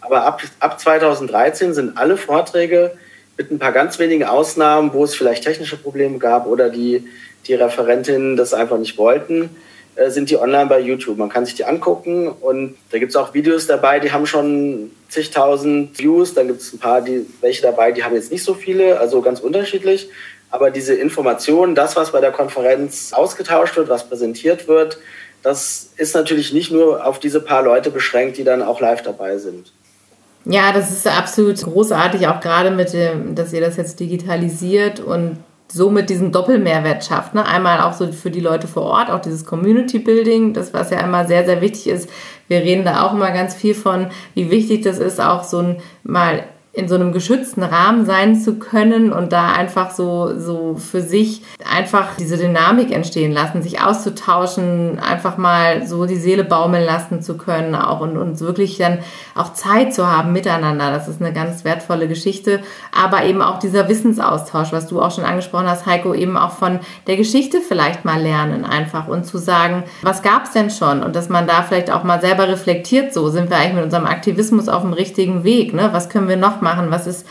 Aber 0.03 0.25
ab, 0.27 0.43
ab 0.59 0.79
2013 0.79 1.73
sind 1.73 1.97
alle 1.97 2.19
Vorträge 2.19 2.93
mit 3.39 3.51
ein 3.51 3.59
paar 3.59 3.73
ganz 3.73 3.99
wenigen 3.99 4.25
Ausnahmen, 4.25 4.93
wo 4.93 5.05
es 5.05 5.15
vielleicht 5.15 5.45
technische 5.45 5.79
Probleme 5.79 6.19
gab 6.19 6.47
oder 6.47 6.69
die, 6.69 7.09
die 7.47 7.55
Referentinnen 7.55 8.37
das 8.37 8.53
einfach 8.53 8.77
nicht 8.77 8.99
wollten, 8.99 9.49
sind 10.09 10.31
die 10.31 10.39
online 10.39 10.67
bei 10.67 10.81
YouTube. 10.81 11.19
Man 11.19 11.29
kann 11.29 11.45
sich 11.45 11.55
die 11.55 11.65
angucken 11.65 12.29
und 12.29 12.77
da 12.91 12.99
gibt 12.99 13.11
es 13.11 13.17
auch 13.17 13.35
Videos 13.35 13.67
dabei, 13.67 14.01
die 14.01 14.13
haben 14.13 14.27
schon 14.27 14.91
zigtausend 15.09 15.99
Views. 15.99 16.35
Dann 16.35 16.49
gibt 16.49 16.61
es 16.61 16.73
ein 16.73 16.79
paar, 16.79 17.03
die, 17.03 17.27
welche 17.41 17.63
dabei, 17.63 17.93
die 17.93 18.05
haben 18.05 18.15
jetzt 18.15 18.33
nicht 18.33 18.45
so 18.45 18.55
viele, 18.55 18.99
also 18.99 19.21
ganz 19.21 19.41
unterschiedlich. 19.41 20.09
Aber 20.51 20.71
diese 20.71 20.95
Informationen, 20.95 21.75
das, 21.75 21.97
was 21.97 22.13
bei 22.13 22.21
der 22.21 22.33
Konferenz 22.33 23.13
ausgetauscht 23.13 23.77
wird, 23.77 23.89
was 23.89 24.09
präsentiert 24.09 24.67
wird, 24.69 24.99
das 25.43 25.91
ist 25.97 26.15
natürlich 26.15 26.53
nicht 26.53 26.71
nur 26.71 27.07
auf 27.07 27.19
diese 27.19 27.41
paar 27.41 27.63
Leute 27.63 27.91
beschränkt, 27.91 28.37
die 28.37 28.45
dann 28.45 28.63
auch 28.63 28.81
live 28.81 29.03
dabei 29.03 29.39
sind. 29.39 29.73
Ja, 30.45 30.73
das 30.73 30.91
ist 30.91 31.07
absolut 31.07 31.63
großartig, 31.63 32.27
auch 32.27 32.41
gerade 32.41 32.71
mit 32.71 32.93
dem, 32.93 33.35
dass 33.35 33.53
ihr 33.53 33.61
das 33.61 33.77
jetzt 33.77 34.01
digitalisiert 34.01 35.01
und 35.01 35.39
somit 35.73 36.11
diesen 36.11 36.33
Doppelmehrwert 36.33 37.05
schafft. 37.05 37.35
Ne? 37.35 37.45
Einmal 37.47 37.81
auch 37.81 37.93
so 37.93 38.11
für 38.13 38.31
die 38.31 38.41
Leute 38.41 38.67
vor 38.67 38.83
Ort, 38.83 39.11
auch 39.11 39.21
dieses 39.21 39.45
Community 39.45 39.99
Building, 39.99 40.53
das 40.53 40.75
was 40.75 40.91
ja 40.91 41.01
immer 41.01 41.27
sehr, 41.27 41.45
sehr 41.45 41.61
wichtig 41.61 41.89
ist. 41.89 42.11
Wir 42.49 42.59
reden 42.59 42.85
da 42.85 43.07
auch 43.07 43.13
immer 43.13 43.31
ganz 43.31 43.55
viel 43.55 43.75
von, 43.75 44.09
wie 44.35 44.51
wichtig 44.51 44.83
das 44.83 44.99
ist, 44.99 45.21
auch 45.21 45.45
so 45.45 45.59
ein 45.59 45.77
mal 46.03 46.45
in 46.73 46.89
so 46.89 46.95
einem 46.95 47.13
geschützten 47.13 47.65
Rahmen 47.65 48.07
sein 48.07 48.37
zu 48.37 48.55
können 48.55 49.13
und 49.13 49.33
da 49.33 49.51
einfach 49.51 49.91
so, 49.91 50.39
so 50.39 50.77
für 50.77 51.01
sich 51.01 51.43
einfach 51.69 52.15
diese 52.17 52.37
Dynamik 52.37 52.93
entstehen 52.93 53.33
lassen, 53.33 53.61
sich 53.61 53.83
auszutauschen, 53.83 55.01
einfach 55.01 55.37
mal 55.37 55.85
so 55.89 56.07
die 56.07 56.17
Seele 56.17 56.45
baumeln 56.45 56.85
lassen 56.85 57.23
zu 57.23 57.37
können 57.37 57.75
auch 57.75 58.01
und, 58.01 58.17
und 58.17 58.41
wirklich 58.41 58.79
dann 58.79 58.99
auch 59.35 59.53
Zeit 59.53 59.93
zu 59.93 60.07
haben 60.07 60.33
miteinander. 60.33 60.93
Das 60.93 61.09
ist 61.09 61.21
eine 61.21 61.33
ganz 61.33 61.65
wertvolle 61.65 62.07
Geschichte. 62.07 62.61
Aber 62.97 63.25
eben 63.25 63.43
auch 63.43 63.59
dieser 63.59 63.89
Wissensaustausch, 63.89 64.71
was 64.71 64.87
du 64.87 65.03
auch 65.03 65.13
schon 65.13 65.25
angesprochen 65.25 65.69
hast, 65.69 65.87
Heiko, 65.87 66.15
eben 66.15 66.37
auch 66.37 66.53
von 66.53 66.79
der 67.09 67.17
Geschichte 67.17 67.61
vielleicht 67.61 68.05
mal 68.05 68.23
lernen 68.23 68.65
einfach 68.65 69.09
und 69.09 69.27
zu 69.27 69.39
sagen, 69.39 69.83
was 70.03 70.23
gab's 70.23 70.53
denn 70.53 70.71
schon? 70.71 71.03
Und 71.03 71.17
dass 71.17 71.29
man 71.29 71.49
da 71.49 71.63
vielleicht 71.63 71.91
auch 71.91 72.05
mal 72.05 72.21
selber 72.21 72.47
reflektiert, 72.47 73.13
so 73.13 73.29
sind 73.29 73.51
wir 73.51 73.57
eigentlich 73.57 73.75
mit 73.75 73.85
unserem 73.85 74.07
Aktivismus 74.07 74.69
auf 74.69 74.83
dem 74.83 74.93
richtigen 74.93 75.43
Weg, 75.43 75.75
ne? 75.75 75.89
Was 75.93 76.09
können 76.09 76.29
wir 76.29 76.37
noch 76.37 76.60
machen? 76.63 76.91
Was 76.91 77.07
ist 77.07 77.27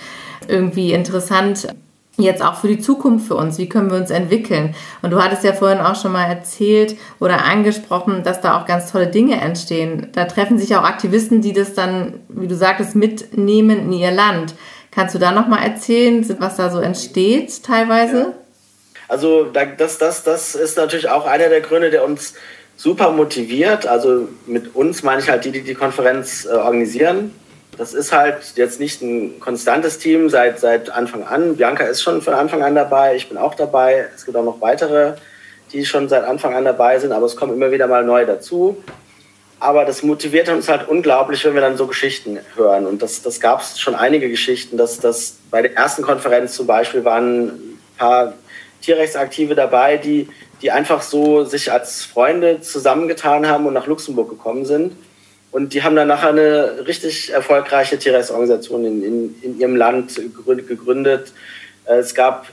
irgendwie 0.47 0.93
interessant? 0.93 1.67
Jetzt 2.17 2.43
auch 2.43 2.55
für 2.55 2.67
die 2.67 2.79
Zukunft 2.79 3.27
für 3.27 3.35
uns. 3.35 3.57
Wie 3.57 3.69
können 3.69 3.89
wir 3.89 3.97
uns 3.97 4.11
entwickeln? 4.11 4.75
Und 5.01 5.11
du 5.11 5.23
hattest 5.23 5.45
ja 5.45 5.53
vorhin 5.53 5.79
auch 5.79 5.95
schon 5.95 6.11
mal 6.11 6.25
erzählt 6.25 6.97
oder 7.19 7.45
angesprochen, 7.45 8.23
dass 8.23 8.41
da 8.41 8.59
auch 8.59 8.65
ganz 8.65 8.91
tolle 8.91 9.07
Dinge 9.07 9.39
entstehen. 9.39 10.09
Da 10.11 10.25
treffen 10.25 10.59
sich 10.59 10.75
auch 10.75 10.83
Aktivisten, 10.83 11.41
die 11.41 11.53
das 11.53 11.73
dann, 11.73 12.15
wie 12.27 12.47
du 12.47 12.55
sagtest, 12.55 12.95
mitnehmen 12.95 13.79
in 13.79 13.93
ihr 13.93 14.11
Land. 14.11 14.53
Kannst 14.91 15.15
du 15.15 15.19
da 15.19 15.31
noch 15.31 15.47
mal 15.47 15.63
erzählen, 15.63 16.25
was 16.39 16.57
da 16.57 16.69
so 16.69 16.79
entsteht 16.79 17.63
teilweise? 17.63 18.19
Ja. 18.19 18.33
Also 19.07 19.45
das, 19.45 19.97
das, 19.97 20.23
das 20.23 20.55
ist 20.55 20.77
natürlich 20.77 21.09
auch 21.09 21.25
einer 21.25 21.47
der 21.47 21.61
Gründe, 21.61 21.89
der 21.89 22.03
uns 22.03 22.33
super 22.75 23.11
motiviert. 23.11 23.87
Also 23.87 24.27
mit 24.45 24.75
uns 24.75 25.03
meine 25.03 25.21
ich 25.21 25.29
halt 25.29 25.45
die, 25.45 25.51
die 25.51 25.61
die 25.61 25.73
Konferenz 25.73 26.45
äh, 26.45 26.55
organisieren 26.55 27.33
das 27.79 27.93
ist 27.93 28.11
halt 28.11 28.35
jetzt 28.55 28.81
nicht 28.81 29.01
ein 29.01 29.39
konstantes 29.39 29.99
Team 29.99 30.29
seit, 30.29 30.59
seit 30.59 30.89
Anfang 30.89 31.23
an. 31.23 31.55
Bianca 31.55 31.85
ist 31.85 32.01
schon 32.01 32.21
von 32.21 32.33
Anfang 32.33 32.61
an 32.61 32.75
dabei, 32.75 33.15
ich 33.15 33.29
bin 33.29 33.37
auch 33.37 33.55
dabei. 33.55 34.05
Es 34.13 34.25
gibt 34.25 34.35
auch 34.35 34.43
noch 34.43 34.59
weitere, 34.59 35.13
die 35.71 35.85
schon 35.85 36.09
seit 36.09 36.25
Anfang 36.25 36.53
an 36.53 36.65
dabei 36.65 36.99
sind, 36.99 37.13
aber 37.13 37.25
es 37.25 37.37
kommen 37.37 37.53
immer 37.53 37.71
wieder 37.71 37.87
mal 37.87 38.03
neue 38.03 38.25
dazu. 38.25 38.83
Aber 39.61 39.85
das 39.85 40.03
motiviert 40.03 40.49
uns 40.49 40.67
halt 40.67 40.89
unglaublich, 40.89 41.45
wenn 41.45 41.53
wir 41.53 41.61
dann 41.61 41.77
so 41.77 41.87
Geschichten 41.87 42.39
hören. 42.55 42.85
Und 42.85 43.01
das, 43.01 43.21
das 43.21 43.39
gab 43.39 43.61
es 43.61 43.79
schon 43.79 43.95
einige 43.95 44.29
Geschichten. 44.29 44.75
Dass, 44.75 44.99
dass 44.99 45.37
bei 45.49 45.61
der 45.61 45.77
ersten 45.77 46.01
Konferenz 46.01 46.55
zum 46.55 46.67
Beispiel 46.67 47.05
waren 47.05 47.47
ein 47.47 47.79
paar 47.97 48.33
Tierrechtsaktive 48.81 49.55
dabei, 49.55 49.95
die, 49.95 50.27
die 50.61 50.71
einfach 50.71 51.01
so 51.01 51.45
sich 51.45 51.71
als 51.71 52.03
Freunde 52.03 52.59
zusammengetan 52.59 53.47
haben 53.47 53.65
und 53.67 53.73
nach 53.73 53.87
Luxemburg 53.87 54.29
gekommen 54.29 54.65
sind 54.65 54.97
und 55.51 55.73
die 55.73 55.83
haben 55.83 55.95
dann 55.95 56.07
nachher 56.07 56.29
eine 56.29 56.85
richtig 56.85 57.31
erfolgreiche 57.31 57.97
Tierrechtsorganisation 57.97 58.85
in, 58.85 59.03
in, 59.03 59.35
in 59.41 59.59
ihrem 59.59 59.75
Land 59.75 60.21
gegründet. 60.45 61.31
Äh, 61.85 61.95
es 61.95 62.13
gab 62.13 62.47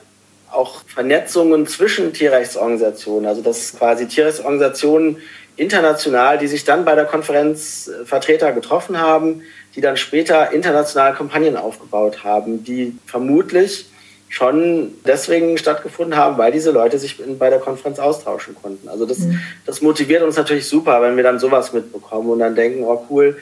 auch 0.50 0.82
Vernetzungen 0.86 1.66
zwischen 1.66 2.12
Tierrechtsorganisationen, 2.12 3.28
also 3.28 3.42
dass 3.42 3.76
quasi 3.76 4.06
Tierrechtsorganisationen 4.06 5.18
international, 5.56 6.38
die 6.38 6.46
sich 6.46 6.64
dann 6.64 6.84
bei 6.84 6.94
der 6.94 7.04
Konferenz 7.04 7.88
äh, 7.88 8.04
Vertreter 8.04 8.52
getroffen 8.52 8.98
haben, 8.98 9.42
die 9.74 9.80
dann 9.80 9.96
später 9.96 10.52
internationale 10.52 11.14
Kampagnen 11.14 11.56
aufgebaut 11.56 12.24
haben, 12.24 12.64
die 12.64 12.96
vermutlich 13.06 13.86
schon 14.28 14.92
deswegen 15.06 15.56
stattgefunden 15.56 16.16
haben, 16.16 16.36
weil 16.36 16.52
diese 16.52 16.70
Leute 16.70 16.98
sich 16.98 17.16
bei 17.38 17.48
der 17.48 17.60
Konferenz 17.60 17.98
austauschen 17.98 18.54
konnten. 18.60 18.88
Also 18.88 19.06
das, 19.06 19.18
mhm. 19.20 19.40
das 19.64 19.82
motiviert 19.82 20.22
uns 20.22 20.36
natürlich 20.36 20.68
super, 20.68 21.00
wenn 21.00 21.16
wir 21.16 21.22
dann 21.22 21.38
sowas 21.38 21.72
mitbekommen 21.72 22.30
und 22.30 22.40
dann 22.40 22.54
denken, 22.54 22.84
oh 22.84 23.06
cool, 23.08 23.36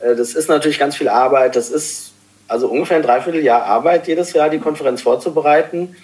äh, 0.00 0.14
das 0.14 0.34
ist 0.34 0.48
natürlich 0.48 0.78
ganz 0.78 0.96
viel 0.96 1.08
Arbeit, 1.08 1.56
das 1.56 1.70
ist 1.70 2.12
also 2.46 2.68
ungefähr 2.68 2.96
ein 2.96 3.02
Dreivierteljahr 3.02 3.62
Arbeit 3.62 4.08
jedes 4.08 4.32
Jahr, 4.32 4.48
die 4.48 4.58
Konferenz 4.58 5.02
vorzubereiten. 5.02 5.96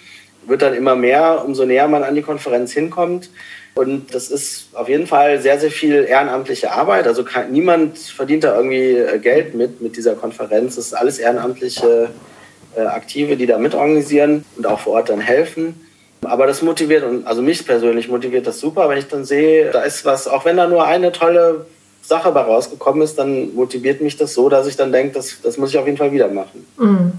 Wird 0.45 0.61
dann 0.61 0.75
immer 0.75 0.95
mehr, 0.95 1.43
umso 1.43 1.65
näher 1.65 1.87
man 1.87 2.03
an 2.03 2.13
die 2.13 2.21
Konferenz 2.21 2.71
hinkommt. 2.71 3.31
Und 3.73 4.13
das 4.13 4.29
ist 4.29 4.69
auf 4.73 4.87
jeden 4.87 5.07
Fall 5.07 5.41
sehr, 5.41 5.59
sehr 5.59 5.71
viel 5.71 6.05
ehrenamtliche 6.07 6.71
Arbeit. 6.71 7.07
Also 7.07 7.23
kann, 7.23 7.51
niemand 7.51 7.97
verdient 7.97 8.43
da 8.43 8.55
irgendwie 8.55 8.91
äh, 8.91 9.17
Geld 9.17 9.55
mit, 9.55 9.81
mit 9.81 9.97
dieser 9.97 10.13
Konferenz. 10.13 10.75
Das 10.75 10.85
ist 10.85 10.93
alles 10.93 11.17
ehrenamtliche 11.17 12.03
äh, 12.03 12.34
Aktive, 12.77 13.37
die 13.37 13.45
da 13.45 13.57
mitorganisieren 13.57 14.45
und 14.57 14.67
auch 14.67 14.79
vor 14.79 14.93
Ort 14.93 15.09
dann 15.09 15.19
helfen. 15.19 15.81
Aber 16.23 16.47
das 16.47 16.61
motiviert, 16.61 17.03
und 17.03 17.27
also 17.27 17.41
mich 17.41 17.65
persönlich 17.65 18.07
motiviert 18.07 18.47
das 18.47 18.59
super, 18.59 18.89
wenn 18.89 18.97
ich 18.97 19.07
dann 19.07 19.25
sehe, 19.25 19.71
da 19.71 19.81
ist 19.81 20.05
was, 20.05 20.27
auch 20.27 20.45
wenn 20.45 20.57
da 20.57 20.67
nur 20.67 20.85
eine 20.85 21.11
tolle 21.11 21.65
Sache 22.01 22.31
bei 22.31 22.41
rausgekommen 22.41 23.01
ist, 23.01 23.17
dann 23.17 23.53
motiviert 23.55 24.01
mich 24.01 24.17
das 24.17 24.33
so, 24.33 24.49
dass 24.49 24.67
ich 24.67 24.75
dann 24.75 24.91
denke, 24.91 25.13
das, 25.13 25.41
das 25.41 25.57
muss 25.57 25.71
ich 25.71 25.77
auf 25.77 25.85
jeden 25.85 25.97
Fall 25.97 26.11
wieder 26.11 26.27
machen. 26.27 26.65
Mhm. 26.77 27.13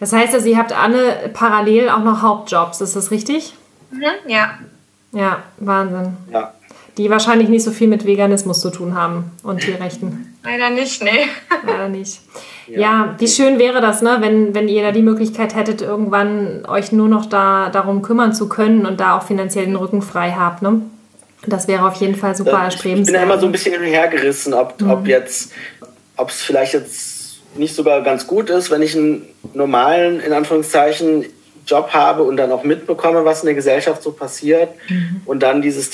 Das 0.00 0.12
heißt 0.12 0.34
also, 0.34 0.48
ihr 0.48 0.56
habt 0.56 0.72
alle 0.72 1.30
parallel 1.32 1.90
auch 1.90 2.02
noch 2.02 2.22
Hauptjobs, 2.22 2.80
ist 2.80 2.96
das 2.96 3.10
richtig? 3.10 3.54
Mhm, 3.90 4.30
ja. 4.30 4.58
Ja, 5.12 5.42
Wahnsinn. 5.58 6.16
Ja. 6.32 6.54
Die 7.00 7.08
wahrscheinlich 7.08 7.48
nicht 7.48 7.64
so 7.64 7.70
viel 7.70 7.88
mit 7.88 8.04
Veganismus 8.04 8.60
zu 8.60 8.68
tun 8.68 8.94
haben 8.94 9.30
und 9.42 9.62
Tierrechten. 9.62 10.36
Leider 10.44 10.68
nicht, 10.68 11.02
nee. 11.02 11.28
Leider 11.66 11.88
nicht. 11.88 12.20
Ja, 12.68 12.78
ja 12.78 13.14
wie 13.16 13.26
schön 13.26 13.58
wäre 13.58 13.80
das, 13.80 14.02
ne, 14.02 14.18
wenn, 14.20 14.54
wenn 14.54 14.68
ihr 14.68 14.82
da 14.82 14.92
die 14.92 15.00
Möglichkeit 15.00 15.56
hättet, 15.56 15.80
irgendwann 15.80 16.66
euch 16.68 16.92
nur 16.92 17.08
noch 17.08 17.24
da 17.24 17.70
darum 17.70 18.02
kümmern 18.02 18.34
zu 18.34 18.50
können 18.50 18.84
und 18.84 19.00
da 19.00 19.16
auch 19.16 19.22
finanziell 19.22 19.64
den 19.64 19.76
Rücken 19.76 20.02
frei 20.02 20.32
habt, 20.38 20.60
ne? 20.60 20.82
Das 21.46 21.68
wäre 21.68 21.86
auf 21.86 21.94
jeden 21.94 22.16
Fall 22.16 22.36
super 22.36 22.62
erstrebenswert. 22.64 23.06
Ich 23.06 23.06
bin 23.06 23.14
ja 23.14 23.22
immer 23.22 23.40
so 23.40 23.46
ein 23.46 23.52
bisschen 23.52 23.82
hinhergerissen, 23.82 24.52
ob, 24.52 24.78
mhm. 24.78 24.90
ob 24.90 25.06
jetzt, 25.06 25.52
ob 26.18 26.28
es 26.28 26.42
vielleicht 26.42 26.74
jetzt 26.74 27.40
nicht 27.56 27.74
sogar 27.74 28.02
ganz 28.02 28.26
gut 28.26 28.50
ist, 28.50 28.70
wenn 28.70 28.82
ich 28.82 28.94
einen 28.94 29.26
normalen, 29.54 30.20
in 30.20 30.34
Anführungszeichen, 30.34 31.24
Job 31.66 31.94
habe 31.94 32.24
und 32.24 32.36
dann 32.36 32.52
auch 32.52 32.62
mitbekomme, 32.62 33.24
was 33.24 33.40
in 33.40 33.46
der 33.46 33.54
Gesellschaft 33.54 34.02
so 34.02 34.12
passiert 34.12 34.68
mhm. 34.90 35.22
und 35.24 35.42
dann 35.42 35.62
dieses 35.62 35.90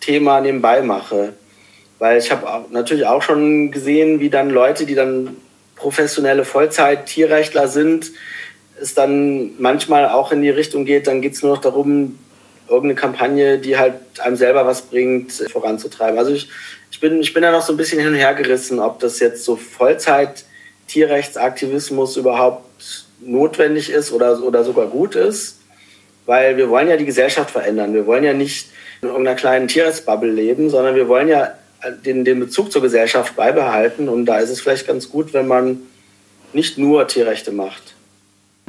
Tierrechtsthema 0.00 0.40
nebenbei 0.40 0.82
mache. 0.82 1.34
Weil 1.98 2.18
ich 2.18 2.30
habe 2.30 2.66
natürlich 2.70 3.06
auch 3.06 3.22
schon 3.22 3.72
gesehen, 3.72 4.20
wie 4.20 4.30
dann 4.30 4.50
Leute, 4.50 4.86
die 4.86 4.94
dann 4.94 5.36
professionelle 5.74 6.44
Vollzeit-Tierrechtler 6.44 7.66
sind, 7.68 8.12
es 8.80 8.94
dann 8.94 9.60
manchmal 9.60 10.08
auch 10.08 10.30
in 10.30 10.42
die 10.42 10.50
Richtung 10.50 10.84
geht, 10.84 11.08
dann 11.08 11.20
geht 11.20 11.34
es 11.34 11.42
nur 11.42 11.54
noch 11.54 11.60
darum, 11.60 12.16
irgendeine 12.68 12.94
Kampagne, 12.94 13.58
die 13.58 13.76
halt 13.76 13.94
einem 14.20 14.36
selber 14.36 14.64
was 14.66 14.82
bringt, 14.82 15.32
voranzutreiben. 15.32 16.16
Also 16.18 16.32
ich, 16.32 16.48
ich, 16.90 17.00
bin, 17.00 17.20
ich 17.20 17.34
bin 17.34 17.42
da 17.42 17.50
noch 17.50 17.62
so 17.62 17.72
ein 17.72 17.76
bisschen 17.76 17.98
hin 17.98 18.06
und 18.08 18.14
her 18.14 18.34
gerissen, 18.34 18.78
ob 18.78 19.00
das 19.00 19.18
jetzt 19.18 19.44
so 19.44 19.56
Vollzeit-Tierrechtsaktivismus 19.56 22.16
überhaupt 22.16 22.62
notwendig 23.20 23.90
ist 23.90 24.12
oder, 24.12 24.40
oder 24.42 24.62
sogar 24.62 24.86
gut 24.86 25.16
ist. 25.16 25.58
Weil 26.26 26.56
wir 26.56 26.68
wollen 26.68 26.86
ja 26.88 26.96
die 26.96 27.06
Gesellschaft 27.06 27.50
verändern. 27.50 27.92
Wir 27.94 28.06
wollen 28.06 28.22
ja 28.22 28.34
nicht 28.34 28.68
in 29.02 29.08
irgendeiner 29.08 29.36
kleinen 29.36 29.68
Tierrechtsbubble 29.68 30.30
leben, 30.30 30.70
sondern 30.70 30.94
wir 30.94 31.08
wollen 31.08 31.28
ja 31.28 31.52
den, 32.04 32.24
den 32.24 32.40
Bezug 32.40 32.72
zur 32.72 32.82
Gesellschaft 32.82 33.36
beibehalten. 33.36 34.08
Und 34.08 34.26
da 34.26 34.38
ist 34.38 34.50
es 34.50 34.60
vielleicht 34.60 34.86
ganz 34.86 35.10
gut, 35.10 35.32
wenn 35.32 35.46
man 35.46 35.78
nicht 36.52 36.78
nur 36.78 37.06
Tierrechte 37.06 37.52
macht. 37.52 37.94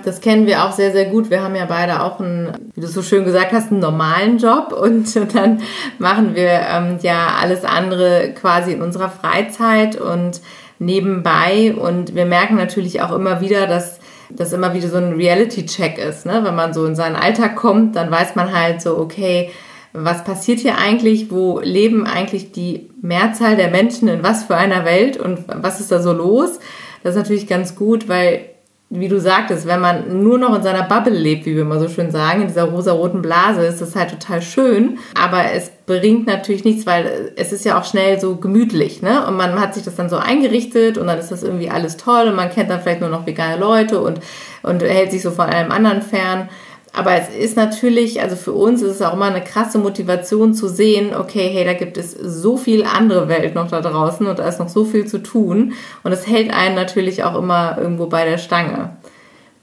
Das 0.03 0.21
kennen 0.21 0.45
wir 0.45 0.63
auch 0.63 0.71
sehr, 0.71 0.91
sehr 0.91 1.05
gut. 1.05 1.29
Wir 1.29 1.41
haben 1.41 1.55
ja 1.55 1.65
beide 1.65 2.01
auch 2.01 2.19
einen, 2.19 2.71
wie 2.73 2.81
du 2.81 2.87
so 2.87 3.01
schön 3.01 3.25
gesagt 3.25 3.51
hast, 3.51 3.71
einen 3.71 3.81
normalen 3.81 4.37
Job 4.37 4.71
und 4.79 5.15
dann 5.35 5.61
machen 5.97 6.35
wir 6.35 6.61
ähm, 6.71 6.99
ja 7.01 7.35
alles 7.39 7.65
andere 7.65 8.33
quasi 8.33 8.71
in 8.71 8.81
unserer 8.81 9.09
Freizeit 9.09 9.99
und 9.99 10.41
nebenbei. 10.77 11.75
Und 11.77 12.15
wir 12.15 12.25
merken 12.25 12.55
natürlich 12.55 13.01
auch 13.01 13.11
immer 13.11 13.41
wieder, 13.41 13.67
dass 13.67 13.99
das 14.29 14.53
immer 14.53 14.73
wieder 14.73 14.87
so 14.89 14.97
ein 14.97 15.13
Reality-Check 15.13 15.97
ist. 15.97 16.25
Ne? 16.25 16.41
Wenn 16.43 16.55
man 16.55 16.73
so 16.73 16.85
in 16.85 16.95
seinen 16.95 17.15
Alltag 17.15 17.55
kommt, 17.55 17.95
dann 17.95 18.11
weiß 18.11 18.35
man 18.35 18.53
halt 18.53 18.81
so, 18.81 18.97
okay, 18.97 19.49
was 19.93 20.23
passiert 20.23 20.60
hier 20.60 20.78
eigentlich? 20.78 21.32
Wo 21.32 21.60
leben 21.60 22.06
eigentlich 22.06 22.52
die 22.52 22.89
Mehrzahl 23.02 23.56
der 23.56 23.69
Menschen 23.69 24.08
in 24.08 24.23
was 24.23 24.43
für 24.43 24.56
einer 24.56 24.86
Welt 24.86 25.17
und 25.17 25.45
was 25.47 25.80
ist 25.80 25.91
da 25.91 26.02
so 26.02 26.13
los? 26.13 26.60
Das 27.04 27.15
ist 27.15 27.21
natürlich 27.21 27.47
ganz 27.47 27.75
gut, 27.75 28.08
weil 28.08 28.45
wie 28.91 29.08
du 29.08 29.19
sagtest, 29.19 29.67
wenn 29.67 29.82
man 29.82 30.23
nur 30.23 30.39
noch 30.39 30.56
in 30.56 30.63
seiner 30.63 30.82
Bubble 30.82 31.13
lebt, 31.13 31.45
wie 31.45 31.56
wir 31.56 31.62
immer 31.62 31.80
so 31.80 31.88
schön 31.88 32.10
sagen, 32.10 32.41
in 32.41 32.47
dieser 32.47 32.63
rosa-roten 32.63 33.21
Blase, 33.21 33.63
ist 33.63 33.82
das 33.82 33.95
halt 33.95 34.10
total 34.10 34.41
schön. 34.41 34.97
Aber 35.13 35.52
es 35.54 35.71
bringt 35.86 36.25
natürlich 36.25 36.63
nichts, 36.63 36.88
weil 36.88 37.32
es 37.36 37.54
ist 37.54 37.65
ja 37.65 37.80
auch 37.80 37.86
schnell 37.86 38.19
so 38.19 38.38
gemütlich, 38.38 39.04
ne? 39.04 39.28
Und 39.28 39.38
man 39.38 39.60
hat 39.60 39.75
sich 39.75 39.84
das 39.84 39.95
dann 39.95 40.10
so 40.10 40.17
eingerichtet 40.17 40.97
und 40.97 41.06
dann 41.06 41.19
ist 41.19 41.32
das 41.32 41.43
irgendwie 41.43 41.69
alles 41.69 41.97
toll 41.97 42.30
und 42.30 42.36
man 42.36 42.49
kennt 42.49 42.71
dann 42.71 42.82
vielleicht 42.82 43.02
nur 43.02 43.12
noch 43.12 43.28
vegane 43.28 43.58
Leute 43.58 44.02
und, 44.02 44.21
und 44.63 44.82
hält 44.82 45.12
sich 45.12 45.21
so 45.21 45.30
von 45.30 45.45
allem 45.45 45.71
anderen 45.71 46.02
fern. 46.02 46.49
Aber 46.93 47.13
es 47.13 47.30
ist 47.30 47.56
natürlich, 47.56 48.21
also 48.21 48.36
für 48.36 48.54
uns 48.54 48.82
ist 48.82 48.95
es 48.95 49.02
auch 49.02 49.13
immer 49.13 49.25
eine 49.25 49.43
krasse 49.43 49.78
Motivation 49.78 50.54
zu 50.54 50.67
sehen, 50.67 51.15
okay, 51.15 51.49
hey, 51.54 51.63
da 51.63 51.73
gibt 51.73 51.97
es 51.97 52.12
so 52.12 52.58
viel 52.58 52.84
andere 52.84 53.28
Welt 53.28 53.56
noch 53.56 53.69
da 53.69 53.82
draußen 53.82 54.25
und 54.25 54.39
da 54.39 54.47
ist 54.47 54.60
noch 54.60 54.69
so 54.69 54.86
viel 54.86 55.06
zu 55.06 55.19
tun. 55.19 55.73
Und 56.04 56.12
es 56.12 56.28
hält 56.28 56.52
einen 56.52 56.75
natürlich 56.75 57.23
auch 57.23 57.36
immer 57.36 57.78
irgendwo 57.78 58.08
bei 58.08 58.25
der 58.25 58.38
Stange. 58.38 58.97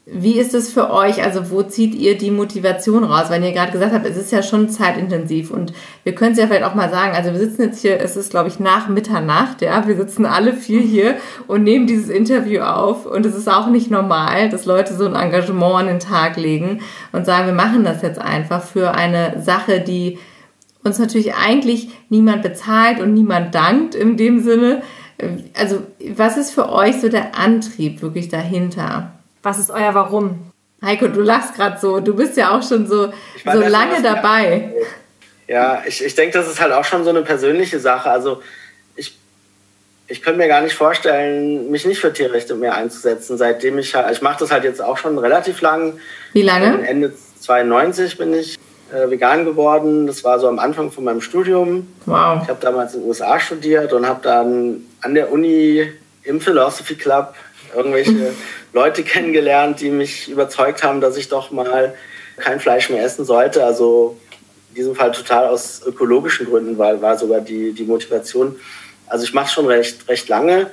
Wie 0.08 0.38
ist 0.38 0.54
es 0.54 0.72
für 0.72 0.92
euch? 0.92 1.24
Also 1.24 1.50
wo 1.50 1.64
zieht 1.64 1.92
ihr 1.96 2.16
die 2.16 2.30
Motivation 2.30 3.02
raus? 3.02 3.28
Wenn 3.28 3.42
ihr 3.42 3.50
gerade 3.50 3.72
gesagt 3.72 3.92
habt, 3.92 4.06
es 4.06 4.16
ist 4.16 4.30
ja 4.30 4.40
schon 4.40 4.68
zeitintensiv 4.68 5.50
und 5.50 5.72
wir 6.04 6.14
können 6.14 6.30
es 6.30 6.38
ja 6.38 6.46
vielleicht 6.46 6.62
auch 6.62 6.76
mal 6.76 6.90
sagen. 6.90 7.16
Also 7.16 7.32
wir 7.32 7.40
sitzen 7.40 7.62
jetzt 7.62 7.82
hier, 7.82 8.00
es 8.00 8.16
ist 8.16 8.30
glaube 8.30 8.48
ich 8.48 8.60
nach 8.60 8.88
Mitternacht, 8.88 9.62
ja. 9.62 9.84
Wir 9.88 9.96
sitzen 9.96 10.24
alle 10.24 10.52
vier 10.52 10.80
hier 10.80 11.16
und 11.48 11.64
nehmen 11.64 11.88
dieses 11.88 12.08
Interview 12.08 12.60
auf 12.60 13.04
und 13.04 13.26
es 13.26 13.34
ist 13.34 13.48
auch 13.48 13.66
nicht 13.66 13.90
normal, 13.90 14.48
dass 14.48 14.64
Leute 14.64 14.94
so 14.94 15.06
ein 15.06 15.16
Engagement 15.16 15.74
an 15.74 15.86
den 15.88 15.98
Tag 15.98 16.36
legen 16.36 16.82
und 17.10 17.26
sagen, 17.26 17.48
wir 17.48 17.54
machen 17.54 17.82
das 17.82 18.00
jetzt 18.02 18.20
einfach 18.20 18.62
für 18.62 18.92
eine 18.92 19.42
Sache, 19.42 19.80
die 19.80 20.20
uns 20.84 21.00
natürlich 21.00 21.34
eigentlich 21.34 21.88
niemand 22.10 22.42
bezahlt 22.42 23.00
und 23.00 23.12
niemand 23.12 23.56
dankt 23.56 23.96
in 23.96 24.16
dem 24.16 24.38
Sinne. 24.38 24.82
Also 25.58 25.80
was 26.14 26.36
ist 26.36 26.52
für 26.52 26.70
euch 26.70 27.00
so 27.00 27.08
der 27.08 27.36
Antrieb 27.36 28.02
wirklich 28.02 28.28
dahinter? 28.28 29.15
Was 29.46 29.60
ist 29.60 29.70
euer 29.70 29.94
Warum? 29.94 30.50
Heiko, 30.84 31.06
du 31.06 31.20
lachst 31.20 31.54
gerade 31.54 31.78
so. 31.78 32.00
Du 32.00 32.16
bist 32.16 32.36
ja 32.36 32.50
auch 32.50 32.68
schon 32.68 32.88
so, 32.88 33.12
so 33.44 33.60
lange 33.60 34.02
dabei. 34.02 34.74
Ja, 35.48 35.84
ich, 35.86 36.04
ich 36.04 36.16
denke, 36.16 36.36
das 36.36 36.48
ist 36.48 36.60
halt 36.60 36.72
auch 36.72 36.84
schon 36.84 37.04
so 37.04 37.10
eine 37.10 37.22
persönliche 37.22 37.78
Sache. 37.78 38.10
Also 38.10 38.42
ich, 38.96 39.16
ich 40.08 40.20
könnte 40.20 40.38
mir 40.40 40.48
gar 40.48 40.60
nicht 40.60 40.74
vorstellen, 40.74 41.70
mich 41.70 41.86
nicht 41.86 42.00
für 42.00 42.12
Tierrechte 42.12 42.56
mehr 42.56 42.74
einzusetzen, 42.74 43.38
seitdem 43.38 43.78
ich 43.78 43.94
halt, 43.94 44.10
ich 44.10 44.20
mache 44.22 44.40
das 44.40 44.50
halt 44.50 44.64
jetzt 44.64 44.82
auch 44.82 44.98
schon 44.98 45.16
relativ 45.16 45.60
lang. 45.60 46.00
Wie 46.32 46.42
lange? 46.42 46.84
Ende 46.84 47.12
92 47.38 48.18
bin 48.18 48.34
ich 48.34 48.58
äh, 48.92 49.08
vegan 49.08 49.44
geworden. 49.44 50.08
Das 50.08 50.24
war 50.24 50.40
so 50.40 50.48
am 50.48 50.58
Anfang 50.58 50.90
von 50.90 51.04
meinem 51.04 51.20
Studium. 51.20 51.86
Wow. 52.06 52.40
Ich 52.42 52.48
habe 52.48 52.58
damals 52.60 52.94
in 52.94 53.02
den 53.02 53.08
USA 53.08 53.38
studiert 53.38 53.92
und 53.92 54.08
habe 54.08 54.18
dann 54.24 54.80
an 55.02 55.14
der 55.14 55.30
Uni 55.30 55.92
im 56.24 56.40
Philosophy 56.40 56.96
Club 56.96 57.36
irgendwelche 57.72 58.34
Leute 58.76 59.04
kennengelernt, 59.04 59.80
die 59.80 59.88
mich 59.88 60.28
überzeugt 60.28 60.82
haben, 60.82 61.00
dass 61.00 61.16
ich 61.16 61.30
doch 61.30 61.50
mal 61.50 61.94
kein 62.36 62.60
Fleisch 62.60 62.90
mehr 62.90 63.02
essen 63.02 63.24
sollte. 63.24 63.64
Also 63.64 64.18
in 64.68 64.74
diesem 64.74 64.94
Fall 64.94 65.12
total 65.12 65.46
aus 65.46 65.80
ökologischen 65.86 66.44
Gründen, 66.44 66.76
weil 66.76 67.00
war 67.00 67.16
sogar 67.16 67.40
die, 67.40 67.72
die 67.72 67.84
Motivation. 67.84 68.56
Also 69.06 69.24
ich 69.24 69.32
mache 69.32 69.50
schon 69.50 69.66
recht, 69.66 70.06
recht 70.08 70.28
lange. 70.28 70.70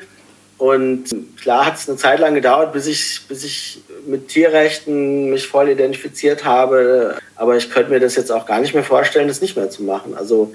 Und 0.57 1.05
klar 1.41 1.65
hat 1.65 1.75
es 1.75 1.87
eine 1.87 1.97
Zeit 1.97 2.19
lang 2.19 2.35
gedauert, 2.35 2.73
bis 2.73 2.87
ich, 2.87 3.21
bis 3.29 3.45
ich 3.45 3.81
mit 4.05 4.27
Tierrechten 4.27 5.29
mich 5.29 5.47
voll 5.47 5.69
identifiziert 5.69 6.43
habe. 6.43 7.17
Aber 7.37 7.55
ich 7.55 7.71
könnte 7.71 7.89
mir 7.89 8.01
das 8.01 8.17
jetzt 8.17 8.33
auch 8.33 8.45
gar 8.45 8.59
nicht 8.59 8.73
mehr 8.73 8.83
vorstellen, 8.83 9.29
das 9.29 9.39
nicht 9.39 9.55
mehr 9.55 9.69
zu 9.69 9.81
machen. 9.81 10.13
Also 10.13 10.53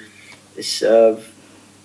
ich 0.55 0.85
äh, 0.85 1.15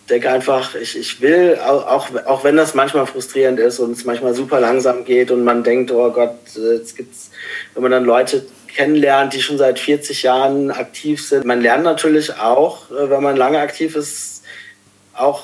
denke 0.10 0.30
einfach, 0.30 0.76
ich, 0.76 0.98
ich 0.98 1.22
will, 1.22 1.58
auch, 1.60 2.14
auch 2.26 2.44
wenn 2.44 2.58
das 2.58 2.74
manchmal 2.74 3.06
frustrierend 3.06 3.60
ist 3.60 3.80
und 3.80 3.92
es 3.92 4.06
manchmal 4.06 4.34
super 4.34 4.60
langsam 4.60 5.06
geht 5.06 5.32
und 5.32 5.44
man 5.44 5.64
denkt, 5.64 5.92
oh 5.92 6.12
Gott, 6.12 6.36
jetzt 6.56 6.98
gibt's, 6.98 7.32
wenn 7.74 7.84
man 7.84 7.92
dann 7.92 8.06
Leute 8.06 8.46
kennenlernt, 8.68 9.34
die 9.34 9.42
schon 9.42 9.58
seit 9.58 9.80
40 9.80 10.24
Jahren 10.24 10.72
aktiv 10.72 11.26
sind. 11.26 11.46
Man 11.46 11.62
lernt 11.62 11.84
natürlich 11.84 12.36
auch, 12.38 12.90
äh, 12.92 13.10
wenn 13.10 13.24
man 13.24 13.38
lange 13.38 13.60
aktiv 13.60 13.96
ist, 13.96 14.44
auch 15.14 15.44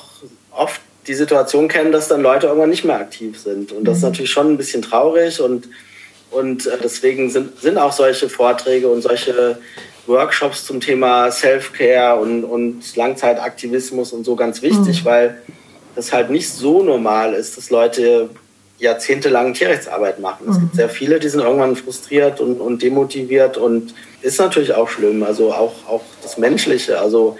oft 0.50 0.80
die 1.06 1.14
Situation 1.14 1.68
kennen, 1.68 1.92
dass 1.92 2.08
dann 2.08 2.22
Leute 2.22 2.48
irgendwann 2.48 2.70
nicht 2.70 2.84
mehr 2.84 2.96
aktiv 2.96 3.38
sind. 3.38 3.72
Und 3.72 3.84
das 3.84 3.98
ist 3.98 4.02
mhm. 4.02 4.08
natürlich 4.10 4.30
schon 4.30 4.52
ein 4.52 4.56
bisschen 4.56 4.82
traurig 4.82 5.40
und, 5.40 5.68
und 6.30 6.66
äh, 6.66 6.76
deswegen 6.82 7.30
sind, 7.30 7.60
sind 7.60 7.78
auch 7.78 7.92
solche 7.92 8.28
Vorträge 8.28 8.88
und 8.88 9.02
solche 9.02 9.58
Workshops 10.10 10.66
zum 10.66 10.80
Thema 10.80 11.30
Self-Care 11.30 12.20
und, 12.20 12.44
und 12.44 12.96
Langzeitaktivismus 12.96 14.12
und 14.12 14.24
so 14.24 14.36
ganz 14.36 14.60
wichtig, 14.60 15.02
mhm. 15.02 15.08
weil 15.08 15.42
das 15.94 16.12
halt 16.12 16.30
nicht 16.30 16.50
so 16.50 16.82
normal 16.82 17.34
ist, 17.34 17.56
dass 17.56 17.70
Leute 17.70 18.28
jahrzehntelang 18.78 19.54
Tierrechtsarbeit 19.54 20.20
machen. 20.20 20.46
Es 20.48 20.56
mhm. 20.56 20.60
gibt 20.60 20.74
sehr 20.76 20.88
viele, 20.88 21.20
die 21.20 21.28
sind 21.28 21.40
irgendwann 21.40 21.76
frustriert 21.76 22.40
und, 22.40 22.60
und 22.60 22.82
demotiviert 22.82 23.56
und 23.56 23.94
ist 24.22 24.38
natürlich 24.38 24.74
auch 24.74 24.88
schlimm. 24.88 25.22
Also 25.22 25.52
auch, 25.52 25.72
auch 25.88 26.02
das 26.22 26.38
Menschliche. 26.38 26.98
Also 26.98 27.36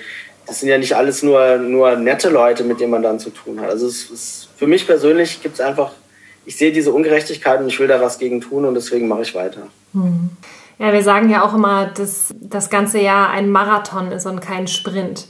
das 0.46 0.60
sind 0.60 0.68
ja 0.68 0.78
nicht 0.78 0.94
alles 0.94 1.22
nur, 1.22 1.56
nur 1.58 1.96
nette 1.96 2.28
Leute, 2.28 2.64
mit 2.64 2.80
denen 2.80 2.90
man 2.90 3.02
dann 3.02 3.18
zu 3.18 3.30
tun 3.30 3.60
hat. 3.60 3.70
Also 3.70 3.86
es 3.86 4.10
ist, 4.10 4.48
für 4.56 4.66
mich 4.66 4.86
persönlich 4.86 5.42
gibt 5.42 5.54
es 5.54 5.60
einfach, 5.60 5.92
ich 6.44 6.56
sehe 6.56 6.72
diese 6.72 6.92
Ungerechtigkeit 6.92 7.60
und 7.60 7.68
ich 7.68 7.78
will 7.78 7.88
da 7.88 8.00
was 8.00 8.18
gegen 8.18 8.40
tun 8.40 8.64
und 8.64 8.74
deswegen 8.74 9.08
mache 9.08 9.22
ich 9.22 9.34
weiter. 9.34 9.68
Mhm. 9.92 10.30
Ja, 10.80 10.94
wir 10.94 11.02
sagen 11.02 11.28
ja 11.28 11.44
auch 11.44 11.52
immer, 11.52 11.88
dass 11.88 12.34
das 12.40 12.70
ganze 12.70 13.00
Jahr 13.00 13.28
ein 13.28 13.50
Marathon 13.50 14.12
ist 14.12 14.24
und 14.24 14.40
kein 14.40 14.66
Sprint. 14.66 15.26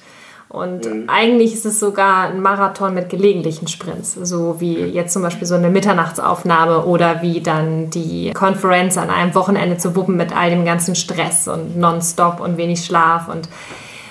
Und 0.48 0.84
mhm. 0.84 1.08
eigentlich 1.08 1.52
ist 1.52 1.66
es 1.66 1.80
sogar 1.80 2.28
ein 2.28 2.40
Marathon 2.40 2.94
mit 2.94 3.08
gelegentlichen 3.08 3.66
Sprints, 3.66 4.14
so 4.14 4.60
wie 4.60 4.76
jetzt 4.76 5.12
zum 5.12 5.22
Beispiel 5.22 5.48
so 5.48 5.56
eine 5.56 5.68
Mitternachtsaufnahme 5.68 6.84
oder 6.84 7.20
wie 7.22 7.40
dann 7.40 7.90
die 7.90 8.32
Konferenz 8.32 8.96
an 8.96 9.10
einem 9.10 9.34
Wochenende 9.34 9.76
zu 9.76 9.96
wuppen 9.96 10.16
mit 10.16 10.36
all 10.36 10.50
dem 10.50 10.64
ganzen 10.64 10.94
Stress 10.94 11.48
und 11.48 11.76
Nonstop 11.76 12.38
und 12.38 12.56
wenig 12.56 12.84
Schlaf 12.84 13.28
und 13.28 13.48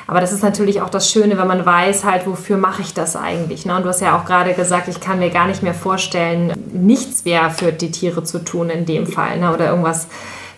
aber 0.07 0.21
das 0.21 0.33
ist 0.33 0.41
natürlich 0.41 0.81
auch 0.81 0.89
das 0.89 1.11
Schöne, 1.11 1.37
wenn 1.37 1.45
man 1.45 1.67
weiß 1.67 2.03
halt, 2.03 2.25
wofür 2.25 2.57
mache 2.57 2.81
ich 2.81 2.95
das 2.95 3.15
eigentlich. 3.15 3.67
Ne? 3.67 3.75
Und 3.75 3.83
du 3.83 3.89
hast 3.89 4.01
ja 4.01 4.17
auch 4.17 4.25
gerade 4.25 4.55
gesagt, 4.55 4.87
ich 4.87 4.99
kann 4.99 5.19
mir 5.19 5.29
gar 5.29 5.45
nicht 5.45 5.61
mehr 5.61 5.75
vorstellen, 5.75 6.51
nichts 6.73 7.25
mehr 7.25 7.51
für 7.51 7.71
die 7.71 7.91
Tiere 7.91 8.23
zu 8.23 8.39
tun 8.43 8.71
in 8.71 8.87
dem 8.87 9.05
Fall 9.05 9.37
ne? 9.37 9.53
oder 9.53 9.69
irgendwas 9.69 10.07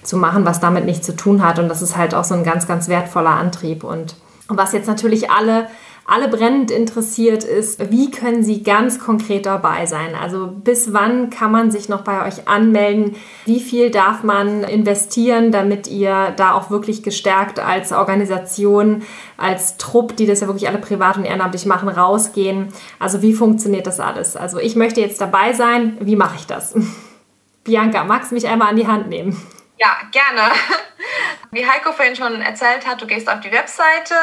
zu 0.03 0.17
machen, 0.17 0.45
was 0.45 0.59
damit 0.59 0.85
nichts 0.85 1.05
zu 1.05 1.15
tun 1.15 1.45
hat. 1.45 1.59
Und 1.59 1.69
das 1.69 1.81
ist 1.81 1.97
halt 1.97 2.13
auch 2.13 2.23
so 2.23 2.33
ein 2.33 2.43
ganz, 2.43 2.67
ganz 2.67 2.87
wertvoller 2.87 3.31
Antrieb. 3.31 3.83
Und 3.83 4.15
was 4.47 4.73
jetzt 4.73 4.87
natürlich 4.87 5.31
alle 5.31 5.67
alle 6.11 6.27
brennend 6.27 6.71
interessiert 6.71 7.45
ist, 7.45 7.91
wie 7.91 8.11
können 8.11 8.43
Sie 8.43 8.63
ganz 8.63 8.99
konkret 8.99 9.45
dabei 9.45 9.85
sein? 9.85 10.13
Also 10.19 10.47
bis 10.47 10.91
wann 10.91 11.29
kann 11.29 11.53
man 11.53 11.71
sich 11.71 11.89
noch 11.89 12.01
bei 12.01 12.27
euch 12.27 12.49
anmelden? 12.49 13.15
Wie 13.45 13.61
viel 13.61 13.91
darf 13.91 14.21
man 14.23 14.63
investieren, 14.63 15.51
damit 15.51 15.87
ihr 15.87 16.33
da 16.35 16.53
auch 16.53 16.69
wirklich 16.69 17.03
gestärkt 17.03 17.59
als 17.59 17.93
Organisation, 17.93 19.03
als 19.37 19.77
Trupp, 19.77 20.17
die 20.17 20.25
das 20.25 20.41
ja 20.41 20.47
wirklich 20.47 20.67
alle 20.67 20.79
privat 20.79 21.17
und 21.17 21.23
ehrenamtlich 21.23 21.65
machen, 21.65 21.87
rausgehen? 21.87 22.69
Also 22.99 23.21
wie 23.21 23.33
funktioniert 23.33 23.87
das 23.87 23.99
alles? 23.99 24.35
Also 24.35 24.59
ich 24.59 24.75
möchte 24.75 24.99
jetzt 24.99 25.21
dabei 25.21 25.53
sein. 25.53 25.97
Wie 26.01 26.17
mache 26.17 26.35
ich 26.37 26.47
das? 26.47 26.75
Bianca, 27.63 28.03
magst 28.03 28.31
du 28.31 28.35
mich 28.35 28.47
einmal 28.47 28.69
an 28.69 28.75
die 28.75 28.87
Hand 28.87 29.07
nehmen? 29.07 29.37
Ja, 29.81 29.97
gerne. 30.11 30.51
Wie 31.51 31.67
Heiko 31.67 31.91
vorhin 31.91 32.15
schon 32.15 32.39
erzählt 32.43 32.85
hat, 32.85 33.01
du 33.01 33.07
gehst 33.07 33.27
auf 33.27 33.39
die 33.39 33.51
Webseite 33.51 34.13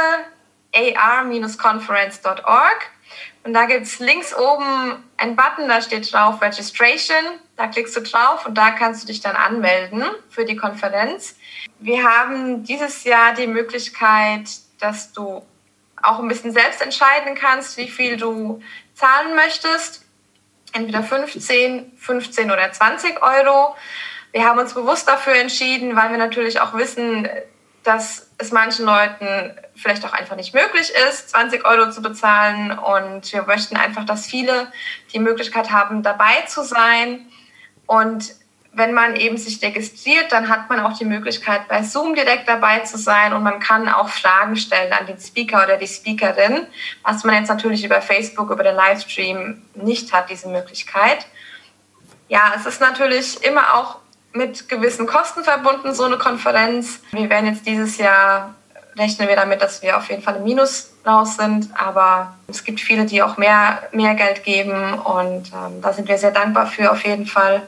ar-conference.org 0.73 2.91
und 3.43 3.55
da 3.55 3.65
gibt 3.65 3.87
es 3.87 3.99
links 3.99 4.33
oben 4.37 5.03
einen 5.17 5.35
Button, 5.35 5.69
da 5.69 5.83
steht 5.83 6.13
drauf 6.13 6.41
Registration. 6.41 7.41
Da 7.57 7.67
klickst 7.67 7.97
du 7.97 8.03
drauf 8.03 8.47
und 8.47 8.57
da 8.57 8.71
kannst 8.71 9.03
du 9.03 9.09
dich 9.09 9.21
dann 9.21 9.35
anmelden 9.35 10.05
für 10.31 10.45
die 10.45 10.55
Konferenz. 10.55 11.35
Wir 11.81 12.05
haben 12.05 12.63
dieses 12.63 13.03
Jahr 13.03 13.35
die 13.35 13.49
Möglichkeit, 13.49 14.49
dass 14.79 15.13
du 15.13 15.45
auch 16.01 16.21
ein 16.21 16.29
bisschen 16.29 16.53
selbst 16.53 16.81
entscheiden 16.81 17.35
kannst, 17.35 17.77
wie 17.79 17.89
viel 17.89 18.17
du 18.17 18.63
zahlen 18.95 19.35
möchtest. 19.35 20.05
Entweder 20.73 21.03
15, 21.03 21.99
15 21.99 22.53
oder 22.53 22.71
20 22.71 23.21
Euro. 23.23 23.75
Wir 24.33 24.45
haben 24.45 24.59
uns 24.59 24.75
bewusst 24.75 25.09
dafür 25.09 25.35
entschieden, 25.35 25.97
weil 25.97 26.11
wir 26.11 26.19
natürlich 26.19 26.61
auch 26.61 26.75
wissen, 26.75 27.29
dass 27.83 28.31
es 28.39 28.53
manchen 28.53 28.85
Leuten 28.85 29.55
vielleicht 29.75 30.05
auch 30.05 30.13
einfach 30.13 30.37
nicht 30.37 30.55
möglich 30.55 30.93
ist, 31.09 31.31
20 31.31 31.65
Euro 31.65 31.91
zu 31.91 32.03
bezahlen. 32.03 32.79
Und 32.79 33.33
wir 33.33 33.43
möchten 33.45 33.77
einfach, 33.77 34.05
dass 34.05 34.27
viele 34.27 34.71
die 35.13 35.19
Möglichkeit 35.19 35.71
haben, 35.71 36.03
dabei 36.03 36.43
zu 36.47 36.63
sein. 36.63 37.27
Und 37.87 38.35
wenn 38.73 38.93
man 38.93 39.17
eben 39.17 39.39
sich 39.39 39.63
registriert, 39.63 40.31
dann 40.31 40.49
hat 40.49 40.69
man 40.69 40.81
auch 40.81 40.97
die 40.97 41.05
Möglichkeit, 41.05 41.67
bei 41.69 41.83
Zoom 41.83 42.15
direkt 42.15 42.49
dabei 42.49 42.81
zu 42.81 42.99
sein 42.99 43.33
und 43.33 43.43
man 43.43 43.61
kann 43.61 43.89
auch 43.89 44.09
Fragen 44.09 44.57
stellen 44.57 44.93
an 44.93 45.07
den 45.07 45.19
Speaker 45.19 45.65
oder 45.65 45.79
die 45.79 45.87
Speakerin, 45.87 46.67
was 47.03 47.25
man 47.25 47.35
jetzt 47.37 47.49
natürlich 47.49 47.85
über 47.85 48.01
Facebook, 48.01 48.51
über 48.51 48.63
den 48.63 48.77
Livestream 48.77 49.63
nicht 49.75 50.13
hat, 50.13 50.31
diese 50.31 50.49
Möglichkeit. 50.49 51.27
Ja, 52.29 52.53
es 52.57 52.67
ist 52.67 52.81
natürlich 52.81 53.43
immer 53.43 53.75
auch 53.75 53.97
mit 54.33 54.69
gewissen 54.69 55.07
Kosten 55.07 55.45
verbunden, 55.45 55.95
so 55.95 56.05
eine 56.05 56.19
Konferenz. 56.19 57.01
Wir 57.13 57.29
werden 57.31 57.47
jetzt 57.47 57.67
dieses 57.67 57.99
Jahr, 57.99 58.55
rechnen 58.97 59.29
wir 59.29 59.37
damit, 59.37 59.63
dass 59.63 59.83
wir 59.83 59.97
auf 59.97 60.09
jeden 60.11 60.23
Fall 60.23 60.37
im 60.37 60.45
Minus 60.45 60.93
raus 61.07 61.37
sind, 61.37 61.69
aber 61.75 62.35
es 62.47 62.65
gibt 62.65 62.81
viele, 62.81 63.07
die 63.07 63.23
auch 63.23 63.37
mehr, 63.37 63.83
mehr 63.93 64.15
Geld 64.15 64.45
geben 64.45 64.95
und 64.95 65.51
ähm, 65.53 65.81
da 65.81 65.93
sind 65.93 66.09
wir 66.09 66.19
sehr 66.19 66.33
dankbar 66.33 66.67
für 66.67 66.91
auf 66.91 67.05
jeden 67.05 67.27
Fall. 67.27 67.63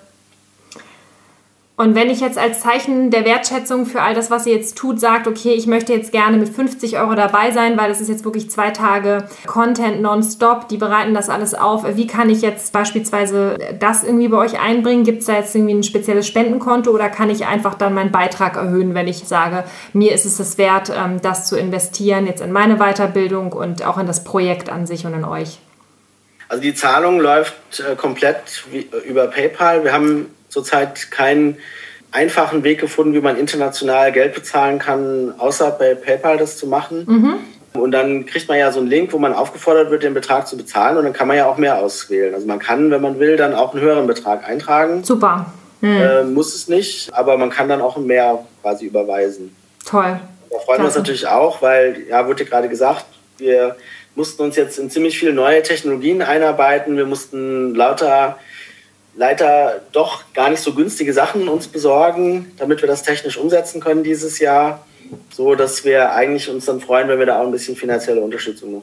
Und 1.80 1.94
wenn 1.94 2.10
ich 2.10 2.20
jetzt 2.20 2.36
als 2.36 2.60
Zeichen 2.60 3.10
der 3.10 3.24
Wertschätzung 3.24 3.86
für 3.86 4.02
all 4.02 4.14
das, 4.14 4.30
was 4.30 4.44
ihr 4.44 4.54
jetzt 4.54 4.76
tut, 4.76 5.00
sagt, 5.00 5.26
okay, 5.26 5.54
ich 5.54 5.66
möchte 5.66 5.94
jetzt 5.94 6.12
gerne 6.12 6.36
mit 6.36 6.50
50 6.50 6.98
Euro 6.98 7.14
dabei 7.14 7.52
sein, 7.52 7.78
weil 7.78 7.90
es 7.90 8.02
ist 8.02 8.10
jetzt 8.10 8.26
wirklich 8.26 8.50
zwei 8.50 8.68
Tage 8.68 9.24
Content 9.46 10.02
nonstop, 10.02 10.68
die 10.68 10.76
bereiten 10.76 11.14
das 11.14 11.30
alles 11.30 11.54
auf. 11.54 11.86
Wie 11.96 12.06
kann 12.06 12.28
ich 12.28 12.42
jetzt 12.42 12.74
beispielsweise 12.74 13.56
das 13.78 14.04
irgendwie 14.04 14.28
bei 14.28 14.36
euch 14.36 14.60
einbringen? 14.60 15.04
Gibt 15.04 15.20
es 15.20 15.24
da 15.28 15.36
jetzt 15.36 15.54
irgendwie 15.54 15.72
ein 15.72 15.82
spezielles 15.82 16.26
Spendenkonto 16.26 16.90
oder 16.90 17.08
kann 17.08 17.30
ich 17.30 17.46
einfach 17.46 17.76
dann 17.76 17.94
meinen 17.94 18.12
Beitrag 18.12 18.56
erhöhen, 18.56 18.94
wenn 18.94 19.08
ich 19.08 19.20
sage, 19.20 19.64
mir 19.94 20.12
ist 20.12 20.26
es 20.26 20.38
es 20.38 20.58
wert, 20.58 20.92
ähm, 20.94 21.22
das 21.22 21.46
zu 21.46 21.56
investieren, 21.56 22.26
jetzt 22.26 22.42
in 22.42 22.52
meine 22.52 22.76
Weiterbildung 22.76 23.54
und 23.54 23.86
auch 23.86 23.96
in 23.96 24.06
das 24.06 24.22
Projekt 24.22 24.68
an 24.68 24.86
sich 24.86 25.06
und 25.06 25.14
in 25.14 25.24
euch? 25.24 25.60
Also 26.50 26.60
die 26.60 26.74
Zahlung 26.74 27.20
läuft 27.20 27.54
äh, 27.80 27.96
komplett 27.96 28.66
über 29.06 29.28
PayPal. 29.28 29.82
Wir 29.82 29.94
haben 29.94 30.26
zurzeit 30.50 31.10
keinen 31.10 31.56
einfachen 32.12 32.64
Weg 32.64 32.80
gefunden, 32.80 33.14
wie 33.14 33.20
man 33.20 33.38
international 33.38 34.12
Geld 34.12 34.34
bezahlen 34.34 34.78
kann, 34.78 35.34
außer 35.38 35.70
bei 35.70 35.94
PayPal 35.94 36.36
das 36.36 36.56
zu 36.56 36.66
machen. 36.66 37.04
Mhm. 37.06 37.34
Und 37.80 37.92
dann 37.92 38.26
kriegt 38.26 38.48
man 38.48 38.58
ja 38.58 38.72
so 38.72 38.80
einen 38.80 38.88
Link, 38.88 39.12
wo 39.12 39.18
man 39.18 39.32
aufgefordert 39.32 39.90
wird, 39.90 40.02
den 40.02 40.12
Betrag 40.12 40.48
zu 40.48 40.56
bezahlen. 40.56 40.98
Und 40.98 41.04
dann 41.04 41.12
kann 41.12 41.28
man 41.28 41.36
ja 41.36 41.46
auch 41.46 41.56
mehr 41.56 41.78
auswählen. 41.78 42.34
Also 42.34 42.46
man 42.46 42.58
kann, 42.58 42.90
wenn 42.90 43.00
man 43.00 43.20
will, 43.20 43.36
dann 43.36 43.54
auch 43.54 43.72
einen 43.72 43.82
höheren 43.82 44.08
Betrag 44.08 44.46
eintragen. 44.46 45.04
Super. 45.04 45.52
Mhm. 45.80 45.96
Äh, 45.96 46.24
muss 46.24 46.54
es 46.54 46.68
nicht, 46.68 47.14
aber 47.14 47.38
man 47.38 47.48
kann 47.48 47.68
dann 47.68 47.80
auch 47.80 47.96
mehr 47.96 48.44
quasi 48.60 48.86
überweisen. 48.86 49.54
Toll. 49.86 50.20
Da 50.50 50.58
freuen 50.58 50.80
wir 50.80 50.86
uns 50.86 50.96
natürlich 50.96 51.28
auch, 51.28 51.62
weil, 51.62 52.06
ja, 52.08 52.26
wurde 52.26 52.44
gerade 52.44 52.68
gesagt, 52.68 53.06
wir 53.38 53.76
mussten 54.16 54.42
uns 54.42 54.56
jetzt 54.56 54.78
in 54.78 54.90
ziemlich 54.90 55.18
viele 55.18 55.32
neue 55.32 55.62
Technologien 55.62 56.22
einarbeiten. 56.22 56.96
Wir 56.96 57.06
mussten 57.06 57.74
lauter 57.74 58.36
leider 59.20 59.82
doch 59.92 60.24
gar 60.32 60.48
nicht 60.48 60.62
so 60.62 60.72
günstige 60.72 61.12
Sachen 61.12 61.46
uns 61.48 61.68
besorgen, 61.68 62.52
damit 62.56 62.80
wir 62.80 62.88
das 62.88 63.02
technisch 63.02 63.36
umsetzen 63.36 63.78
können 63.80 64.02
dieses 64.02 64.38
Jahr, 64.38 64.86
so 65.30 65.54
dass 65.54 65.84
wir 65.84 66.12
eigentlich 66.12 66.48
uns 66.48 66.64
dann 66.64 66.80
freuen, 66.80 67.06
wenn 67.08 67.18
wir 67.18 67.26
da 67.26 67.38
auch 67.38 67.44
ein 67.44 67.52
bisschen 67.52 67.76
finanzielle 67.76 68.22
Unterstützung 68.22 68.72
noch 68.72 68.82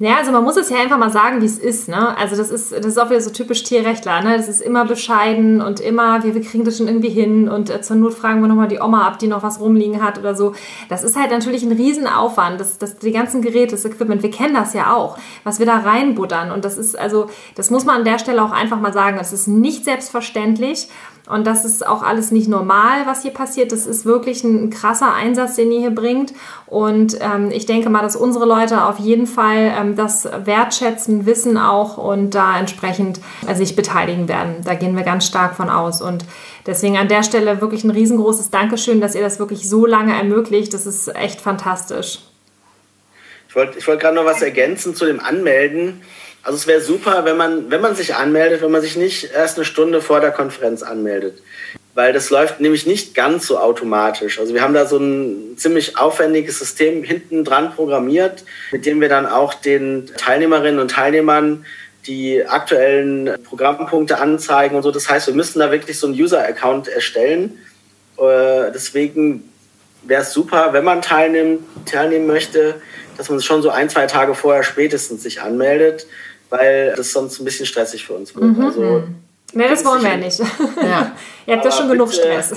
ja, 0.00 0.16
also 0.18 0.30
man 0.30 0.44
muss 0.44 0.56
es 0.56 0.70
ja 0.70 0.78
einfach 0.78 0.96
mal 0.96 1.10
sagen, 1.10 1.42
wie 1.42 1.46
es 1.46 1.58
ist. 1.58 1.88
Ne? 1.88 2.16
Also 2.16 2.36
das 2.36 2.50
ist, 2.50 2.72
das 2.72 2.86
ist 2.86 2.98
auch 2.98 3.10
wieder 3.10 3.20
so 3.20 3.30
typisch 3.30 3.64
Tierrechtler. 3.64 4.20
Ne? 4.22 4.36
Das 4.36 4.46
ist 4.48 4.60
immer 4.60 4.84
bescheiden 4.84 5.60
und 5.60 5.80
immer, 5.80 6.22
wir, 6.22 6.34
wir 6.34 6.42
kriegen 6.42 6.64
das 6.64 6.78
schon 6.78 6.86
irgendwie 6.86 7.08
hin 7.08 7.48
und 7.48 7.68
äh, 7.68 7.80
zur 7.80 7.96
Not 7.96 8.14
fragen 8.14 8.40
wir 8.40 8.46
nochmal 8.46 8.68
die 8.68 8.80
Oma 8.80 9.06
ab, 9.06 9.18
die 9.18 9.26
noch 9.26 9.42
was 9.42 9.60
rumliegen 9.60 10.00
hat 10.02 10.18
oder 10.18 10.36
so. 10.36 10.54
Das 10.88 11.02
ist 11.02 11.16
halt 11.16 11.32
natürlich 11.32 11.64
ein 11.64 11.72
Riesenaufwand. 11.72 12.60
Das, 12.60 12.78
das, 12.78 12.98
die 12.98 13.10
ganzen 13.10 13.42
Geräte, 13.42 13.72
das 13.72 13.84
Equipment, 13.84 14.22
wir 14.22 14.30
kennen 14.30 14.54
das 14.54 14.72
ja 14.72 14.94
auch, 14.94 15.18
was 15.42 15.58
wir 15.58 15.66
da 15.66 15.78
reinbuddern. 15.78 16.52
Und 16.52 16.64
das 16.64 16.78
ist 16.78 16.96
also, 16.96 17.26
das 17.56 17.70
muss 17.70 17.84
man 17.84 17.96
an 17.96 18.04
der 18.04 18.20
Stelle 18.20 18.42
auch 18.44 18.52
einfach 18.52 18.80
mal 18.80 18.92
sagen. 18.92 19.18
Das 19.18 19.32
ist 19.32 19.48
nicht 19.48 19.84
selbstverständlich. 19.84 20.88
Und 21.28 21.46
das 21.46 21.64
ist 21.64 21.86
auch 21.86 22.02
alles 22.02 22.30
nicht 22.30 22.48
normal, 22.48 23.06
was 23.06 23.22
hier 23.22 23.32
passiert. 23.32 23.70
Das 23.70 23.86
ist 23.86 24.06
wirklich 24.06 24.44
ein 24.44 24.70
krasser 24.70 25.12
Einsatz, 25.12 25.56
den 25.56 25.70
ihr 25.70 25.80
hier 25.80 25.90
bringt. 25.90 26.32
Und 26.66 27.18
ähm, 27.20 27.50
ich 27.50 27.66
denke 27.66 27.90
mal, 27.90 28.02
dass 28.02 28.16
unsere 28.16 28.46
Leute 28.46 28.84
auf 28.84 28.98
jeden 28.98 29.26
Fall 29.26 29.72
ähm, 29.78 29.94
das 29.94 30.26
wertschätzen, 30.44 31.26
wissen 31.26 31.58
auch 31.58 31.98
und 31.98 32.34
da 32.34 32.58
entsprechend 32.58 33.20
äh, 33.46 33.54
sich 33.54 33.76
beteiligen 33.76 34.28
werden. 34.28 34.56
Da 34.64 34.74
gehen 34.74 34.96
wir 34.96 35.04
ganz 35.04 35.26
stark 35.26 35.54
von 35.54 35.68
aus. 35.68 36.00
Und 36.00 36.24
deswegen 36.66 36.96
an 36.96 37.08
der 37.08 37.22
Stelle 37.22 37.60
wirklich 37.60 37.84
ein 37.84 37.90
riesengroßes 37.90 38.50
Dankeschön, 38.50 39.00
dass 39.00 39.14
ihr 39.14 39.22
das 39.22 39.38
wirklich 39.38 39.68
so 39.68 39.84
lange 39.84 40.16
ermöglicht. 40.16 40.72
Das 40.72 40.86
ist 40.86 41.14
echt 41.14 41.42
fantastisch. 41.42 42.20
Ich 43.48 43.56
wollte 43.56 43.78
ich 43.78 43.86
wollt 43.86 44.00
gerade 44.00 44.14
noch 44.14 44.24
was 44.24 44.42
ergänzen 44.42 44.94
zu 44.94 45.04
dem 45.04 45.20
Anmelden. 45.20 46.02
Also 46.48 46.56
es 46.56 46.66
wäre 46.66 46.80
super, 46.80 47.26
wenn 47.26 47.36
man, 47.36 47.70
wenn 47.70 47.82
man 47.82 47.94
sich 47.94 48.14
anmeldet, 48.14 48.62
wenn 48.62 48.70
man 48.70 48.80
sich 48.80 48.96
nicht 48.96 49.32
erst 49.34 49.58
eine 49.58 49.66
Stunde 49.66 50.00
vor 50.00 50.20
der 50.20 50.30
Konferenz 50.30 50.82
anmeldet. 50.82 51.42
Weil 51.92 52.14
das 52.14 52.30
läuft 52.30 52.58
nämlich 52.58 52.86
nicht 52.86 53.14
ganz 53.14 53.46
so 53.46 53.58
automatisch. 53.58 54.40
Also 54.40 54.54
wir 54.54 54.62
haben 54.62 54.72
da 54.72 54.86
so 54.86 54.96
ein 54.96 55.58
ziemlich 55.58 55.98
aufwendiges 55.98 56.58
System 56.58 57.02
hinten 57.02 57.44
dran 57.44 57.74
programmiert, 57.74 58.44
mit 58.72 58.86
dem 58.86 58.98
wir 59.02 59.10
dann 59.10 59.26
auch 59.26 59.52
den 59.52 60.06
Teilnehmerinnen 60.16 60.80
und 60.80 60.90
Teilnehmern 60.90 61.66
die 62.06 62.42
aktuellen 62.46 63.36
Programmpunkte 63.44 64.18
anzeigen 64.18 64.74
und 64.74 64.82
so. 64.82 64.90
Das 64.90 65.10
heißt, 65.10 65.26
wir 65.26 65.34
müssen 65.34 65.58
da 65.58 65.70
wirklich 65.70 65.98
so 65.98 66.06
einen 66.06 66.18
User-Account 66.18 66.88
erstellen. 66.88 67.58
Äh, 68.16 68.72
deswegen 68.72 69.52
wäre 70.02 70.22
es 70.22 70.32
super, 70.32 70.72
wenn 70.72 70.84
man 70.84 71.02
teilnimmt, 71.02 71.60
teilnehmen 71.84 72.26
möchte, 72.26 72.76
dass 73.18 73.28
man 73.28 73.42
schon 73.42 73.60
so 73.60 73.68
ein, 73.68 73.90
zwei 73.90 74.06
Tage 74.06 74.34
vorher 74.34 74.62
spätestens 74.62 75.24
sich 75.24 75.42
anmeldet 75.42 76.06
weil 76.50 76.94
das 76.96 77.12
sonst 77.12 77.40
ein 77.40 77.44
bisschen 77.44 77.66
stressig 77.66 78.04
für 78.04 78.14
uns 78.14 78.34
wird. 78.34 78.44
Mhm. 78.44 78.64
Also, 78.64 79.04
nee, 79.52 79.68
das 79.68 79.84
wollen 79.84 80.02
wir 80.02 80.10
ja 80.10 80.16
nicht. 80.16 80.38
Ja. 80.82 81.12
Ihr 81.46 81.54
habt 81.56 81.64
ja 81.64 81.70
schon 81.70 81.88
genug 81.88 82.12
Stress. 82.12 82.54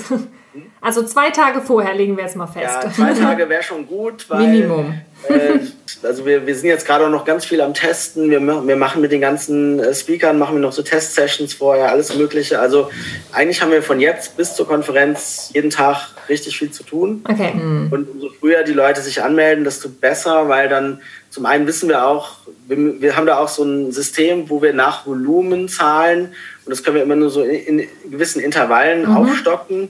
Also 0.80 1.02
zwei 1.04 1.30
Tage 1.30 1.62
vorher 1.62 1.94
legen 1.94 2.16
wir 2.16 2.24
jetzt 2.24 2.36
mal 2.36 2.46
fest. 2.46 2.78
Ja, 2.82 2.90
zwei 2.90 3.14
Tage 3.20 3.48
wäre 3.48 3.62
schon 3.62 3.86
gut. 3.86 4.28
Weil, 4.28 4.48
Minimum. 4.48 5.00
Äh, 5.28 5.58
also 6.02 6.26
wir, 6.26 6.46
wir 6.46 6.54
sind 6.54 6.68
jetzt 6.68 6.86
gerade 6.86 7.06
auch 7.06 7.10
noch 7.10 7.24
ganz 7.24 7.44
viel 7.44 7.60
am 7.60 7.74
Testen. 7.74 8.30
Wir, 8.30 8.40
wir 8.40 8.76
machen 8.76 9.00
mit 9.00 9.12
den 9.12 9.20
ganzen 9.20 9.78
äh, 9.78 9.94
Speakern, 9.94 10.38
machen 10.38 10.56
wir 10.56 10.60
noch 10.60 10.72
so 10.72 10.82
Test-Sessions 10.82 11.54
vorher, 11.54 11.90
alles 11.90 12.16
mögliche. 12.16 12.58
Also 12.58 12.90
eigentlich 13.32 13.62
haben 13.62 13.70
wir 13.70 13.82
von 13.82 14.00
jetzt 14.00 14.36
bis 14.36 14.54
zur 14.54 14.66
Konferenz 14.66 15.50
jeden 15.52 15.70
Tag 15.70 16.08
richtig 16.28 16.58
viel 16.58 16.70
zu 16.70 16.82
tun. 16.82 17.24
Okay. 17.28 17.52
Mhm. 17.54 17.88
Und 17.90 18.08
umso 18.10 18.30
früher 18.40 18.62
die 18.62 18.72
Leute 18.72 19.00
sich 19.00 19.22
anmelden, 19.22 19.64
desto 19.64 19.88
besser, 19.88 20.48
weil 20.48 20.68
dann 20.68 21.00
zum 21.30 21.46
einen 21.46 21.66
wissen 21.66 21.88
wir 21.88 22.06
auch, 22.06 22.36
wir, 22.66 23.00
wir 23.00 23.16
haben 23.16 23.26
da 23.26 23.38
auch 23.38 23.48
so 23.48 23.64
ein 23.64 23.92
System, 23.92 24.50
wo 24.50 24.62
wir 24.62 24.72
nach 24.72 25.06
Volumen 25.06 25.68
zahlen 25.68 26.34
und 26.64 26.70
das 26.70 26.82
können 26.82 26.96
wir 26.96 27.02
immer 27.02 27.16
nur 27.16 27.30
so 27.30 27.42
in, 27.42 27.80
in 27.80 27.88
gewissen 28.10 28.40
Intervallen 28.40 29.08
mhm. 29.08 29.16
aufstocken. 29.16 29.88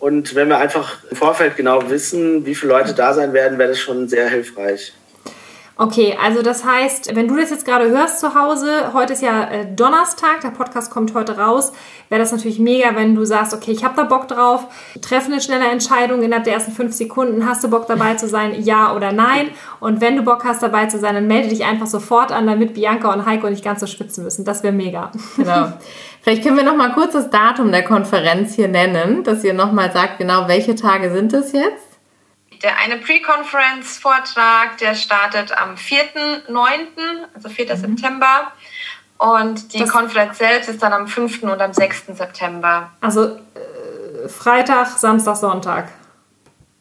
Und 0.00 0.34
wenn 0.34 0.48
wir 0.48 0.58
einfach 0.58 1.04
im 1.10 1.16
Vorfeld 1.16 1.56
genau 1.56 1.90
wissen, 1.90 2.46
wie 2.46 2.54
viele 2.54 2.72
Leute 2.72 2.94
da 2.94 3.12
sein 3.12 3.34
werden, 3.34 3.58
wäre 3.58 3.68
das 3.68 3.78
schon 3.78 4.08
sehr 4.08 4.28
hilfreich. 4.28 4.94
Okay, 5.76 6.14
also 6.22 6.42
das 6.42 6.62
heißt, 6.62 7.16
wenn 7.16 7.26
du 7.26 7.36
das 7.36 7.48
jetzt 7.48 7.64
gerade 7.64 7.88
hörst 7.88 8.20
zu 8.20 8.34
Hause, 8.34 8.92
heute 8.92 9.14
ist 9.14 9.22
ja 9.22 9.44
äh, 9.44 9.66
Donnerstag, 9.74 10.42
der 10.42 10.50
Podcast 10.50 10.90
kommt 10.90 11.14
heute 11.14 11.38
raus, 11.38 11.72
wäre 12.10 12.20
das 12.20 12.32
natürlich 12.32 12.58
mega, 12.58 12.94
wenn 12.96 13.14
du 13.14 13.24
sagst, 13.24 13.54
okay, 13.54 13.72
ich 13.72 13.82
habe 13.82 13.96
da 13.96 14.04
Bock 14.04 14.28
drauf, 14.28 14.66
treffe 15.00 15.32
eine 15.32 15.40
schnelle 15.40 15.70
Entscheidung 15.70 16.20
innerhalb 16.20 16.44
der 16.44 16.52
ersten 16.52 16.72
fünf 16.72 16.92
Sekunden, 16.92 17.48
hast 17.48 17.64
du 17.64 17.70
Bock 17.70 17.86
dabei 17.86 18.14
zu 18.16 18.28
sein, 18.28 18.62
ja 18.62 18.94
oder 18.94 19.12
nein? 19.12 19.48
Und 19.80 20.02
wenn 20.02 20.16
du 20.16 20.22
Bock 20.22 20.44
hast 20.44 20.62
dabei 20.62 20.84
zu 20.84 20.98
sein, 20.98 21.14
dann 21.14 21.26
melde 21.26 21.48
dich 21.48 21.64
einfach 21.64 21.86
sofort 21.86 22.30
an, 22.30 22.46
damit 22.46 22.74
Bianca 22.74 23.10
und 23.10 23.24
Heiko 23.24 23.48
nicht 23.48 23.64
ganz 23.64 23.80
so 23.80 23.86
schwitzen 23.86 24.22
müssen. 24.22 24.44
Das 24.44 24.62
wäre 24.62 24.74
mega. 24.74 25.10
Genau. 25.38 25.72
Vielleicht 26.22 26.42
können 26.42 26.56
wir 26.56 26.64
noch 26.64 26.76
mal 26.76 26.92
kurz 26.92 27.12
das 27.12 27.30
Datum 27.30 27.72
der 27.72 27.84
Konferenz 27.84 28.54
hier 28.54 28.68
nennen, 28.68 29.24
dass 29.24 29.42
ihr 29.42 29.54
noch 29.54 29.72
mal 29.72 29.90
sagt, 29.90 30.18
genau 30.18 30.48
welche 30.48 30.74
Tage 30.74 31.10
sind 31.10 31.32
es 31.32 31.52
jetzt? 31.52 31.86
Der 32.62 32.76
eine 32.76 32.98
Pre-Conference-Vortrag, 32.98 34.76
der 34.78 34.94
startet 34.94 35.56
am 35.56 35.76
4.9., 35.76 36.48
also 37.34 37.48
4. 37.48 37.64
Mhm. 37.64 37.78
September. 37.78 38.52
Und 39.16 39.72
die 39.74 39.78
das 39.78 39.90
Konferenz 39.90 40.38
selbst 40.38 40.68
ist 40.68 40.82
dann 40.82 40.92
am 40.92 41.06
5. 41.06 41.42
und 41.42 41.60
am 41.60 41.72
6. 41.72 42.06
September. 42.08 42.90
Also 43.00 43.36
äh, 43.36 44.28
Freitag, 44.28 44.88
Samstag, 44.88 45.36
Sonntag. 45.36 45.88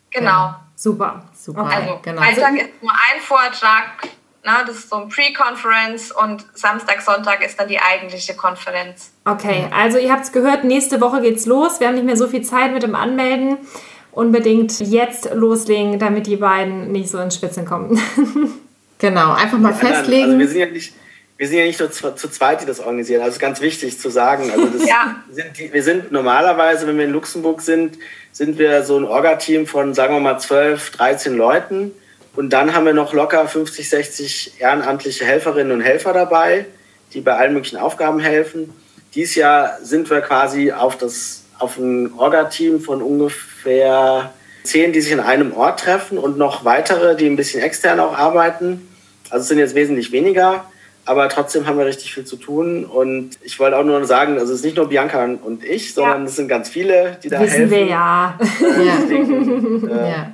Genau. 0.10 0.30
Ja, 0.30 0.66
super. 0.76 1.24
Super. 1.34 1.66
Also 1.66 2.00
genau. 2.02 2.22
Freitag 2.22 2.56
ist 2.56 2.82
nur 2.82 2.92
ein 2.92 3.22
Vortrag, 3.22 4.08
na, 4.44 4.64
das 4.64 4.78
ist 4.78 4.90
so 4.90 4.96
ein 4.96 5.10
Pre-Conference 5.10 6.12
und 6.12 6.46
Samstag, 6.54 7.02
Sonntag 7.02 7.46
ist 7.46 7.60
dann 7.60 7.68
die 7.68 7.80
eigentliche 7.80 8.36
Konferenz. 8.36 9.12
Okay, 9.26 9.68
also 9.76 9.98
ihr 9.98 10.12
habt 10.12 10.26
es 10.26 10.32
gehört, 10.32 10.64
nächste 10.64 11.02
Woche 11.02 11.22
geht's 11.22 11.46
los. 11.46 11.80
Wir 11.80 11.88
haben 11.88 11.96
nicht 11.96 12.06
mehr 12.06 12.18
so 12.18 12.28
viel 12.28 12.42
Zeit 12.42 12.74
mit 12.74 12.84
dem 12.84 12.96
Anmelden 12.96 13.58
unbedingt 14.12 14.80
jetzt 14.80 15.34
loslegen, 15.34 16.00
damit 16.00 16.28
die 16.28 16.38
beiden 16.38 16.92
nicht 16.92 17.10
so 17.10 17.20
ins 17.20 17.36
Schwitzen 17.36 17.66
kommen. 17.66 18.00
genau, 18.98 19.34
einfach 19.34 19.58
mal 19.58 19.72
ja, 19.72 19.76
festlegen. 19.76 20.26
Also 20.26 20.40
wir 20.40 20.48
sind 20.48 20.60
ja 20.60 20.66
nicht, 20.68 20.94
wir 21.38 21.48
sind 21.48 21.58
ja 21.58 21.66
nicht 21.66 21.80
nur 21.80 21.92
zu, 21.92 22.16
zu 22.16 22.30
zweit, 22.30 22.62
die 22.62 22.66
das 22.66 22.80
organisieren. 22.80 23.22
Also 23.22 23.34
ist 23.34 23.40
ganz 23.40 23.62
wichtig 23.62 24.00
zu 24.00 24.10
sagen. 24.10 24.52
Also 24.52 24.66
das 24.66 24.86
ja. 24.88 25.16
sind 25.32 25.58
die, 25.58 25.72
wir 25.72 25.84
sind 25.84 26.12
normalerweise, 26.12 26.88
wenn 26.88 26.98
wir 26.98 27.06
in 27.06 27.12
Luxemburg 27.12 27.62
sind, 27.62 27.98
sind 28.32 28.58
wir 28.58 28.84
so 28.84 28.98
ein 28.98 29.06
Orga-Team 29.06 29.68
von, 29.68 29.94
sagen 29.94 30.16
wir 30.16 30.22
mal, 30.22 30.40
12, 30.40 30.92
13 30.92 31.38
Leuten. 31.38 31.92
Und 32.36 32.52
dann 32.52 32.74
haben 32.74 32.86
wir 32.86 32.94
noch 32.94 33.14
locker 33.14 33.48
50, 33.48 33.90
60 33.90 34.54
ehrenamtliche 34.60 35.26
Helferinnen 35.26 35.72
und 35.72 35.82
Helfer 35.82 36.14
dabei, 36.14 36.66
die 37.14 37.22
bei 37.22 37.36
allen 37.36 37.54
möglichen 37.54 37.78
Aufgaben 37.78 38.20
helfen. 38.20 38.74
Dies 39.16 39.36
Jahr 39.36 39.80
sind 39.82 40.10
wir 40.10 40.22
quasi 40.22 40.72
auf 40.72 40.98
das 40.98 41.44
auf 41.58 41.78
ein 41.78 42.14
Orga-Team 42.18 42.80
von 42.80 43.02
ungefähr 43.02 44.32
zehn, 44.64 44.94
die 44.94 45.02
sich 45.02 45.12
in 45.12 45.20
einem 45.20 45.54
Ort 45.54 45.82
treffen 45.82 46.18
und 46.18 46.38
noch 46.38 46.66
weitere, 46.66 47.16
die 47.16 47.26
ein 47.26 47.36
bisschen 47.36 47.62
extern 47.62 48.00
auch 48.00 48.18
arbeiten. 48.18 48.88
Also 49.30 49.44
es 49.44 49.48
sind 49.50 49.60
jetzt 49.60 49.76
wesentlich 49.76 50.12
weniger, 50.12 50.66
aber 51.06 51.28
trotzdem 51.30 51.68
haben 51.68 51.78
wir 51.78 51.86
richtig 51.86 52.14
viel 52.14 52.26
zu 52.26 52.38
tun. 52.38 52.86
Und 52.86 53.32
ich 53.42 53.60
wollte 53.60 53.78
auch 53.78 53.84
nur 53.84 54.04
sagen, 54.06 54.34
also 54.34 54.54
es 54.54 54.60
ist 54.60 54.66
nicht 54.66 54.78
nur 54.78 54.90
Bianca 54.90 55.24
und 55.24 55.64
ich, 55.64 55.94
sondern 55.94 56.22
ja. 56.22 56.28
es 56.28 56.36
sind 56.36 56.48
ganz 56.48 56.70
viele, 56.70 57.18
die 57.24 57.30
da 57.30 57.42
Wissen 57.42 57.70
helfen. 57.70 57.72
wir 57.72 57.86
ja. 57.86 58.40
Deswegen, 58.40 59.90
äh, 59.90 60.10
ja. 60.10 60.34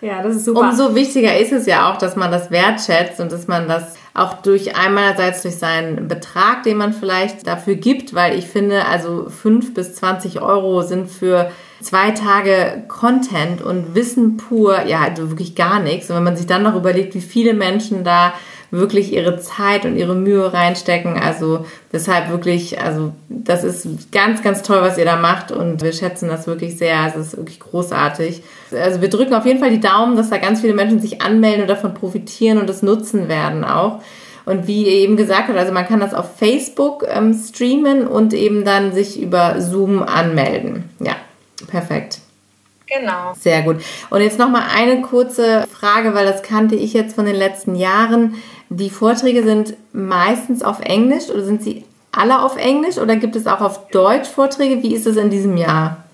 Ja, 0.00 0.22
das 0.22 0.36
ist 0.36 0.44
super. 0.44 0.60
Umso 0.60 0.94
wichtiger 0.94 1.36
ist 1.38 1.52
es 1.52 1.66
ja 1.66 1.90
auch, 1.90 1.98
dass 1.98 2.16
man 2.16 2.30
das 2.30 2.50
wertschätzt 2.50 3.20
und 3.20 3.32
dass 3.32 3.46
man 3.46 3.68
das 3.68 3.94
auch 4.14 4.34
durch 4.34 4.76
einerseits 4.76 5.42
durch 5.42 5.56
seinen 5.56 6.06
Betrag, 6.06 6.62
den 6.62 6.76
man 6.76 6.92
vielleicht 6.92 7.46
dafür 7.46 7.74
gibt, 7.74 8.14
weil 8.14 8.38
ich 8.38 8.46
finde, 8.46 8.86
also 8.86 9.28
fünf 9.28 9.74
bis 9.74 9.94
zwanzig 9.94 10.40
Euro 10.40 10.82
sind 10.82 11.10
für 11.10 11.50
zwei 11.80 12.12
Tage 12.12 12.84
Content 12.88 13.60
und 13.60 13.94
Wissen 13.94 14.36
pur, 14.36 14.84
ja, 14.86 15.00
also 15.00 15.30
wirklich 15.30 15.54
gar 15.56 15.80
nichts. 15.80 16.08
Und 16.08 16.16
wenn 16.16 16.24
man 16.24 16.36
sich 16.36 16.46
dann 16.46 16.62
noch 16.62 16.76
überlegt, 16.76 17.14
wie 17.14 17.20
viele 17.20 17.54
Menschen 17.54 18.04
da 18.04 18.32
wirklich 18.74 19.12
ihre 19.12 19.38
Zeit 19.38 19.84
und 19.84 19.96
ihre 19.96 20.14
Mühe 20.14 20.52
reinstecken. 20.52 21.18
Also 21.18 21.64
deshalb 21.92 22.30
wirklich, 22.30 22.80
also 22.80 23.12
das 23.28 23.64
ist 23.64 24.12
ganz, 24.12 24.42
ganz 24.42 24.62
toll, 24.62 24.82
was 24.82 24.98
ihr 24.98 25.04
da 25.04 25.16
macht 25.16 25.52
und 25.52 25.82
wir 25.82 25.92
schätzen 25.92 26.28
das 26.28 26.46
wirklich 26.46 26.76
sehr. 26.76 26.98
Also 26.98 27.20
es 27.20 27.28
ist 27.28 27.36
wirklich 27.36 27.60
großartig. 27.60 28.42
Also 28.72 29.00
wir 29.00 29.08
drücken 29.08 29.34
auf 29.34 29.46
jeden 29.46 29.60
Fall 29.60 29.70
die 29.70 29.80
Daumen, 29.80 30.16
dass 30.16 30.30
da 30.30 30.38
ganz 30.38 30.60
viele 30.60 30.74
Menschen 30.74 31.00
sich 31.00 31.22
anmelden 31.22 31.62
und 31.62 31.68
davon 31.68 31.94
profitieren 31.94 32.58
und 32.58 32.68
das 32.68 32.82
nutzen 32.82 33.28
werden 33.28 33.64
auch. 33.64 34.00
Und 34.46 34.66
wie 34.66 34.84
ihr 34.84 34.92
eben 34.92 35.16
gesagt 35.16 35.48
habt, 35.48 35.58
also 35.58 35.72
man 35.72 35.86
kann 35.86 36.00
das 36.00 36.12
auf 36.12 36.36
Facebook 36.36 37.06
ähm, 37.08 37.32
streamen 37.32 38.06
und 38.06 38.34
eben 38.34 38.64
dann 38.64 38.92
sich 38.92 39.20
über 39.20 39.60
Zoom 39.60 40.02
anmelden. 40.02 40.90
Ja, 41.00 41.16
perfekt. 41.66 42.18
Genau. 42.98 43.34
Sehr 43.38 43.62
gut. 43.62 43.82
Und 44.10 44.20
jetzt 44.20 44.38
noch 44.38 44.48
mal 44.48 44.66
eine 44.74 45.02
kurze 45.02 45.66
Frage, 45.72 46.14
weil 46.14 46.26
das 46.26 46.42
kannte 46.42 46.74
ich 46.74 46.92
jetzt 46.92 47.14
von 47.14 47.26
den 47.26 47.36
letzten 47.36 47.74
Jahren. 47.74 48.34
Die 48.68 48.90
Vorträge 48.90 49.42
sind 49.42 49.74
meistens 49.92 50.62
auf 50.62 50.80
Englisch 50.80 51.28
oder 51.30 51.44
sind 51.44 51.62
sie 51.62 51.84
alle 52.12 52.42
auf 52.42 52.56
Englisch 52.56 52.98
oder 52.98 53.16
gibt 53.16 53.36
es 53.36 53.46
auch 53.46 53.60
auf 53.60 53.88
Deutsch 53.88 54.28
Vorträge? 54.28 54.82
Wie 54.82 54.94
ist 54.94 55.06
es 55.06 55.16
in 55.16 55.30
diesem 55.30 55.56
Jahr? 55.56 56.04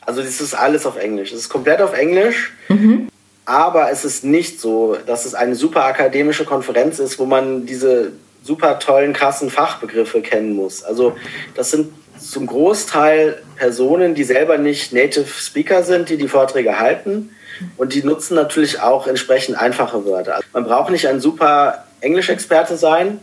Also 0.00 0.22
das 0.22 0.40
ist 0.40 0.54
alles 0.54 0.86
auf 0.86 0.96
Englisch. 0.96 1.32
Es 1.32 1.40
ist 1.40 1.48
komplett 1.48 1.80
auf 1.80 1.96
Englisch. 1.96 2.52
Mhm. 2.68 3.08
Aber 3.46 3.90
es 3.90 4.04
ist 4.04 4.24
nicht 4.24 4.60
so, 4.60 4.96
dass 5.06 5.26
es 5.26 5.34
eine 5.34 5.54
super 5.54 5.84
akademische 5.84 6.44
Konferenz 6.44 6.98
ist, 6.98 7.18
wo 7.18 7.26
man 7.26 7.66
diese 7.66 8.12
super 8.42 8.78
tollen, 8.78 9.12
krassen 9.12 9.50
Fachbegriffe 9.50 10.22
kennen 10.22 10.54
muss. 10.54 10.82
Also 10.82 11.16
das 11.54 11.70
sind 11.70 11.92
zum 12.30 12.46
Großteil 12.46 13.42
Personen, 13.56 14.14
die 14.14 14.24
selber 14.24 14.58
nicht 14.58 14.92
Native 14.92 15.26
Speaker 15.26 15.82
sind, 15.82 16.08
die 16.08 16.16
die 16.16 16.28
Vorträge 16.28 16.78
halten. 16.78 17.30
Und 17.76 17.94
die 17.94 18.02
nutzen 18.02 18.34
natürlich 18.34 18.80
auch 18.80 19.06
entsprechend 19.06 19.56
einfache 19.56 20.04
Wörter. 20.04 20.36
Also 20.36 20.46
man 20.52 20.64
braucht 20.64 20.90
nicht 20.90 21.06
ein 21.06 21.20
super 21.20 21.84
Englischexperte 22.00 22.76
sein. 22.76 23.20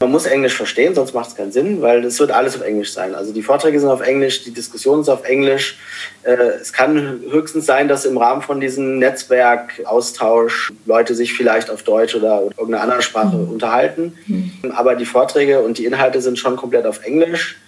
Man 0.00 0.10
muss 0.10 0.24
Englisch 0.24 0.54
verstehen, 0.54 0.94
sonst 0.94 1.12
macht 1.12 1.28
es 1.28 1.36
keinen 1.36 1.52
Sinn, 1.52 1.82
weil 1.82 2.02
es 2.04 2.18
wird 2.18 2.30
alles 2.30 2.56
auf 2.56 2.62
Englisch 2.62 2.92
sein. 2.92 3.14
Also 3.14 3.34
die 3.34 3.42
Vorträge 3.42 3.78
sind 3.78 3.90
auf 3.90 4.00
Englisch, 4.00 4.44
die 4.44 4.50
Diskussion 4.50 5.02
ist 5.02 5.10
auf 5.10 5.24
Englisch. 5.24 5.78
Äh, 6.22 6.36
es 6.60 6.72
kann 6.72 7.20
höchstens 7.30 7.66
sein, 7.66 7.86
dass 7.86 8.06
im 8.06 8.16
Rahmen 8.16 8.40
von 8.40 8.60
diesem 8.60 8.98
Netzwerkaustausch 8.98 10.72
Leute 10.86 11.14
sich 11.14 11.34
vielleicht 11.34 11.68
auf 11.68 11.82
Deutsch 11.82 12.14
oder 12.14 12.44
irgendeiner 12.56 12.82
anderen 12.82 13.02
Sprache 13.02 13.36
mhm. 13.36 13.50
unterhalten. 13.50 14.18
Mhm. 14.26 14.72
Aber 14.74 14.94
die 14.94 15.04
Vorträge 15.04 15.60
und 15.60 15.76
die 15.76 15.84
Inhalte 15.84 16.22
sind 16.22 16.38
schon 16.38 16.56
komplett 16.56 16.86
auf 16.86 17.04
Englisch 17.04 17.58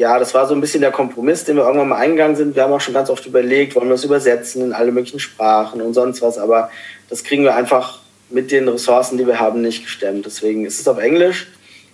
ja, 0.00 0.18
das 0.18 0.32
war 0.32 0.46
so 0.46 0.54
ein 0.54 0.62
bisschen 0.62 0.80
der 0.80 0.92
Kompromiss, 0.92 1.44
den 1.44 1.56
wir 1.56 1.64
irgendwann 1.64 1.90
mal 1.90 1.98
eingegangen 1.98 2.34
sind. 2.34 2.56
Wir 2.56 2.62
haben 2.62 2.72
auch 2.72 2.80
schon 2.80 2.94
ganz 2.94 3.10
oft 3.10 3.26
überlegt, 3.26 3.74
wollen 3.74 3.88
wir 3.88 3.96
es 3.96 4.04
übersetzen 4.04 4.62
in 4.62 4.72
alle 4.72 4.92
möglichen 4.92 5.20
Sprachen 5.20 5.82
und 5.82 5.92
sonst 5.92 6.22
was, 6.22 6.38
aber 6.38 6.70
das 7.10 7.22
kriegen 7.22 7.44
wir 7.44 7.54
einfach 7.54 7.98
mit 8.30 8.50
den 8.50 8.66
Ressourcen, 8.66 9.18
die 9.18 9.26
wir 9.26 9.38
haben, 9.38 9.60
nicht 9.60 9.84
gestemmt. 9.84 10.24
Deswegen 10.24 10.64
ist 10.64 10.80
es 10.80 10.88
auf 10.88 10.96
Englisch, 10.96 11.48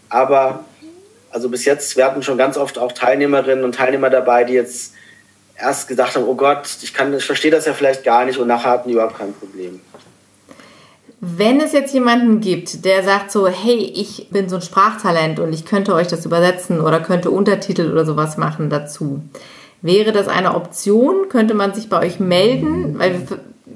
aber 0.09 0.65
also 1.33 1.49
bis 1.49 1.65
jetzt, 1.65 1.97
wir 1.97 2.05
hatten 2.05 2.23
schon 2.23 2.39
ganz 2.39 2.57
oft 2.57 2.79
auch 2.79 2.93
Teilnehmerinnen 2.93 3.65
und 3.65 3.75
Teilnehmer 3.75 4.09
dabei, 4.09 4.45
die 4.45 4.55
jetzt 4.55 4.93
erst 5.59 5.89
gesagt 5.89 6.15
haben, 6.15 6.29
oh 6.29 6.37
Gott, 6.37 6.69
ich, 6.83 6.95
kann, 6.95 7.13
ich 7.13 7.25
verstehe 7.25 7.51
das 7.51 7.67
ja 7.67 7.75
vielleicht 7.75 8.05
gar 8.05 8.25
nicht 8.25 8.39
und 8.39 8.47
nachher 8.47 8.71
hatten 8.71 8.89
die 8.89 8.95
überhaupt 8.95 9.19
kein 9.19 9.35
Problem. 9.35 9.81
Wenn 11.21 11.61
es 11.61 11.73
jetzt 11.73 11.95
jemanden 11.95 12.41
gibt, 12.41 12.85
der 12.85 13.03
sagt 13.03 13.31
so, 13.33 13.47
hey, 13.47 13.93
ich 13.95 14.29
bin 14.31 14.49
so 14.49 14.57
ein 14.57 14.63
Sprachtalent 14.63 15.41
und 15.41 15.53
ich 15.53 15.65
könnte 15.65 15.95
euch 15.95 16.09
das 16.09 16.27
übersetzen 16.27 16.81
oder 16.81 17.01
könnte 17.01 17.31
Untertitel 17.31 17.91
oder 17.91 18.05
sowas 18.05 18.37
machen 18.37 18.69
dazu, 18.69 19.23
wäre 19.81 20.13
das 20.13 20.29
eine 20.29 20.55
Option? 20.55 21.29
Könnte 21.31 21.55
man 21.55 21.73
sich 21.73 21.89
bei 21.89 22.01
euch 22.01 22.21
melden? 22.21 22.99
Weil 22.99 23.27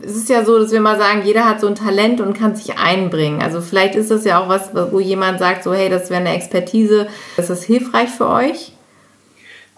es 0.03 0.17
ist 0.17 0.29
ja 0.29 0.45
so, 0.45 0.59
dass 0.59 0.73
wir 0.73 0.81
mal 0.81 0.99
sagen, 0.99 1.23
jeder 1.25 1.47
hat 1.47 1.61
so 1.61 1.67
ein 1.67 1.75
Talent 1.75 2.21
und 2.21 2.35
kann 2.35 2.57
sich 2.57 2.79
einbringen. 2.79 3.43
Also 3.43 3.61
vielleicht 3.61 3.95
ist 3.95 4.11
das 4.11 4.25
ja 4.25 4.39
auch 4.39 4.49
was, 4.49 4.71
wo 4.93 5.01
jemand 5.01 5.39
sagt 5.39 5.65
so, 5.65 5.73
hey, 5.73 5.89
das 5.89 6.11
wäre 6.11 6.21
eine 6.21 6.35
Expertise, 6.35 7.09
ist 7.39 7.51
das 7.51 7.65
hilfreich 7.65 8.11
für 8.11 8.29
euch? 8.29 8.73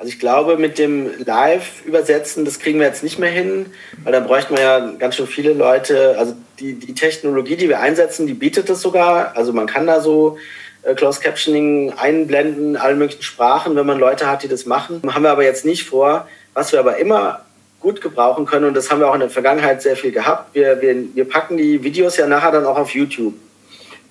Also 0.02 0.14
ich 0.14 0.18
glaube, 0.18 0.56
mit 0.56 0.80
dem 0.80 1.08
Live-Übersetzen, 1.24 2.44
das 2.44 2.58
kriegen 2.58 2.80
wir 2.80 2.88
jetzt 2.88 3.04
nicht 3.04 3.20
mehr 3.20 3.30
hin, 3.30 3.66
weil 4.02 4.12
dann 4.12 4.26
bräuchten 4.26 4.56
wir 4.56 4.60
ja 4.60 4.92
ganz 4.98 5.14
schön 5.14 5.28
viele 5.28 5.52
Leute. 5.52 6.16
Also 6.18 6.34
die, 6.58 6.74
die 6.74 6.92
Technologie, 6.92 7.54
die 7.54 7.68
wir 7.68 7.78
einsetzen, 7.78 8.26
die 8.26 8.34
bietet 8.34 8.68
das 8.68 8.80
sogar. 8.80 9.36
Also 9.36 9.52
man 9.52 9.68
kann 9.68 9.86
da 9.86 10.00
so 10.00 10.38
äh, 10.82 10.96
Closed 10.96 11.22
Captioning 11.22 11.92
einblenden, 11.92 12.76
allen 12.76 12.98
möglichen 12.98 13.22
Sprachen, 13.22 13.76
wenn 13.76 13.86
man 13.86 14.00
Leute 14.00 14.28
hat, 14.28 14.42
die 14.42 14.48
das 14.48 14.66
machen. 14.66 15.00
Haben 15.06 15.22
wir 15.22 15.30
aber 15.30 15.44
jetzt 15.44 15.64
nicht 15.64 15.84
vor. 15.84 16.26
Was 16.52 16.72
wir 16.72 16.80
aber 16.80 16.96
immer 16.96 17.44
gut 17.78 18.00
gebrauchen 18.00 18.44
können, 18.44 18.64
und 18.64 18.74
das 18.74 18.90
haben 18.90 18.98
wir 18.98 19.08
auch 19.08 19.14
in 19.14 19.20
der 19.20 19.30
Vergangenheit 19.30 19.82
sehr 19.82 19.94
viel 19.94 20.10
gehabt, 20.10 20.52
wir, 20.56 20.82
wir, 20.82 20.96
wir 21.14 21.28
packen 21.28 21.56
die 21.56 21.84
Videos 21.84 22.16
ja 22.16 22.26
nachher 22.26 22.50
dann 22.50 22.66
auch 22.66 22.76
auf 22.76 22.90
YouTube. 22.90 23.34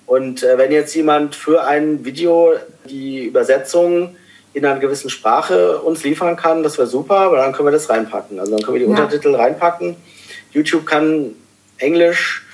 Und 0.06 0.42
äh, 0.42 0.56
wenn 0.56 0.72
jetzt 0.72 0.94
jemand 0.94 1.34
für 1.34 1.64
ein 1.64 2.02
Video 2.02 2.54
die 2.86 3.26
Übersetzung 3.26 4.16
in 4.54 4.64
einer 4.64 4.80
gewissen 4.80 5.10
Sprache 5.10 5.78
uns 5.78 6.04
liefern 6.04 6.36
kann, 6.36 6.62
das 6.62 6.78
wäre 6.78 6.86
super, 6.86 7.30
weil 7.30 7.38
dann 7.38 7.52
können 7.52 7.68
wir 7.68 7.72
das 7.72 7.88
reinpacken. 7.88 8.38
Also 8.38 8.52
dann 8.52 8.62
können 8.62 8.74
wir 8.74 8.86
die 8.86 8.92
ja. 8.92 9.02
Untertitel 9.02 9.34
reinpacken. 9.34 9.96
YouTube 10.52 10.86
kann 10.86 11.34
Englisch 11.78 12.44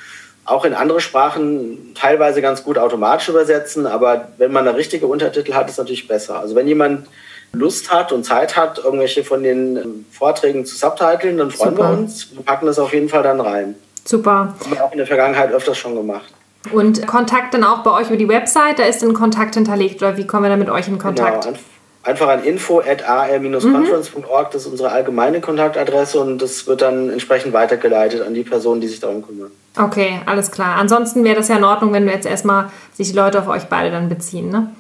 auch 0.45 0.65
in 0.65 0.75
andere 0.75 1.01
Sprachen 1.01 1.95
teilweise 1.95 2.41
ganz 2.41 2.65
gut 2.65 2.79
automatisch 2.79 3.29
übersetzen, 3.29 3.87
aber 3.87 4.29
wenn 4.39 4.53
man 4.53 4.65
da 4.65 4.71
richtige 4.71 5.07
Untertitel 5.07 5.55
hat, 5.55 5.67
ist 5.67 5.73
es 5.73 5.79
natürlich 5.79 6.09
besser. 6.09 6.41
Also 6.41 6.55
wenn 6.55 6.67
jemand 6.67 7.07
Lust 7.53 7.93
hat 7.93 8.13
und 8.13 8.25
Zeit 8.25 8.57
hat, 8.57 8.79
irgendwelche 8.79 9.25
von 9.25 9.43
den 9.43 9.77
ähm, 9.77 10.07
Vorträgen 10.11 10.65
zu 10.65 10.77
subtiteln, 10.77 11.39
dann 11.39 11.51
freuen 11.51 11.77
Super. 11.77 11.91
wir 11.91 11.99
uns. 11.99 12.35
Wir 12.35 12.45
packen 12.45 12.67
das 12.67 12.79
auf 12.79 12.93
jeden 12.93 13.09
Fall 13.09 13.23
dann 13.23 13.41
rein. 13.41 13.75
Super. 14.05 14.55
Haben 14.59 14.71
wir 14.71 14.85
auch 14.85 14.93
in 14.93 14.99
der 14.99 15.07
Vergangenheit 15.07 15.53
öfters 15.53 15.77
schon 15.77 15.95
gemacht. 15.95 16.33
Und 16.73 17.07
Kontakt 17.07 17.55
dann 17.55 17.65
auch 17.65 17.83
bei 17.83 17.91
euch 17.93 18.09
über 18.09 18.17
die 18.17 18.29
Website, 18.29 18.79
da 18.79 18.85
ist 18.85 19.03
ein 19.03 19.15
Kontakt 19.15 19.55
hinterlegt 19.55 20.03
oder 20.03 20.17
wie 20.17 20.27
kommen 20.27 20.45
wir 20.45 20.51
dann 20.51 20.59
mit 20.59 20.71
euch 20.71 20.89
in 20.89 20.99
Kontakt? 20.99 21.45
Genau, 21.45 21.59
einfach 22.03 22.29
an 22.29 22.45
info 22.45 22.81
at 22.81 23.07
ar-conference.org, 23.07 24.51
das 24.51 24.63
ist 24.63 24.71
unsere 24.71 24.91
allgemeine 24.91 25.41
Kontaktadresse 25.41 26.21
und 26.21 26.41
das 26.41 26.67
wird 26.67 26.83
dann 26.83 27.11
entsprechend 27.11 27.53
weitergeleitet 27.53 28.23
an 28.23 28.35
die 28.35 28.45
Personen, 28.45 28.81
die 28.81 28.89
sich 28.89 29.01
darum 29.01 29.27
kümmern. 29.27 29.51
Okay, 29.77 30.21
alles 30.27 30.51
klar. 30.51 30.77
Ansonsten 30.77 31.25
wäre 31.25 31.37
das 31.37 31.49
ja 31.49 31.57
in 31.57 31.65
Ordnung, 31.65 31.93
wenn 31.93 32.07
wir 32.07 32.13
jetzt 32.13 32.27
erstmal 32.27 32.71
sich 32.95 33.11
die 33.11 33.17
Leute 33.17 33.41
auf 33.41 33.49
euch 33.49 33.65
beide 33.65 33.91
dann 33.91 34.09
beziehen, 34.09 34.51
ne? 34.51 34.71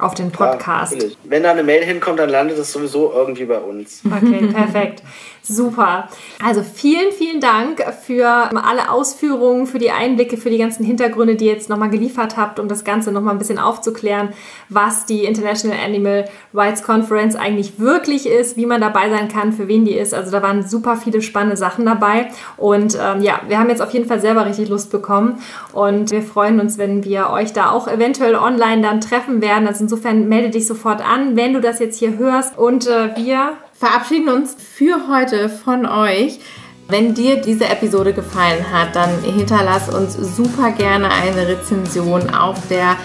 Auf 0.00 0.14
den 0.14 0.30
Podcast. 0.30 0.94
Ja, 0.94 1.08
Wenn 1.24 1.42
da 1.42 1.50
eine 1.50 1.64
Mail 1.64 1.84
hinkommt, 1.84 2.20
dann 2.20 2.30
landet 2.30 2.56
es 2.56 2.72
sowieso 2.72 3.12
irgendwie 3.12 3.46
bei 3.46 3.58
uns. 3.58 4.02
Okay, 4.06 4.46
perfekt. 4.52 5.02
Super. 5.48 6.08
Also 6.44 6.62
vielen, 6.62 7.10
vielen 7.10 7.40
Dank 7.40 7.82
für 8.04 8.26
alle 8.26 8.90
Ausführungen, 8.90 9.66
für 9.66 9.78
die 9.78 9.90
Einblicke, 9.90 10.36
für 10.36 10.50
die 10.50 10.58
ganzen 10.58 10.84
Hintergründe, 10.84 11.36
die 11.36 11.46
ihr 11.46 11.52
jetzt 11.52 11.70
nochmal 11.70 11.88
geliefert 11.88 12.36
habt, 12.36 12.58
um 12.58 12.68
das 12.68 12.84
Ganze 12.84 13.12
nochmal 13.12 13.34
ein 13.34 13.38
bisschen 13.38 13.58
aufzuklären, 13.58 14.28
was 14.68 15.06
die 15.06 15.24
International 15.24 15.78
Animal 15.82 16.28
Rights 16.52 16.82
Conference 16.82 17.34
eigentlich 17.34 17.80
wirklich 17.80 18.28
ist, 18.28 18.58
wie 18.58 18.66
man 18.66 18.82
dabei 18.82 19.08
sein 19.08 19.28
kann, 19.28 19.54
für 19.54 19.68
wen 19.68 19.86
die 19.86 19.94
ist. 19.94 20.12
Also 20.12 20.30
da 20.30 20.42
waren 20.42 20.68
super 20.68 20.96
viele 20.96 21.22
spannende 21.22 21.56
Sachen 21.56 21.86
dabei. 21.86 22.28
Und 22.58 22.98
ähm, 23.02 23.22
ja, 23.22 23.40
wir 23.48 23.58
haben 23.58 23.70
jetzt 23.70 23.80
auf 23.80 23.92
jeden 23.92 24.06
Fall 24.06 24.20
selber 24.20 24.44
richtig 24.44 24.68
Lust 24.68 24.90
bekommen. 24.90 25.40
Und 25.72 26.10
wir 26.10 26.22
freuen 26.22 26.60
uns, 26.60 26.76
wenn 26.76 27.04
wir 27.04 27.30
euch 27.30 27.54
da 27.54 27.70
auch 27.70 27.88
eventuell 27.88 28.34
online 28.34 28.82
dann 28.82 29.00
treffen 29.00 29.40
werden. 29.40 29.66
Also 29.66 29.84
insofern 29.84 30.28
melde 30.28 30.50
dich 30.50 30.66
sofort 30.66 31.00
an, 31.00 31.36
wenn 31.36 31.54
du 31.54 31.60
das 31.62 31.78
jetzt 31.78 31.98
hier 31.98 32.18
hörst. 32.18 32.58
Und 32.58 32.86
äh, 32.86 33.16
wir 33.16 33.52
verabschieden 33.78 34.28
uns 34.28 34.56
für 34.58 35.08
heute 35.08 35.48
von 35.48 35.86
euch. 35.86 36.40
Wenn 36.88 37.14
dir 37.14 37.40
diese 37.40 37.68
Episode 37.68 38.12
gefallen 38.12 38.64
hat, 38.72 38.96
dann 38.96 39.22
hinterlass 39.22 39.88
uns 39.88 40.14
super 40.14 40.70
gerne 40.72 41.10
eine 41.10 41.46
Rezension 41.46 42.30
auf 42.34 42.56
der 42.68 42.96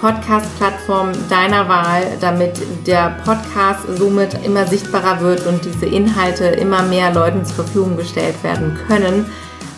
Podcast-Plattform 0.00 1.12
deiner 1.28 1.68
Wahl, 1.68 2.04
damit 2.20 2.52
der 2.86 3.16
Podcast 3.24 3.80
somit 3.98 4.34
immer 4.44 4.66
sichtbarer 4.66 5.20
wird 5.20 5.46
und 5.46 5.64
diese 5.64 5.86
Inhalte 5.86 6.44
immer 6.44 6.82
mehr 6.82 7.12
Leuten 7.12 7.44
zur 7.44 7.56
Verfügung 7.56 7.96
gestellt 7.96 8.42
werden 8.42 8.78
können. 8.86 9.26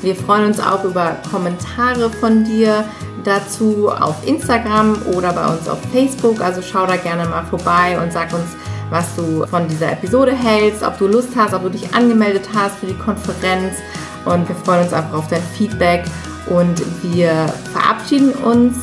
Wir 0.03 0.15
freuen 0.15 0.47
uns 0.47 0.61
auch 0.61 0.85
über 0.85 1.17
Kommentare 1.31 2.11
von 2.11 2.45
dir 2.45 2.85
dazu 3.25 3.89
auf 3.89 4.17
Instagram 4.27 4.99
oder 5.17 5.33
bei 5.33 5.47
uns 5.47 5.69
auf 5.69 5.79
Facebook. 5.93 6.41
Also 6.41 6.61
schau 6.61 6.87
da 6.87 6.97
gerne 6.97 7.25
mal 7.27 7.45
vorbei 7.45 7.99
und 8.01 8.13
sag 8.13 8.33
uns, 8.33 8.51
was 8.91 9.15
du 9.17 9.47
von 9.47 9.69
dieser 9.69 9.93
Episode 9.93 10.33
hältst, 10.33 10.83
ob 10.83 10.99
du 10.99 11.07
Lust 11.07 11.31
hast, 11.37 11.55
ob 11.55 11.63
du 11.63 11.71
dich 11.71 11.95
angemeldet 11.95 12.49
hast 12.55 12.79
für 12.79 12.87
die 12.87 12.95
Konferenz. 12.95 13.77
Und 14.25 14.49
wir 14.49 14.57
freuen 14.57 14.85
uns 14.85 14.93
einfach 14.93 15.19
auf 15.19 15.29
dein 15.29 15.43
Feedback. 15.43 16.05
Und 16.47 16.81
wir 17.03 17.47
verabschieden 17.73 18.33
uns 18.33 18.77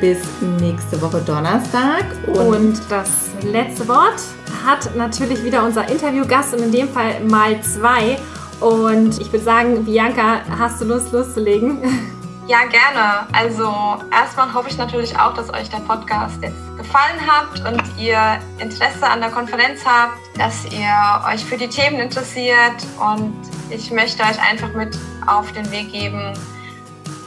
bis 0.00 0.18
nächste 0.60 1.00
Woche 1.00 1.20
Donnerstag. 1.20 2.04
Und, 2.26 2.36
und 2.36 2.80
das 2.88 3.30
letzte 3.42 3.88
Wort 3.88 4.20
hat 4.64 4.94
natürlich 4.96 5.42
wieder 5.44 5.64
unser 5.64 5.88
Interviewgast 5.88 6.54
und 6.54 6.62
in 6.62 6.72
dem 6.72 6.88
Fall 6.88 7.20
mal 7.28 7.60
zwei. 7.62 8.18
Und 8.60 9.20
ich 9.20 9.32
würde 9.32 9.44
sagen, 9.44 9.84
Bianca, 9.84 10.40
hast 10.58 10.80
du 10.80 10.84
Lust 10.84 11.12
loszulegen? 11.12 11.78
Ja, 12.50 12.64
gerne. 12.64 13.28
Also 13.32 13.72
erstmal 14.10 14.52
hoffe 14.52 14.70
ich 14.70 14.76
natürlich 14.76 15.16
auch, 15.16 15.34
dass 15.34 15.54
euch 15.54 15.70
der 15.70 15.78
Podcast 15.78 16.42
jetzt 16.42 16.76
gefallen 16.76 17.20
habt 17.24 17.60
und 17.60 17.80
ihr 17.96 18.40
Interesse 18.58 19.06
an 19.06 19.20
der 19.20 19.30
Konferenz 19.30 19.86
habt, 19.86 20.18
dass 20.36 20.64
ihr 20.64 20.90
euch 21.32 21.44
für 21.44 21.56
die 21.56 21.68
Themen 21.68 22.00
interessiert 22.00 22.74
und 22.98 23.36
ich 23.70 23.92
möchte 23.92 24.24
euch 24.24 24.42
einfach 24.42 24.72
mit 24.72 24.98
auf 25.28 25.52
den 25.52 25.70
Weg 25.70 25.92
geben. 25.92 26.32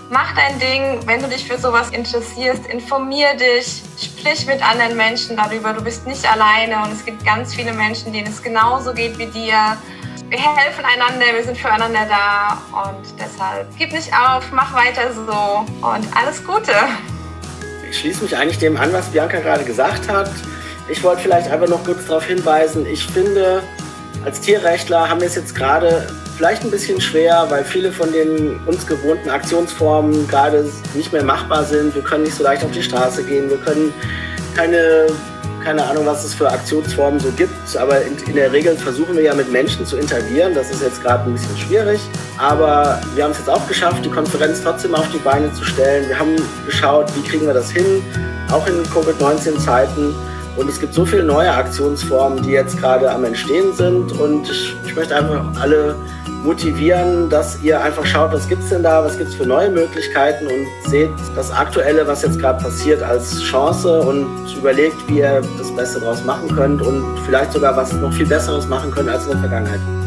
Mach 0.09 0.35
dein 0.35 0.59
Ding, 0.59 0.99
wenn 1.07 1.21
du 1.21 1.29
dich 1.29 1.47
für 1.47 1.57
sowas 1.57 1.91
interessierst, 1.91 2.65
informier 2.65 3.33
dich, 3.35 3.81
sprich 3.97 4.45
mit 4.45 4.61
anderen 4.61 4.97
Menschen 4.97 5.37
darüber. 5.37 5.71
Du 5.71 5.81
bist 5.81 6.05
nicht 6.05 6.29
alleine 6.29 6.83
und 6.83 6.91
es 6.91 7.05
gibt 7.05 7.23
ganz 7.23 7.55
viele 7.55 7.71
Menschen, 7.71 8.11
denen 8.11 8.27
es 8.27 8.43
genauso 8.43 8.93
geht 8.93 9.17
wie 9.17 9.27
dir 9.27 9.77
wir 10.33 10.57
helfen 10.57 10.83
einander, 10.83 11.27
wir 11.31 11.43
sind 11.43 11.55
füreinander 11.55 12.07
da 12.09 12.57
und 12.81 13.05
deshalb 13.19 13.67
gib 13.77 13.91
nicht 13.91 14.11
auf, 14.13 14.43
mach 14.51 14.73
weiter 14.73 15.13
so 15.13 15.63
und 15.85 16.07
alles 16.17 16.43
Gute. 16.43 16.71
Ich 17.87 17.99
schließe 17.99 18.23
mich 18.23 18.35
eigentlich 18.35 18.57
dem 18.57 18.75
an, 18.75 18.91
was 18.91 19.09
Bianca 19.09 19.39
gerade 19.39 19.63
gesagt 19.63 20.09
hat. 20.09 20.31
Ich 20.89 21.03
wollte 21.03 21.21
vielleicht 21.21 21.51
einfach 21.51 21.67
noch 21.67 21.83
kurz 21.83 22.07
darauf 22.07 22.25
hinweisen, 22.25 22.87
ich 22.87 23.05
finde, 23.05 23.61
als 24.25 24.41
Tierrechtler 24.41 25.07
haben 25.07 25.21
wir 25.21 25.27
es 25.27 25.35
jetzt 25.35 25.53
gerade 25.53 26.07
vielleicht 26.35 26.63
ein 26.63 26.71
bisschen 26.71 26.99
schwer, 26.99 27.45
weil 27.49 27.63
viele 27.63 27.91
von 27.91 28.11
den 28.11 28.59
uns 28.65 28.87
gewohnten 28.87 29.29
Aktionsformen 29.29 30.27
gerade 30.27 30.67
nicht 30.95 31.13
mehr 31.13 31.23
machbar 31.23 31.63
sind. 31.63 31.93
Wir 31.93 32.01
können 32.01 32.23
nicht 32.23 32.35
so 32.35 32.43
leicht 32.43 32.63
auf 32.63 32.71
die 32.71 32.81
Straße 32.81 33.23
gehen, 33.23 33.51
wir 33.51 33.57
können 33.57 33.93
keine 34.55 35.07
keine 35.63 35.83
Ahnung, 35.85 36.05
was 36.05 36.25
es 36.25 36.33
für 36.33 36.49
Aktionsformen 36.49 37.19
so 37.19 37.31
gibt, 37.31 37.77
aber 37.77 38.01
in, 38.01 38.17
in, 38.27 38.35
der 38.35 38.51
Regel 38.51 38.75
versuchen 38.75 39.15
wir 39.15 39.23
ja 39.23 39.33
mit 39.33 39.51
Menschen 39.51 39.85
zu 39.85 39.97
interagieren. 39.97 40.53
Das 40.53 40.69
ist 40.69 40.81
jetzt 40.81 41.01
gerade 41.01 41.23
ein 41.23 41.33
bisschen 41.33 41.57
schwierig, 41.57 42.01
aber 42.37 42.99
wir 43.15 43.23
haben 43.23 43.31
es 43.31 43.37
jetzt 43.37 43.49
auch 43.49 43.65
geschafft, 43.67 44.03
die 44.03 44.09
Konferenz 44.09 44.61
trotzdem 44.61 44.93
auf 44.93 45.09
die 45.11 45.19
Beine 45.19 45.51
zu 45.53 45.63
stellen. 45.63 46.07
Wir 46.09 46.19
haben 46.19 46.35
geschaut, 46.65 47.15
wie 47.15 47.21
kriegen 47.21 47.47
wir 47.47 47.53
das 47.53 47.71
hin, 47.71 48.03
auch 48.51 48.67
in 48.67 48.83
Covid-19-Zeiten. 48.83 50.13
Und 50.55 50.69
es 50.69 50.79
gibt 50.79 50.93
so 50.93 51.05
viele 51.05 51.23
neue 51.23 51.51
Aktionsformen, 51.51 52.43
die 52.43 52.51
jetzt 52.51 52.77
gerade 52.77 53.09
am 53.09 53.23
Entstehen 53.23 53.73
sind. 53.73 54.11
Und 54.19 54.49
ich, 54.49 54.75
ich 54.85 54.95
möchte 54.95 55.15
einfach 55.15 55.45
alle 55.59 55.95
motivieren, 56.43 57.29
dass 57.29 57.61
ihr 57.61 57.81
einfach 57.81 58.05
schaut, 58.05 58.31
was 58.33 58.47
gibt 58.47 58.63
es 58.63 58.69
denn 58.69 58.83
da, 58.83 59.03
was 59.03 59.17
gibt 59.17 59.29
es 59.29 59.35
für 59.35 59.45
neue 59.45 59.69
Möglichkeiten 59.69 60.45
und 60.47 60.67
seht 60.89 61.11
das 61.35 61.51
Aktuelle, 61.51 62.05
was 62.05 62.21
jetzt 62.21 62.39
gerade 62.39 62.61
passiert, 62.61 63.01
als 63.01 63.41
Chance 63.43 64.01
und 64.01 64.27
überlegt, 64.57 64.97
wie 65.07 65.19
ihr 65.19 65.41
das 65.57 65.73
Beste 65.75 65.99
daraus 65.99 66.23
machen 66.25 66.53
könnt 66.53 66.81
und 66.81 67.17
vielleicht 67.25 67.53
sogar 67.53 67.75
was 67.75 67.93
noch 67.93 68.13
viel 68.13 68.27
Besseres 68.27 68.67
machen 68.67 68.91
könnt 68.91 69.09
als 69.09 69.25
in 69.25 69.31
der 69.31 69.39
Vergangenheit. 69.39 70.02